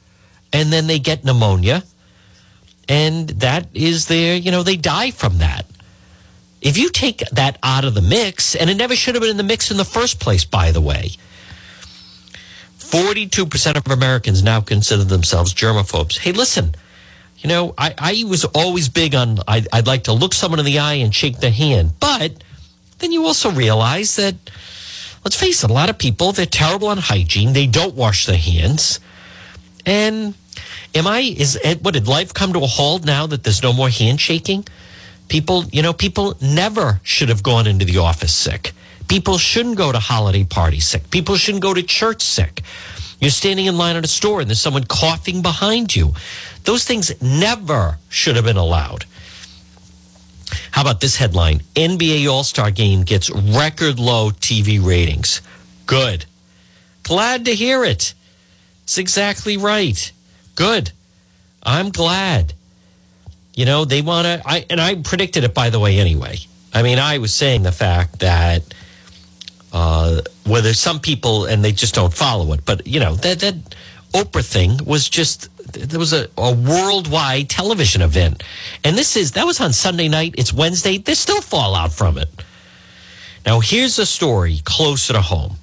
and 0.53 0.73
then 0.73 0.87
they 0.87 0.99
get 0.99 1.25
pneumonia, 1.25 1.85
and 2.89 3.29
that 3.29 3.69
is 3.75 4.07
their, 4.07 4.37
you 4.37 4.51
know, 4.51 4.63
they 4.63 4.77
die 4.77 5.11
from 5.11 5.39
that. 5.39 5.67
If 6.63 6.79
you 6.79 6.91
take 6.91 7.19
that 7.33 7.59
out 7.63 7.85
of 7.85 7.95
the 7.95 8.03
mix, 8.03 8.55
and 8.55 8.71
it 8.71 8.77
never 8.77 8.97
should 8.97 9.15
have 9.15 9.23
been 9.23 9.31
in 9.31 9.37
the 9.37 9.43
mix 9.43 9.71
in 9.71 9.77
the 9.77 9.85
first 9.85 10.21
place, 10.21 10.45
by 10.45 10.73
the 10.73 10.81
way, 10.81 11.11
42% 12.79 13.77
of 13.77 13.91
Americans 13.91 14.43
now 14.43 14.61
consider 14.61 15.05
themselves 15.05 15.53
germaphobes. 15.53 16.19
Hey, 16.19 16.33
listen, 16.33 16.75
you 17.39 17.49
know, 17.49 17.75
I, 17.77 17.95
I 17.99 18.25
was 18.27 18.45
always 18.45 18.89
big 18.89 19.15
on 19.15 19.39
I, 19.47 19.65
I'd 19.73 19.87
like 19.87 20.05
to 20.05 20.13
look 20.13 20.33
someone 20.33 20.61
in 20.61 20.67
the 20.67 20.79
eye 20.79 20.95
and 20.95 21.15
shake 21.15 21.39
their 21.39 21.51
hand. 21.51 21.93
But 22.01 22.43
then 22.99 23.13
you 23.13 23.27
also 23.27 23.51
realize 23.51 24.17
that, 24.17 24.35
let's 25.25 25.37
face 25.39 25.63
it, 25.63 25.71
a 25.71 25.73
lot 25.73 25.91
of 25.91 25.99
people, 25.99 26.33
they're 26.33 26.47
terrible 26.47 26.89
on 26.89 26.99
hygiene. 26.99 27.53
They 27.53 27.67
don't 27.67 27.95
wash 27.95 28.27
their 28.27 28.39
hands. 28.39 29.01
And 29.85 30.35
am 30.95 31.07
I, 31.07 31.21
is, 31.21 31.59
what, 31.83 31.95
did 31.95 32.09
life 32.09 32.33
come 32.33 32.53
to 32.55 32.61
a 32.61 32.67
halt 32.67 33.05
now 33.05 33.27
that 33.27 33.45
there's 33.45 33.63
no 33.63 33.73
more 33.73 33.91
handshaking? 33.91 34.67
People, 35.29 35.65
you 35.67 35.83
know, 35.83 35.93
people 35.93 36.37
never 36.41 37.01
should 37.03 37.29
have 37.29 37.43
gone 37.43 37.67
into 37.67 37.85
the 37.85 37.99
office 37.99 38.35
sick. 38.35 38.73
People 39.09 39.39
shouldn't 39.39 39.77
go 39.77 39.93
to 39.93 39.99
holiday 39.99 40.45
parties 40.45 40.87
sick. 40.87 41.11
People 41.11 41.37
shouldn't 41.37 41.63
go 41.63 41.75
to 41.75 41.83
church 41.83 42.23
sick. 42.23 42.63
You're 43.21 43.31
standing 43.31 43.67
in 43.67 43.79
line 43.79 43.97
at 43.97 44.05
a 44.05 44.09
store 44.09 44.41
and 44.41 44.49
there's 44.49 44.61
someone 44.61 44.85
coughing 44.85 45.43
behind 45.43 45.95
you. 45.95 46.13
Those 46.65 46.85
things 46.85 47.11
never 47.23 47.99
should 48.09 48.37
have 48.37 48.45
been 48.45 48.57
allowed. 48.57 49.05
How 50.71 50.83
about 50.83 51.01
this 51.01 51.17
headline? 51.17 51.61
NBA 51.75 52.29
All 52.31 52.45
Star 52.45 52.71
Game 52.71 53.03
gets 53.03 53.31
record 53.31 53.99
low 53.99 54.31
TV 54.31 54.85
ratings. 54.85 55.41
Good. 55.87 56.27
Glad 57.03 57.47
to 57.47 57.55
hear 57.55 57.85
it. 57.85 58.15
It's 58.83 58.99
exactly 58.99 59.57
right. 59.57 60.13
Good. 60.55 60.93
I'm 61.63 61.91
glad. 61.91 62.53
You 63.57 63.65
know, 63.65 63.85
they 63.85 64.03
want 64.03 64.27
to, 64.27 64.43
I, 64.47 64.65
and 64.71 64.81
I 64.81 64.95
predicted 64.97 65.43
it, 65.43 65.55
by 65.55 65.71
the 65.71 65.81
way, 65.81 65.99
anyway. 65.99 66.37
I 66.73 66.83
mean, 66.83 66.99
I 66.99 67.19
was 67.19 67.33
saying 67.35 67.63
the 67.63 67.73
fact 67.73 68.21
that 68.21 68.63
uh, 69.73 70.21
whether 70.47 70.73
some 70.75 71.01
people 71.01 71.47
and 71.47 71.65
they 71.65 71.73
just 71.73 71.95
don't 71.95 72.13
follow 72.13 72.53
it, 72.53 72.65
but 72.65 72.87
you 72.87 73.01
know 73.01 73.15
that 73.17 73.41
that 73.41 73.55
Oprah 74.13 74.45
thing 74.45 74.79
was 74.85 75.09
just 75.09 75.51
there 75.73 75.99
was 75.99 76.13
a, 76.13 76.29
a 76.39 76.55
worldwide 76.55 77.51
television 77.51 78.03
event, 78.03 78.43
and 78.85 78.97
this 78.97 79.17
is 79.17 79.33
that 79.33 79.45
was 79.45 79.61
on 79.61 79.73
Sunday 79.73 80.09
night. 80.09 80.35
It's 80.39 80.53
Wednesday. 80.53 80.99
There's 80.99 81.19
still 81.19 81.41
fallout 81.41 81.93
from 81.93 82.17
it. 82.17 82.29
Now 83.45 83.61
here's 83.61 83.99
a 83.99 84.07
story 84.07 84.61
closer 84.65 85.13
to 85.13 85.21
home, 85.21 85.57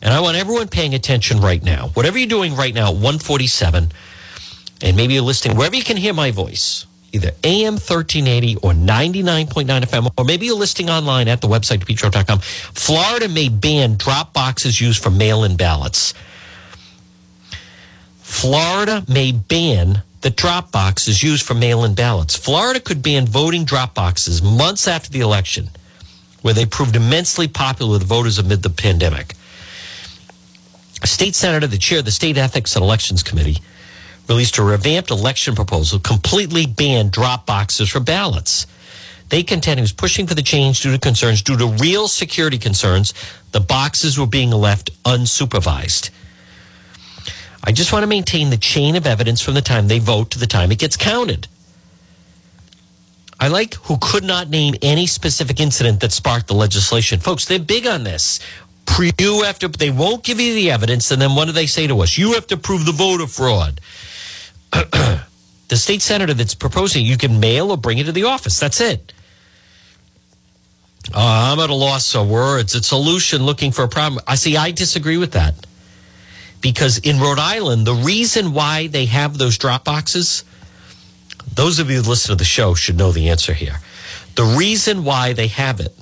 and 0.00 0.14
I 0.14 0.20
want 0.20 0.36
everyone 0.36 0.68
paying 0.68 0.94
attention 0.94 1.40
right 1.40 1.62
now. 1.62 1.88
Whatever 1.88 2.18
you're 2.18 2.28
doing 2.28 2.54
right 2.54 2.74
now, 2.74 2.92
147, 2.92 3.92
and 4.82 4.96
maybe 4.96 5.14
you're 5.14 5.22
listening 5.22 5.56
wherever 5.56 5.76
you 5.76 5.84
can 5.84 5.96
hear 5.96 6.12
my 6.12 6.30
voice 6.30 6.86
either 7.12 7.30
AM 7.44 7.74
1380 7.74 8.56
or 8.56 8.72
99.9 8.72 9.66
FM, 9.66 10.10
or 10.16 10.24
maybe 10.24 10.46
you're 10.46 10.56
listing 10.56 10.88
online 10.88 11.28
at 11.28 11.40
the 11.40 11.48
website, 11.48 11.78
depetro.com. 11.84 12.38
Florida 12.38 13.28
may 13.28 13.48
ban 13.48 13.96
drop 13.96 14.32
boxes 14.32 14.80
used 14.80 15.02
for 15.02 15.10
mail 15.10 15.44
in 15.44 15.56
ballots. 15.56 16.14
Florida 18.22 19.04
may 19.08 19.30
ban 19.30 20.02
the 20.22 20.30
drop 20.30 20.72
boxes 20.72 21.22
used 21.22 21.44
for 21.44 21.54
mail 21.54 21.84
in 21.84 21.94
ballots. 21.94 22.34
Florida 22.34 22.80
could 22.80 23.02
ban 23.02 23.26
voting 23.26 23.64
drop 23.64 23.94
boxes 23.94 24.42
months 24.42 24.88
after 24.88 25.10
the 25.10 25.20
election, 25.20 25.68
where 26.40 26.54
they 26.54 26.64
proved 26.64 26.96
immensely 26.96 27.46
popular 27.46 27.92
with 27.92 28.02
voters 28.02 28.38
amid 28.38 28.62
the 28.62 28.70
pandemic. 28.70 29.34
A 31.02 31.06
state 31.06 31.34
senator, 31.34 31.66
the 31.66 31.76
chair 31.76 31.98
of 31.98 32.04
the 32.04 32.10
State 32.10 32.38
Ethics 32.38 32.74
and 32.74 32.84
Elections 32.84 33.22
Committee, 33.22 33.58
released 34.32 34.56
a 34.56 34.62
revamped 34.62 35.10
election 35.10 35.54
proposal 35.54 35.98
completely 35.98 36.64
banned 36.64 37.12
drop 37.12 37.44
boxes 37.44 37.90
for 37.90 38.00
ballots. 38.00 38.66
They 39.28 39.42
contend 39.42 39.78
he 39.78 39.82
was 39.82 39.92
pushing 39.92 40.26
for 40.26 40.34
the 40.34 40.42
change 40.42 40.80
due 40.80 40.90
to 40.90 40.98
concerns, 40.98 41.42
due 41.42 41.58
to 41.58 41.66
real 41.66 42.08
security 42.08 42.56
concerns, 42.56 43.12
the 43.52 43.60
boxes 43.60 44.18
were 44.18 44.26
being 44.26 44.50
left 44.50 44.90
unsupervised. 45.04 46.08
I 47.62 47.72
just 47.72 47.92
want 47.92 48.04
to 48.04 48.06
maintain 48.06 48.48
the 48.48 48.56
chain 48.56 48.96
of 48.96 49.06
evidence 49.06 49.42
from 49.42 49.52
the 49.52 49.60
time 49.60 49.88
they 49.88 49.98
vote 49.98 50.30
to 50.30 50.38
the 50.38 50.46
time 50.46 50.72
it 50.72 50.78
gets 50.78 50.96
counted. 50.96 51.46
I 53.38 53.48
like 53.48 53.74
who 53.74 53.98
could 54.00 54.24
not 54.24 54.48
name 54.48 54.74
any 54.80 55.06
specific 55.06 55.60
incident 55.60 56.00
that 56.00 56.12
sparked 56.12 56.46
the 56.46 56.54
legislation. 56.54 57.20
Folks, 57.20 57.44
they're 57.44 57.58
big 57.58 57.86
on 57.86 58.04
this. 58.04 58.40
You 59.18 59.42
have 59.42 59.58
to, 59.60 59.68
they 59.68 59.90
won't 59.90 60.22
give 60.22 60.40
you 60.40 60.54
the 60.54 60.70
evidence, 60.70 61.10
and 61.10 61.22
then 61.22 61.34
what 61.34 61.46
do 61.46 61.52
they 61.52 61.66
say 61.66 61.86
to 61.86 62.00
us? 62.00 62.18
You 62.18 62.32
have 62.32 62.46
to 62.48 62.56
prove 62.56 62.84
the 62.84 62.92
voter 62.92 63.26
fraud. 63.26 63.80
the 65.68 65.76
state 65.76 66.02
senator 66.02 66.34
that's 66.34 66.54
proposing 66.54 67.04
you 67.04 67.16
can 67.16 67.40
mail 67.40 67.70
or 67.70 67.76
bring 67.76 67.98
it 67.98 68.04
to 68.04 68.12
the 68.12 68.24
office. 68.24 68.58
That's 68.58 68.80
it. 68.80 69.12
Uh, 71.14 71.52
I'm 71.52 71.60
at 71.60 71.70
a 71.70 71.74
loss 71.74 72.14
of 72.14 72.28
words. 72.28 72.74
It's 72.74 72.86
a 72.86 72.88
solution 72.88 73.44
looking 73.44 73.72
for 73.72 73.84
a 73.84 73.88
problem. 73.88 74.22
I 74.26 74.36
see. 74.36 74.56
I 74.56 74.70
disagree 74.70 75.16
with 75.16 75.32
that 75.32 75.54
because 76.60 76.98
in 76.98 77.18
Rhode 77.18 77.40
Island, 77.40 77.86
the 77.86 77.94
reason 77.94 78.52
why 78.52 78.86
they 78.86 79.06
have 79.06 79.36
those 79.36 79.58
drop 79.58 79.84
boxes, 79.84 80.44
those 81.54 81.80
of 81.80 81.90
you 81.90 82.02
who 82.02 82.08
listen 82.08 82.30
to 82.30 82.36
the 82.36 82.44
show 82.44 82.74
should 82.74 82.96
know 82.96 83.12
the 83.12 83.28
answer 83.28 83.52
here. 83.52 83.80
The 84.36 84.44
reason 84.44 85.04
why 85.04 85.34
they 85.34 85.48
have 85.48 85.80
it 85.80 85.94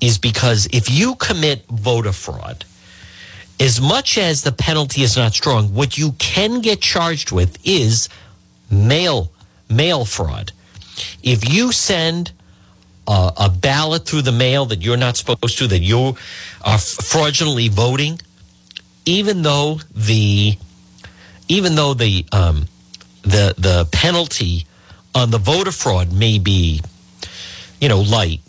is 0.00 0.18
because 0.18 0.68
if 0.72 0.90
you 0.90 1.16
commit 1.16 1.66
voter 1.66 2.12
fraud, 2.12 2.64
as 3.58 3.80
much 3.80 4.18
as 4.18 4.42
the 4.42 4.52
penalty 4.52 5.02
is 5.02 5.16
not 5.16 5.32
strong, 5.32 5.74
what 5.74 5.96
you 5.96 6.12
can 6.18 6.60
get 6.60 6.80
charged 6.80 7.32
with 7.32 7.58
is 7.64 8.08
mail 8.70 9.30
mail 9.68 10.04
fraud. 10.04 10.52
If 11.22 11.48
you 11.52 11.72
send 11.72 12.32
a, 13.06 13.32
a 13.36 13.48
ballot 13.48 14.06
through 14.06 14.22
the 14.22 14.32
mail 14.32 14.66
that 14.66 14.82
you're 14.82 14.96
not 14.96 15.16
supposed 15.16 15.58
to, 15.58 15.66
that 15.68 15.80
you 15.80 16.16
are 16.64 16.78
fraudulently 16.78 17.68
voting, 17.68 18.20
even 19.04 19.42
though 19.42 19.80
the 19.94 20.56
even 21.48 21.74
though 21.74 21.94
the 21.94 22.26
um, 22.32 22.66
the 23.22 23.54
the 23.56 23.88
penalty 23.92 24.66
on 25.14 25.30
the 25.30 25.38
voter 25.38 25.72
fraud 25.72 26.12
may 26.12 26.38
be, 26.38 26.82
you 27.80 27.88
know, 27.88 28.00
light, 28.00 28.42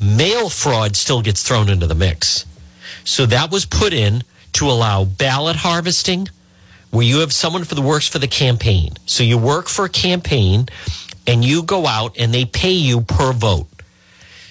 mail 0.00 0.48
fraud 0.48 0.94
still 0.94 1.22
gets 1.22 1.42
thrown 1.42 1.68
into 1.68 1.86
the 1.86 1.94
mix. 1.94 2.46
So 3.06 3.24
that 3.26 3.52
was 3.52 3.64
put 3.64 3.92
in 3.92 4.24
to 4.54 4.66
allow 4.66 5.04
ballot 5.04 5.54
harvesting, 5.54 6.28
where 6.90 7.06
you 7.06 7.20
have 7.20 7.32
someone 7.32 7.62
for 7.62 7.76
the 7.76 7.82
works 7.82 8.08
for 8.08 8.18
the 8.18 8.26
campaign. 8.26 8.94
So 9.06 9.22
you 9.22 9.38
work 9.38 9.68
for 9.68 9.84
a 9.84 9.88
campaign 9.88 10.66
and 11.24 11.44
you 11.44 11.62
go 11.62 11.86
out 11.86 12.16
and 12.18 12.34
they 12.34 12.44
pay 12.44 12.72
you 12.72 13.02
per 13.02 13.32
vote. 13.32 13.68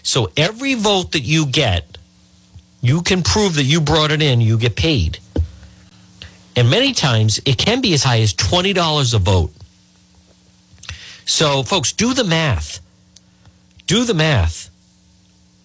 So 0.04 0.32
every 0.38 0.74
vote 0.74 1.12
that 1.12 1.22
you 1.22 1.46
get, 1.46 1.98
you 2.82 3.02
can 3.02 3.24
prove 3.24 3.56
that 3.56 3.64
you 3.64 3.82
brought 3.82 4.12
it 4.12 4.22
in, 4.22 4.40
you 4.40 4.58
get 4.58 4.78
paid. 4.78 5.20
And 6.56 6.70
many 6.70 6.94
times 6.94 7.42
it 7.46 7.58
can 7.58 7.82
be 7.82 7.94
as 7.94 8.04
high 8.04 8.22
as 8.22 8.34
$20 8.34 9.14
a 9.14 9.18
vote. 9.18 9.52
So, 11.26 11.64
folks, 11.64 11.92
do 11.92 12.14
the 12.14 12.24
math. 12.24 12.80
Do 13.88 14.06
the 14.06 14.14
math. 14.14 14.70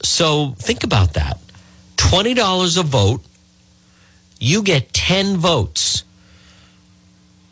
So, 0.03 0.57
think 0.59 0.83
about 0.83 1.15
that. 1.15 1.39
$20 2.11 2.77
a 2.77 2.83
vote, 2.83 3.23
you 4.41 4.65
get 4.65 4.93
10 4.93 5.37
votes. 5.37 6.03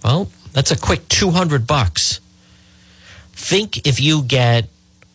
Well, 0.02 0.32
that's 0.52 0.72
a 0.72 0.76
quick 0.76 1.06
200 1.08 1.64
bucks. 1.64 2.18
Think 3.34 3.86
if 3.86 4.00
you 4.00 4.22
get 4.22 4.68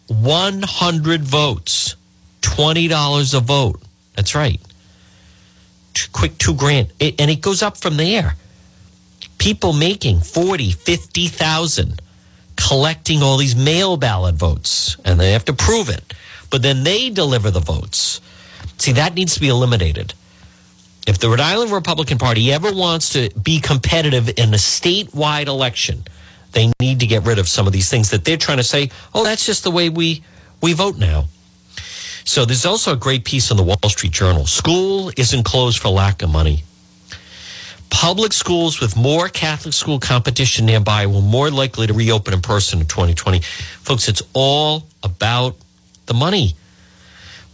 100 0.08 1.24
votes, 1.24 1.98
$20 2.42 3.34
a 3.34 3.40
vote. 3.42 3.82
That's 4.16 4.34
right. 4.34 4.62
Quick 6.14 6.38
2 6.38 6.54
grand. 6.54 6.94
It, 6.98 7.20
and 7.20 7.30
it 7.30 7.42
goes 7.42 7.62
up 7.62 7.76
from 7.76 7.98
there. 7.98 8.38
People 9.40 9.74
making 9.74 10.22
40, 10.22 10.72
50,000 10.72 12.02
collecting 12.56 13.22
all 13.22 13.36
these 13.36 13.58
mail 13.58 13.98
ballot 13.98 14.36
votes 14.36 14.96
and 15.04 15.20
they 15.20 15.34
have 15.34 15.44
to 15.46 15.54
prove 15.54 15.90
it. 15.90 16.14
But 16.50 16.62
then 16.62 16.86
they 16.86 17.10
deliver 17.10 17.52
the 17.52 17.60
votes. 17.60 18.22
See, 18.78 18.94
that 18.94 19.14
needs 19.14 19.36
to 19.36 19.40
be 19.40 19.50
eliminated. 19.50 20.14
If 21.06 21.20
the 21.20 21.30
Rhode 21.30 21.42
Island 21.42 21.72
Republican 21.72 22.18
Party 22.18 22.52
ever 22.52 22.74
wants 22.74 23.10
to 23.10 23.30
be 23.42 23.60
competitive 23.60 24.30
in 24.30 24.54
a 24.54 24.58
statewide 24.58 25.48
election, 25.48 26.04
they 26.54 26.72
need 26.80 27.00
to 27.02 27.08
get 27.08 27.24
rid 27.24 27.40
of 27.40 27.48
some 27.48 27.68
of 27.68 27.74
these 27.74 27.90
things 27.90 28.12
that 28.12 28.24
they're 28.24 28.38
trying 28.38 28.58
to 28.58 28.64
say, 28.64 28.90
oh, 29.14 29.24
that's 29.24 29.46
just 29.46 29.64
the 29.64 29.72
way 29.72 29.90
we, 29.90 30.24
we 30.62 30.74
vote 30.74 30.98
now. 30.98 31.26
So 32.26 32.46
there's 32.46 32.66
also 32.66 32.94
a 32.94 32.96
great 32.96 33.26
piece 33.26 33.52
in 33.52 33.58
the 33.58 33.64
Wall 33.64 33.78
Street 33.88 34.14
Journal. 34.14 34.46
School 34.46 35.12
isn't 35.18 35.44
closed 35.44 35.80
for 35.80 35.90
lack 35.90 36.22
of 36.22 36.30
money. 36.30 36.64
Public 37.90 38.34
schools 38.34 38.80
with 38.80 38.96
more 38.96 39.30
Catholic 39.30 39.74
school 39.74 40.00
competition 40.00 40.66
nearby 40.66 41.06
will 41.06 41.22
more 41.22 41.52
likely 41.52 41.86
to 41.86 41.94
reopen 41.94 42.34
in 42.34 42.42
person 42.42 42.80
in 42.80 42.88
2020. 42.88 43.42
Folks, 43.42 44.08
it's 44.08 44.22
all 44.34 44.88
about 45.04 45.58
the 46.06 46.14
money. 46.14 46.56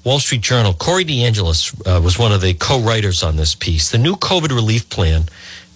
Wall 0.03 0.19
Street 0.19 0.41
Journal, 0.41 0.73
Corey 0.73 1.03
DeAngelis 1.03 1.75
uh, 1.85 2.01
was 2.01 2.17
one 2.17 2.31
of 2.31 2.41
the 2.41 2.53
co-writers 2.53 3.21
on 3.21 3.35
this 3.35 3.53
piece. 3.53 3.91
The 3.91 3.97
new 3.97 4.15
COVID 4.15 4.49
relief 4.49 4.89
plan 4.89 5.23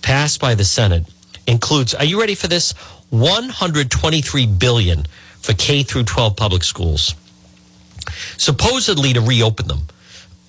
passed 0.01 0.39
by 0.39 0.55
the 0.55 0.63
Senate 0.63 1.05
includes, 1.45 1.93
are 1.93 2.05
you 2.05 2.19
ready 2.19 2.35
for 2.35 2.47
this? 2.47 2.71
123 3.09 4.47
billion 4.47 5.03
for 5.41 5.53
K 5.53 5.83
through 5.83 6.03
12 6.05 6.35
public 6.37 6.63
schools. 6.63 7.15
Supposedly 8.37 9.13
to 9.13 9.21
reopen 9.21 9.67
them. 9.67 9.81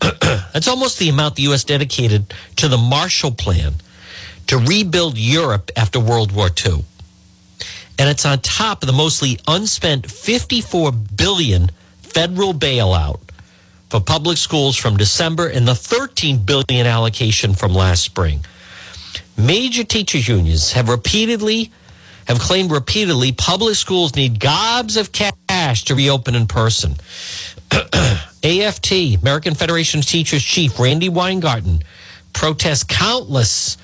That's 0.21 0.69
almost 0.69 0.99
the 0.99 1.09
amount 1.09 1.37
the 1.37 1.43
U.S. 1.43 1.65
dedicated 1.65 2.33
to 2.57 2.69
the 2.69 2.79
Marshall 2.79 3.33
Plan 3.33 3.75
to 4.47 4.59
rebuild 4.59 5.19
Europe 5.19 5.71
after 5.77 5.99
World 5.99 6.31
War 6.31 6.49
II. 6.65 6.85
And 7.99 8.09
it's 8.09 8.27
on 8.27 8.39
top 8.41 8.83
of 8.83 8.87
the 8.87 8.93
mostly 8.93 9.39
unspent 9.47 10.11
54 10.11 10.93
billion 10.93 11.71
federal 12.03 12.53
bailout 12.55 13.21
for 13.95 14.01
public 14.01 14.37
schools 14.37 14.77
from 14.77 14.97
December 14.97 15.47
and 15.47 15.69
the 15.69 15.75
13 15.77 16.39
billion 16.39 16.85
allocation 16.85 17.55
from 17.55 17.73
last 17.73 18.03
spring. 18.03 18.45
Major 19.39 19.85
teachers 19.85 20.27
unions 20.27 20.73
have 20.73 20.89
repeatedly 20.89 21.71
have 22.27 22.41
claimed 22.41 22.73
repeatedly 22.73 23.31
public 23.31 23.77
schools 23.77 24.17
need 24.17 24.41
gobs 24.41 24.97
of 24.97 25.13
cash 25.13 25.85
to 25.85 25.95
reopen 25.95 26.35
in 26.35 26.49
person. 26.49 26.97
AFT, 28.43 29.23
American 29.23 29.55
Federation 29.55 30.01
of 30.01 30.07
Teachers 30.07 30.43
Chief 30.43 30.77
Randi 30.81 31.09
Weingarten, 31.09 31.81
protests 32.33 32.83
countless 32.83 33.77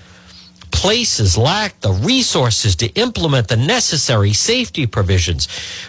places 0.70 1.36
lack 1.36 1.80
the 1.80 1.92
resources 1.92 2.76
to 2.76 2.88
implement 2.94 3.48
the 3.48 3.56
necessary 3.56 4.32
safety 4.32 4.86
provisions. 4.86 5.48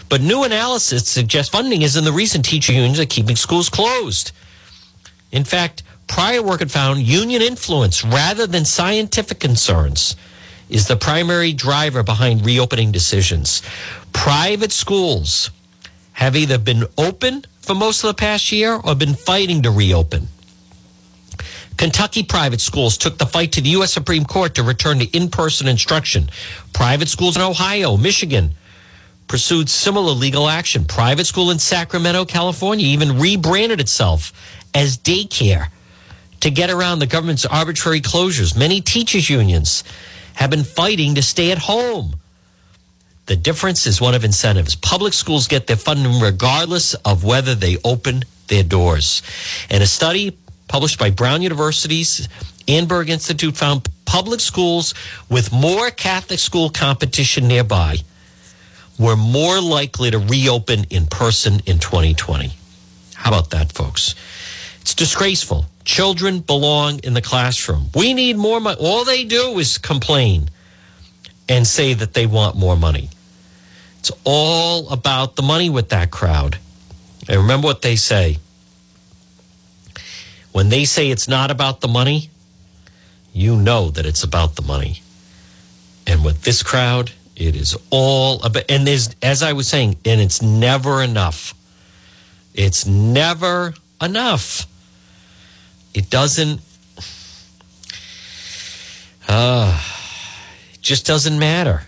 But 0.10 0.22
new 0.22 0.44
analysis 0.44 1.08
suggests 1.08 1.52
funding 1.52 1.82
isn't 1.82 2.04
the 2.04 2.12
reason 2.12 2.42
teacher 2.42 2.74
unions 2.74 3.00
are 3.00 3.06
keeping 3.06 3.36
schools 3.36 3.70
closed. 3.70 4.32
In 5.32 5.44
fact, 5.44 5.84
prior 6.08 6.42
work 6.42 6.60
had 6.60 6.72
found 6.72 7.02
union 7.02 7.42
influence 7.42 8.04
rather 8.04 8.46
than 8.46 8.66
scientific 8.66 9.40
concerns 9.40 10.16
is 10.70 10.88
the 10.88 10.96
primary 10.96 11.54
driver 11.54 12.04
behind 12.04 12.46
reopening 12.46 12.92
decisions. 12.92 13.62
Private 14.14 14.72
schools 14.72 15.52
have 16.14 16.36
either 16.36 16.58
been 16.58 16.86
open 16.98 17.44
for 17.60 17.76
most 17.76 18.04
of 18.04 18.08
the 18.10 18.14
past 18.14 18.52
year 18.52 18.76
or 18.76 18.96
been 18.96 19.14
fighting 19.14 19.62
to 19.64 19.72
reopen. 19.72 20.28
Kentucky 21.78 22.24
private 22.24 22.62
schools 22.62 22.98
took 22.98 23.18
the 23.18 23.26
fight 23.26 23.54
to 23.54 23.62
the 23.62 23.70
U.S. 23.70 23.92
Supreme 23.92 24.26
Court 24.26 24.56
to 24.56 24.64
return 24.64 25.00
to 25.00 25.06
in 25.06 25.30
person 25.30 25.68
instruction. 25.68 26.30
Private 26.74 27.10
schools 27.10 27.36
in 27.36 27.42
Ohio, 27.42 27.98
Michigan 27.98 28.56
pursued 29.28 29.70
similar 29.70 30.12
legal 30.12 30.50
action. 30.50 30.86
Private 30.86 31.26
school 31.26 31.52
in 31.52 31.58
Sacramento, 31.58 32.26
California 32.26 32.86
even 32.86 33.18
rebranded 33.18 33.80
itself 33.80 34.34
as 34.74 34.98
daycare 34.98 35.68
to 36.42 36.52
get 36.52 36.70
around 36.70 37.00
the 37.00 37.08
government's 37.08 37.46
arbitrary 37.46 38.02
closures. 38.02 38.58
Many 38.58 38.82
teachers' 38.82 39.30
unions 39.30 39.84
have 40.34 40.50
been 40.50 40.64
fighting 40.64 41.16
to 41.16 41.22
stay 41.22 41.52
at 41.52 41.60
home. 41.60 42.16
The 43.28 43.36
difference 43.38 43.88
is 43.88 44.02
one 44.02 44.16
of 44.16 44.26
incentives. 44.26 44.76
Public 44.76 45.14
schools 45.14 45.48
get 45.48 45.68
their 45.68 45.78
funding 45.78 46.20
regardless 46.20 46.94
of 46.96 47.24
whether 47.24 47.56
they 47.56 47.78
open 47.86 48.24
their 48.48 48.64
doors. 48.64 49.22
And 49.70 49.82
a 49.82 49.88
study 49.88 50.38
published 50.72 50.98
by 50.98 51.10
Brown 51.10 51.42
University's 51.42 52.30
Annenberg 52.66 53.10
Institute 53.10 53.58
found 53.58 53.90
public 54.06 54.40
schools 54.40 54.94
with 55.30 55.52
more 55.52 55.92
Catholic 55.92 56.40
school 56.40 56.70
competition 56.70 57.46
nearby 57.46 57.98
were 58.98 59.18
more 59.18 59.60
likely 59.60 60.12
to 60.12 60.18
reopen 60.18 60.86
in 60.90 61.08
person 61.08 61.60
in 61.66 61.78
2020. 61.78 62.52
How 63.16 63.32
about 63.32 63.50
that, 63.50 63.74
folks? 63.74 64.16
It's 64.80 64.96
disgraceful. 64.96 65.66
Children 65.84 66.40
belong 66.40 67.00
in 67.00 67.16
the 67.16 67.22
classroom. 67.22 67.90
We 67.94 68.14
need 68.14 68.38
more 68.38 68.62
money. 68.62 68.78
All 68.80 69.04
they 69.04 69.26
do 69.26 69.60
is 69.60 69.78
complain 69.78 70.50
and 71.50 71.68
say 71.68 71.94
that 71.96 72.14
they 72.14 72.26
want 72.26 72.56
more 72.56 72.78
money. 72.78 73.10
It's 74.00 74.12
all 74.24 74.88
about 74.90 75.36
the 75.36 75.42
money 75.42 75.70
with 75.70 75.90
that 75.90 76.12
crowd. 76.12 76.60
And 77.28 77.42
remember 77.42 77.66
what 77.66 77.82
they 77.82 77.98
say. 77.98 78.40
When 80.52 80.70
they 80.70 80.86
say 80.86 81.10
it's 81.10 81.28
not 81.28 81.52
about 81.52 81.82
the 81.82 81.88
money, 81.88 82.30
you 83.34 83.56
know 83.56 83.90
that 83.92 84.06
it's 84.06 84.24
about 84.24 84.56
the 84.56 84.62
money. 84.62 85.02
And 86.06 86.26
with 86.26 86.42
this 86.44 86.62
crowd, 86.64 87.12
it 87.36 87.56
is 87.56 87.78
all 87.90 88.44
about, 88.44 88.64
and 88.70 88.86
there's, 88.86 89.16
as 89.22 89.44
I 89.44 89.54
was 89.54 89.68
saying, 89.68 89.98
and 90.06 90.20
it's 90.20 90.42
never 90.42 91.02
enough. 91.02 91.54
It's 92.54 92.86
never 92.86 93.74
enough. 94.02 94.68
It 95.94 96.10
doesn't, 96.10 96.62
uh, 99.28 99.82
it 100.74 100.82
just 100.82 101.06
doesn't 101.06 101.40
matter. 101.40 101.84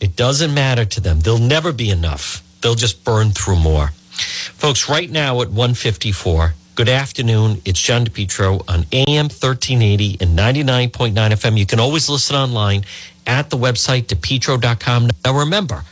It 0.00 0.16
doesn't 0.16 0.54
matter 0.54 0.84
to 0.84 1.00
them. 1.00 1.20
They'll 1.20 1.38
never 1.38 1.72
be 1.72 1.90
enough. 1.90 2.42
They'll 2.60 2.74
just 2.74 3.04
burn 3.04 3.30
through 3.30 3.56
more. 3.56 3.88
Folks, 3.88 4.88
right 4.88 5.10
now 5.10 5.40
at 5.42 5.48
154, 5.48 6.54
good 6.74 6.88
afternoon. 6.88 7.60
It's 7.64 7.80
John 7.80 8.06
DePetro 8.06 8.62
on 8.68 8.86
AM 8.92 9.26
1380 9.26 10.18
and 10.20 10.38
99.9 10.38 11.12
FM. 11.12 11.58
You 11.58 11.66
can 11.66 11.80
always 11.80 12.08
listen 12.08 12.36
online 12.36 12.84
at 13.26 13.50
the 13.50 13.56
website, 13.56 14.04
depetro.com. 14.04 15.10
Now 15.24 15.38
remember, 15.38 15.84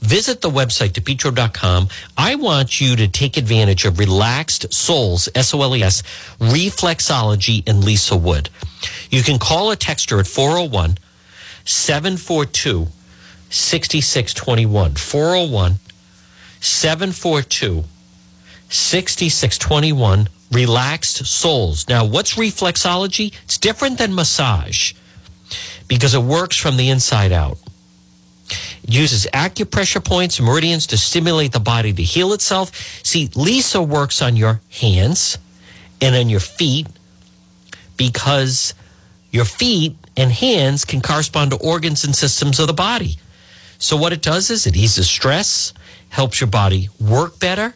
visit 0.00 0.40
the 0.40 0.48
website, 0.48 0.90
depetro.com. 0.90 1.88
I 2.16 2.36
want 2.36 2.80
you 2.80 2.96
to 2.96 3.08
take 3.08 3.36
advantage 3.36 3.84
of 3.84 3.98
Relaxed 3.98 4.72
Soles, 4.72 5.28
S 5.34 5.52
O 5.52 5.62
L 5.62 5.76
E 5.76 5.82
S, 5.82 6.02
Reflexology 6.38 7.66
in 7.68 7.82
Lisa 7.82 8.16
Wood. 8.16 8.48
You 9.10 9.22
can 9.22 9.38
call 9.38 9.70
a 9.70 9.76
texter 9.76 10.18
at 10.18 10.26
401 10.26 10.96
742 11.64 12.88
6621. 13.50 14.94
401 14.94 15.74
742 16.60 17.84
6621. 18.72 20.28
Relaxed 20.50 21.26
Soles. 21.26 21.88
Now, 21.88 22.04
what's 22.04 22.34
reflexology? 22.34 23.34
It's 23.44 23.56
different 23.56 23.98
than 23.98 24.14
massage 24.14 24.92
because 25.88 26.14
it 26.14 26.22
works 26.22 26.56
from 26.56 26.76
the 26.76 26.90
inside 26.90 27.32
out. 27.32 27.58
It 28.82 28.92
uses 28.92 29.26
acupressure 29.32 30.04
points, 30.04 30.40
meridians 30.40 30.86
to 30.88 30.98
stimulate 30.98 31.52
the 31.52 31.60
body 31.60 31.92
to 31.92 32.02
heal 32.02 32.32
itself. 32.32 32.74
See, 33.04 33.30
Lisa 33.34 33.82
works 33.82 34.20
on 34.20 34.36
your 34.36 34.60
hands 34.70 35.38
and 36.00 36.14
on 36.14 36.28
your 36.28 36.40
feet 36.40 36.86
because 37.96 38.74
your 39.30 39.44
feet 39.44 39.96
and 40.16 40.30
hands 40.30 40.84
can 40.84 41.00
correspond 41.00 41.52
to 41.52 41.56
organs 41.58 42.04
and 42.04 42.14
systems 42.14 42.58
of 42.60 42.66
the 42.66 42.74
body. 42.74 43.16
So, 43.78 43.96
what 43.96 44.12
it 44.12 44.22
does 44.22 44.50
is 44.50 44.66
it 44.66 44.76
eases 44.76 45.08
stress, 45.08 45.72
helps 46.10 46.40
your 46.40 46.48
body 46.48 46.88
work 47.00 47.38
better, 47.38 47.74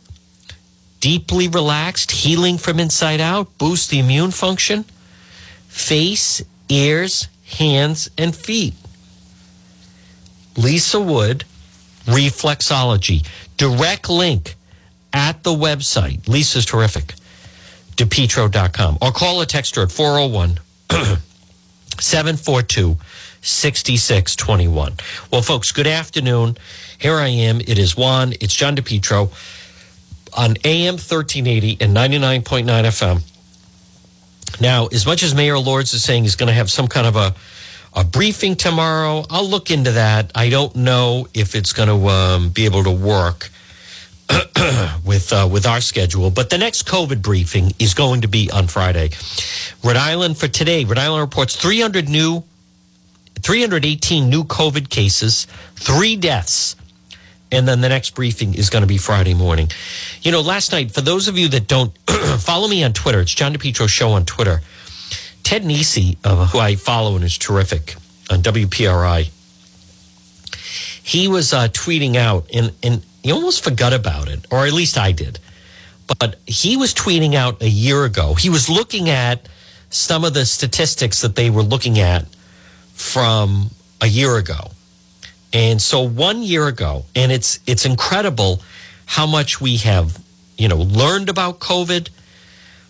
deeply 1.01 1.49
relaxed, 1.49 2.11
healing 2.11 2.59
from 2.59 2.81
inside 2.81 3.21
out, 3.21 3.57
boosts 3.59 3.89
the 3.89 3.99
immune 3.99 4.31
function, 4.31 4.85
face, 5.69 6.43
ears, 6.69 7.29
hands, 7.59 8.11
and 8.19 8.35
feet. 8.35 8.75
Lisa 10.57 11.01
Wood, 11.01 11.45
Reflexology. 12.07 13.27
Direct 13.57 14.09
link 14.09 14.55
at 15.13 15.43
the 15.43 15.51
website. 15.51 16.29
Lisa's 16.29 16.65
terrific. 16.65 17.15
DePetro.com. 17.97 18.99
Or 19.03 19.11
call 19.11 19.41
a 19.41 19.47
texter 19.47 19.83
at 19.83 19.91
401 19.91 20.59
742 21.99 22.97
6621. 23.43 24.95
Well, 25.31 25.43
folks, 25.43 25.73
good 25.73 25.87
afternoon. 25.87 26.57
Here 26.99 27.17
I 27.17 27.29
am. 27.29 27.61
It 27.61 27.79
is 27.79 27.97
Juan. 27.97 28.35
It's 28.41 28.55
John 28.55 28.77
DePetro 28.77 29.31
on 30.37 30.57
AM 30.65 30.95
1380 30.95 31.79
and 31.81 31.97
99.9 31.97 32.67
FM. 32.67 33.23
Now, 34.61 34.87
as 34.87 35.07
much 35.07 35.23
as 35.23 35.35
Mayor 35.35 35.59
Lords 35.59 35.93
is 35.93 36.03
saying 36.03 36.25
he's 36.25 36.37
going 36.37 36.49
to 36.49 36.55
have 36.55 36.71
some 36.71 36.89
kind 36.89 37.07
of 37.07 37.17
a, 37.17 37.35
a 37.95 38.05
briefing 38.05 38.57
tomorrow, 38.57 39.25
I'll 39.31 39.49
look 39.49 39.71
into 39.71 39.93
that. 39.93 40.31
I 40.35 40.49
don't 40.49 40.75
know 40.77 41.27
if 41.35 41.55
it's 41.55 41.73
going 41.73 41.89
to 41.89 42.09
um, 42.09 42.49
be 42.51 42.65
able 42.65 42.85
to 42.85 42.91
work 42.91 43.51
with 45.05 45.33
uh, 45.33 45.49
with 45.51 45.67
our 45.67 45.81
schedule. 45.81 46.31
But 46.31 46.51
the 46.51 46.59
next 46.59 46.87
COVID 46.87 47.23
briefing 47.23 47.73
is 47.79 47.95
going 47.95 48.23
to 48.23 48.29
be 48.29 48.51
on 48.51 48.67
Friday. 48.67 49.11
Rhode 49.85 49.97
Island 49.97 50.37
for 50.37 50.49
today. 50.49 50.85
Rhode 50.85 50.99
Island 50.99 51.21
reports 51.21 51.55
300 51.57 52.09
new, 52.09 52.43
318 53.43 54.29
new 54.29 54.45
COVID 54.45 54.89
cases, 54.89 55.47
three 55.77 56.17
deaths. 56.17 56.77
And 57.53 57.67
then 57.67 57.81
the 57.81 57.89
next 57.89 58.15
briefing 58.15 58.55
is 58.55 58.71
going 58.71 58.83
to 58.83 58.89
be 58.89 58.99
Friday 58.99 59.35
morning. 59.35 59.71
You 60.23 60.33
know, 60.33 60.41
last 60.41 60.73
night, 60.73 60.91
for 60.91 61.01
those 61.01 61.29
of 61.29 61.39
you 61.39 61.49
that 61.49 61.69
don't 61.69 61.97
follow 62.41 62.67
me 62.67 62.83
on 62.83 62.93
Twitter, 62.93 63.21
it's 63.21 63.35
John 63.35 63.55
DePetro 63.55 63.89
Show 63.89 64.11
on 64.11 64.25
Twitter. 64.25 64.61
Ted 65.45 65.63
Nesi, 65.63 66.19
uh, 66.25 66.47
who 66.47 66.59
I 66.59 66.75
follow 66.75 67.15
and 67.15 67.25
is 67.25 67.39
terrific 67.39 67.95
on 68.31 68.43
WPRI, 68.43 69.31
he 71.05 71.29
was 71.29 71.53
uh, 71.53 71.69
tweeting 71.69 72.17
out, 72.17 72.49
and, 72.53 72.73
and 72.83 73.05
he 73.23 73.31
almost 73.31 73.63
forgot 73.63 73.93
about 73.93 74.29
it, 74.29 74.45
or 74.51 74.67
at 74.67 74.73
least 74.73 74.99
I 74.99 75.13
did. 75.13 75.39
But 76.19 76.41
he 76.47 76.77
was 76.77 76.93
tweeting 76.93 77.35
out 77.35 77.63
a 77.63 77.69
year 77.69 78.05
ago. 78.05 78.35
He 78.35 78.51
was 78.51 78.69
looking 78.69 79.09
at 79.09 79.49
some 79.89 80.25
of 80.25 80.35
the 80.35 80.45
statistics 80.45 81.23
that 81.23 81.37
they 81.37 81.49
were 81.49 81.63
looking 81.63 82.01
at 82.01 82.27
from 82.95 83.71
a 84.01 84.07
year 84.07 84.37
ago. 84.37 84.71
And 85.57 85.81
so 85.81 86.03
one 86.03 86.43
year 86.43 86.67
ago, 86.67 87.07
and 87.15 87.33
it's 87.33 87.61
it's 87.67 87.87
incredible 87.87 88.61
how 89.07 89.27
much 89.27 89.59
we 89.59 89.79
have, 89.79 90.23
you 90.59 90.69
know, 90.69 90.77
learned 90.77 91.31
about 91.31 91.61
COVID, 91.61 92.11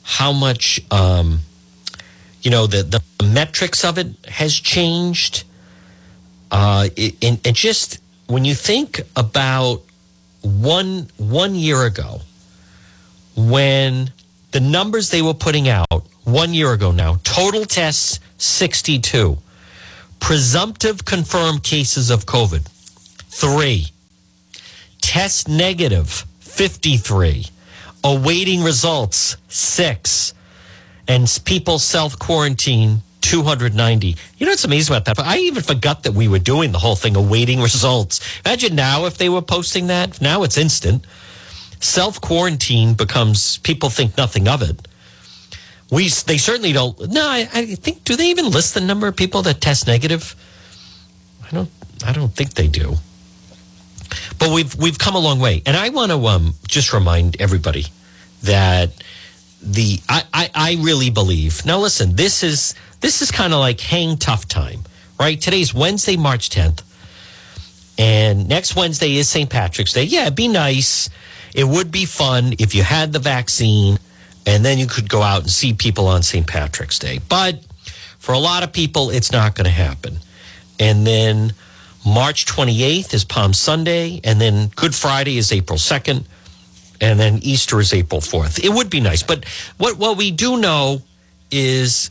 how 0.02 0.32
much, 0.32 0.80
um, 0.90 1.42
you 2.42 2.50
know, 2.50 2.66
the, 2.66 2.82
the 2.82 3.24
metrics 3.24 3.84
of 3.84 3.98
it 3.98 4.08
has 4.26 4.52
changed. 4.52 5.44
Uh, 6.50 6.88
and, 7.22 7.38
and 7.46 7.54
just 7.54 8.00
when 8.26 8.44
you 8.44 8.56
think 8.56 9.00
about 9.14 9.82
one 10.42 11.08
one 11.18 11.54
year 11.54 11.84
ago, 11.84 12.20
when 13.36 14.10
the 14.50 14.58
numbers 14.58 15.10
they 15.10 15.22
were 15.22 15.34
putting 15.34 15.68
out 15.68 16.02
one 16.24 16.52
year 16.52 16.72
ago 16.72 16.90
now, 16.90 17.20
total 17.22 17.64
tests 17.64 18.18
62, 18.38 19.38
presumptive 20.20 21.04
confirmed 21.04 21.62
cases 21.62 22.10
of 22.10 22.26
COVID 22.26 22.66
three, 23.28 23.88
test 25.02 25.48
negative 25.48 26.24
53, 26.40 27.46
awaiting 28.02 28.62
results 28.62 29.36
six, 29.48 30.32
and 31.06 31.40
people 31.44 31.78
self 31.78 32.18
quarantine 32.18 33.02
290. 33.20 34.16
You 34.38 34.46
know 34.46 34.52
what's 34.52 34.64
amazing 34.64 34.94
about 34.94 35.04
that? 35.04 35.18
I 35.18 35.38
even 35.38 35.62
forgot 35.62 36.04
that 36.04 36.12
we 36.12 36.28
were 36.28 36.38
doing 36.38 36.72
the 36.72 36.78
whole 36.78 36.96
thing 36.96 37.16
awaiting 37.16 37.60
results. 37.60 38.20
Imagine 38.44 38.76
now 38.76 39.06
if 39.06 39.18
they 39.18 39.28
were 39.28 39.42
posting 39.42 39.88
that. 39.88 40.20
Now 40.20 40.44
it's 40.44 40.56
instant. 40.56 41.04
Self 41.80 42.20
quarantine 42.20 42.94
becomes 42.94 43.58
people 43.58 43.90
think 43.90 44.16
nothing 44.16 44.48
of 44.48 44.62
it. 44.62 44.85
We 45.90 46.08
they 46.08 46.38
certainly 46.38 46.72
don't. 46.72 46.98
No, 47.12 47.26
I, 47.26 47.48
I 47.52 47.66
think 47.76 48.04
do 48.04 48.16
they 48.16 48.26
even 48.28 48.50
list 48.50 48.74
the 48.74 48.80
number 48.80 49.06
of 49.06 49.16
people 49.16 49.42
that 49.42 49.60
test 49.60 49.86
negative? 49.86 50.34
I 51.44 51.54
don't. 51.54 51.70
I 52.04 52.12
don't 52.12 52.34
think 52.34 52.54
they 52.54 52.68
do. 52.68 52.96
But 54.38 54.50
we've 54.50 54.74
we've 54.76 54.98
come 54.98 55.14
a 55.14 55.18
long 55.20 55.38
way, 55.38 55.62
and 55.64 55.76
I 55.76 55.88
want 55.90 56.10
to 56.12 56.26
um, 56.26 56.54
just 56.66 56.92
remind 56.92 57.40
everybody 57.40 57.86
that 58.42 58.90
the 59.62 60.00
I, 60.08 60.24
I, 60.32 60.50
I 60.54 60.76
really 60.80 61.10
believe. 61.10 61.64
Now, 61.64 61.78
listen, 61.78 62.16
this 62.16 62.42
is 62.42 62.74
this 63.00 63.22
is 63.22 63.30
kind 63.30 63.52
of 63.52 63.60
like 63.60 63.80
hang 63.80 64.16
tough 64.16 64.48
time, 64.48 64.80
right? 65.18 65.40
Today's 65.40 65.72
Wednesday, 65.72 66.16
March 66.16 66.50
tenth, 66.50 66.82
and 67.98 68.48
next 68.48 68.76
Wednesday 68.76 69.16
is 69.16 69.28
St. 69.28 69.48
Patrick's 69.48 69.92
Day. 69.92 70.04
Yeah, 70.04 70.30
be 70.30 70.48
nice. 70.48 71.08
It 71.54 71.64
would 71.64 71.90
be 71.90 72.04
fun 72.04 72.54
if 72.58 72.74
you 72.74 72.82
had 72.82 73.12
the 73.12 73.18
vaccine, 73.18 73.98
and 74.46 74.64
then 74.64 74.78
you 74.78 74.86
could 74.86 75.08
go 75.08 75.22
out 75.22 75.42
and 75.42 75.50
see 75.50 75.74
people 75.74 76.06
on 76.06 76.22
St. 76.22 76.46
Patrick's 76.46 76.98
Day. 76.98 77.18
But 77.28 77.60
for 78.18 78.32
a 78.32 78.38
lot 78.38 78.62
of 78.62 78.72
people, 78.72 79.10
it's 79.10 79.32
not 79.32 79.54
going 79.54 79.66
to 79.66 79.70
happen. 79.70 80.18
And 80.78 81.06
then 81.06 81.52
March 82.06 82.46
28th 82.46 83.12
is 83.12 83.24
Palm 83.24 83.52
Sunday, 83.52 84.20
and 84.22 84.40
then 84.40 84.68
Good 84.76 84.94
Friday 84.94 85.38
is 85.38 85.52
April 85.52 85.78
2nd, 85.78 86.24
and 87.00 87.18
then 87.18 87.40
Easter 87.42 87.80
is 87.80 87.92
April 87.92 88.20
4th. 88.20 88.64
It 88.64 88.70
would 88.70 88.88
be 88.88 89.00
nice. 89.00 89.24
But 89.24 89.44
what, 89.76 89.98
what 89.98 90.16
we 90.16 90.30
do 90.30 90.56
know 90.56 91.02
is 91.50 92.10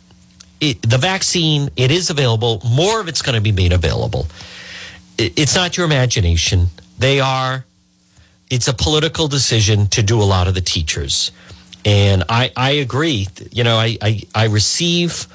it, 0.59 0.81
the 0.81 0.97
vaccine, 0.97 1.69
it 1.77 1.91
is 1.91 2.09
available. 2.09 2.61
More 2.65 2.99
of 2.99 3.07
it's 3.07 3.21
going 3.21 3.35
to 3.35 3.41
be 3.41 3.51
made 3.53 3.71
available. 3.71 4.27
It, 5.17 5.39
it's 5.39 5.55
not 5.55 5.77
your 5.77 5.85
imagination. 5.85 6.67
They 6.99 7.19
are, 7.21 7.65
it's 8.49 8.67
a 8.67 8.73
political 8.73 9.27
decision 9.27 9.87
to 9.87 10.03
do 10.03 10.21
a 10.21 10.23
lot 10.23 10.47
of 10.47 10.53
the 10.53 10.61
teachers. 10.61 11.31
And 11.85 12.23
I, 12.27 12.51
I 12.57 12.71
agree. 12.71 13.27
You 13.51 13.63
know, 13.63 13.77
I, 13.77 13.97
I, 14.01 14.21
I 14.33 14.45
receive 14.47 15.27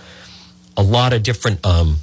a 0.76 0.82
lot 0.82 1.12
of 1.12 1.22
different, 1.22 1.64
um, 1.64 1.96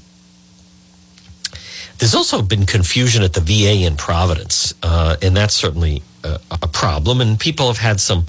there's 2.00 2.16
also 2.16 2.42
been 2.42 2.66
confusion 2.66 3.24
at 3.24 3.34
the 3.34 3.42
VA 3.42 3.86
in 3.86 3.98
Providence, 3.98 4.74
uh, 4.82 5.18
and 5.22 5.36
that's 5.36 5.54
certainly 5.54 6.02
a, 6.24 6.40
a, 6.50 6.68
problem. 6.68 7.22
And 7.22 7.40
people 7.40 7.68
have 7.68 7.80
had 7.80 8.00
some 8.00 8.26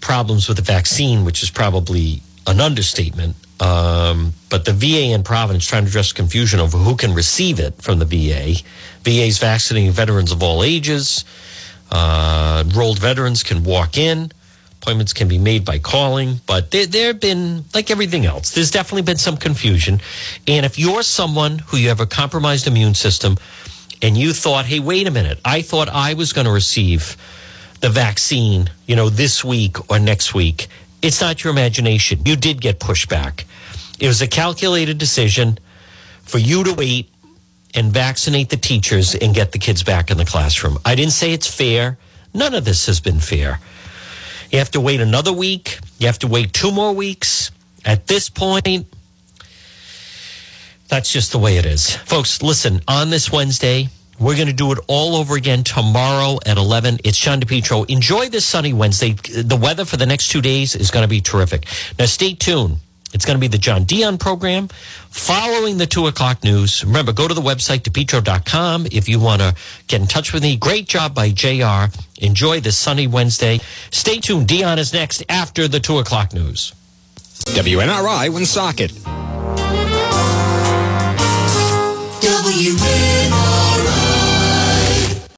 problems 0.00 0.48
with 0.48 0.56
the 0.56 0.62
vaccine, 0.62 1.24
which 1.24 1.42
is 1.42 1.50
probably 1.50 2.22
an 2.46 2.60
understatement. 2.60 3.36
Um, 3.60 4.32
but 4.48 4.64
the 4.64 4.72
VA 4.72 5.12
in 5.12 5.24
Providence 5.24 5.66
trying 5.66 5.82
to 5.82 5.88
address 5.88 6.12
confusion 6.12 6.60
over 6.60 6.78
who 6.78 6.94
can 6.96 7.12
receive 7.12 7.58
it 7.58 7.82
from 7.82 7.98
the 7.98 8.04
VA. 8.04 8.62
VA 9.02 9.26
is 9.26 9.38
vaccinating 9.38 9.90
veterans 9.90 10.30
of 10.30 10.42
all 10.42 10.62
ages. 10.62 11.24
Uh, 11.90 12.62
enrolled 12.64 13.00
veterans 13.00 13.42
can 13.42 13.64
walk 13.64 13.98
in. 13.98 14.30
Appointments 14.88 15.12
can 15.12 15.28
be 15.28 15.36
made 15.36 15.66
by 15.66 15.78
calling, 15.78 16.40
but 16.46 16.70
there, 16.70 16.86
there 16.86 17.08
have 17.08 17.20
been, 17.20 17.62
like 17.74 17.90
everything 17.90 18.24
else, 18.24 18.52
there's 18.52 18.70
definitely 18.70 19.02
been 19.02 19.18
some 19.18 19.36
confusion. 19.36 20.00
And 20.46 20.64
if 20.64 20.78
you're 20.78 21.02
someone 21.02 21.58
who 21.58 21.76
you 21.76 21.90
have 21.90 22.00
a 22.00 22.06
compromised 22.06 22.66
immune 22.66 22.94
system 22.94 23.36
and 24.00 24.16
you 24.16 24.32
thought, 24.32 24.64
hey, 24.64 24.80
wait 24.80 25.06
a 25.06 25.10
minute, 25.10 25.40
I 25.44 25.60
thought 25.60 25.90
I 25.90 26.14
was 26.14 26.32
going 26.32 26.46
to 26.46 26.50
receive 26.50 27.18
the 27.80 27.90
vaccine, 27.90 28.70
you 28.86 28.96
know, 28.96 29.10
this 29.10 29.44
week 29.44 29.90
or 29.90 29.98
next 29.98 30.32
week, 30.32 30.68
it's 31.02 31.20
not 31.20 31.44
your 31.44 31.50
imagination. 31.50 32.20
You 32.24 32.34
did 32.34 32.58
get 32.58 32.80
pushback. 32.80 33.44
It 34.00 34.06
was 34.06 34.22
a 34.22 34.26
calculated 34.26 34.96
decision 34.96 35.58
for 36.22 36.38
you 36.38 36.64
to 36.64 36.72
wait 36.72 37.10
and 37.74 37.92
vaccinate 37.92 38.48
the 38.48 38.56
teachers 38.56 39.14
and 39.14 39.34
get 39.34 39.52
the 39.52 39.58
kids 39.58 39.82
back 39.82 40.10
in 40.10 40.16
the 40.16 40.24
classroom. 40.24 40.78
I 40.86 40.94
didn't 40.94 41.12
say 41.12 41.34
it's 41.34 41.46
fair. 41.46 41.98
None 42.32 42.54
of 42.54 42.64
this 42.64 42.86
has 42.86 43.00
been 43.00 43.20
fair. 43.20 43.60
You 44.50 44.58
have 44.58 44.70
to 44.72 44.80
wait 44.80 45.00
another 45.00 45.32
week. 45.32 45.78
You 45.98 46.06
have 46.06 46.18
to 46.20 46.26
wait 46.26 46.52
two 46.52 46.72
more 46.72 46.92
weeks. 46.92 47.50
At 47.84 48.06
this 48.06 48.28
point, 48.30 48.86
that's 50.88 51.12
just 51.12 51.32
the 51.32 51.38
way 51.38 51.58
it 51.58 51.66
is. 51.66 51.94
Folks, 51.94 52.42
listen, 52.42 52.80
on 52.88 53.10
this 53.10 53.30
Wednesday, 53.30 53.88
we're 54.18 54.34
going 54.36 54.48
to 54.48 54.54
do 54.54 54.72
it 54.72 54.78
all 54.88 55.16
over 55.16 55.36
again 55.36 55.64
tomorrow 55.64 56.38
at 56.46 56.56
11. 56.56 56.98
It's 57.04 57.18
John 57.18 57.40
DePetro. 57.40 57.88
Enjoy 57.88 58.28
this 58.28 58.44
sunny 58.44 58.72
Wednesday. 58.72 59.12
The 59.12 59.56
weather 59.56 59.84
for 59.84 59.96
the 59.96 60.06
next 60.06 60.28
two 60.28 60.40
days 60.40 60.74
is 60.74 60.90
going 60.90 61.04
to 61.04 61.08
be 61.08 61.20
terrific. 61.20 61.66
Now, 61.98 62.06
stay 62.06 62.34
tuned. 62.34 62.78
It's 63.14 63.24
going 63.24 63.36
to 63.36 63.40
be 63.40 63.48
the 63.48 63.58
John 63.58 63.84
Dion 63.84 64.18
program 64.18 64.68
following 65.10 65.78
the 65.78 65.86
two 65.86 66.06
o'clock 66.06 66.44
news. 66.44 66.84
Remember, 66.84 67.12
go 67.12 67.26
to 67.26 67.34
the 67.34 67.40
website, 67.40 67.80
depetro.com, 67.80 68.86
if 68.92 69.08
you 69.08 69.18
want 69.18 69.40
to 69.40 69.54
get 69.86 70.00
in 70.00 70.06
touch 70.06 70.32
with 70.32 70.42
me. 70.42 70.56
Great 70.56 70.86
job 70.86 71.14
by 71.14 71.30
JR. 71.30 71.92
Enjoy 72.20 72.60
this 72.60 72.76
sunny 72.76 73.06
Wednesday. 73.06 73.60
Stay 73.90 74.18
tuned. 74.18 74.48
Dion 74.48 74.78
is 74.78 74.92
next 74.92 75.24
after 75.28 75.68
the 75.68 75.80
two 75.80 75.98
o'clock 75.98 76.32
news. 76.34 76.74
WNRI 77.46 78.28
Woonsocket. 78.28 78.92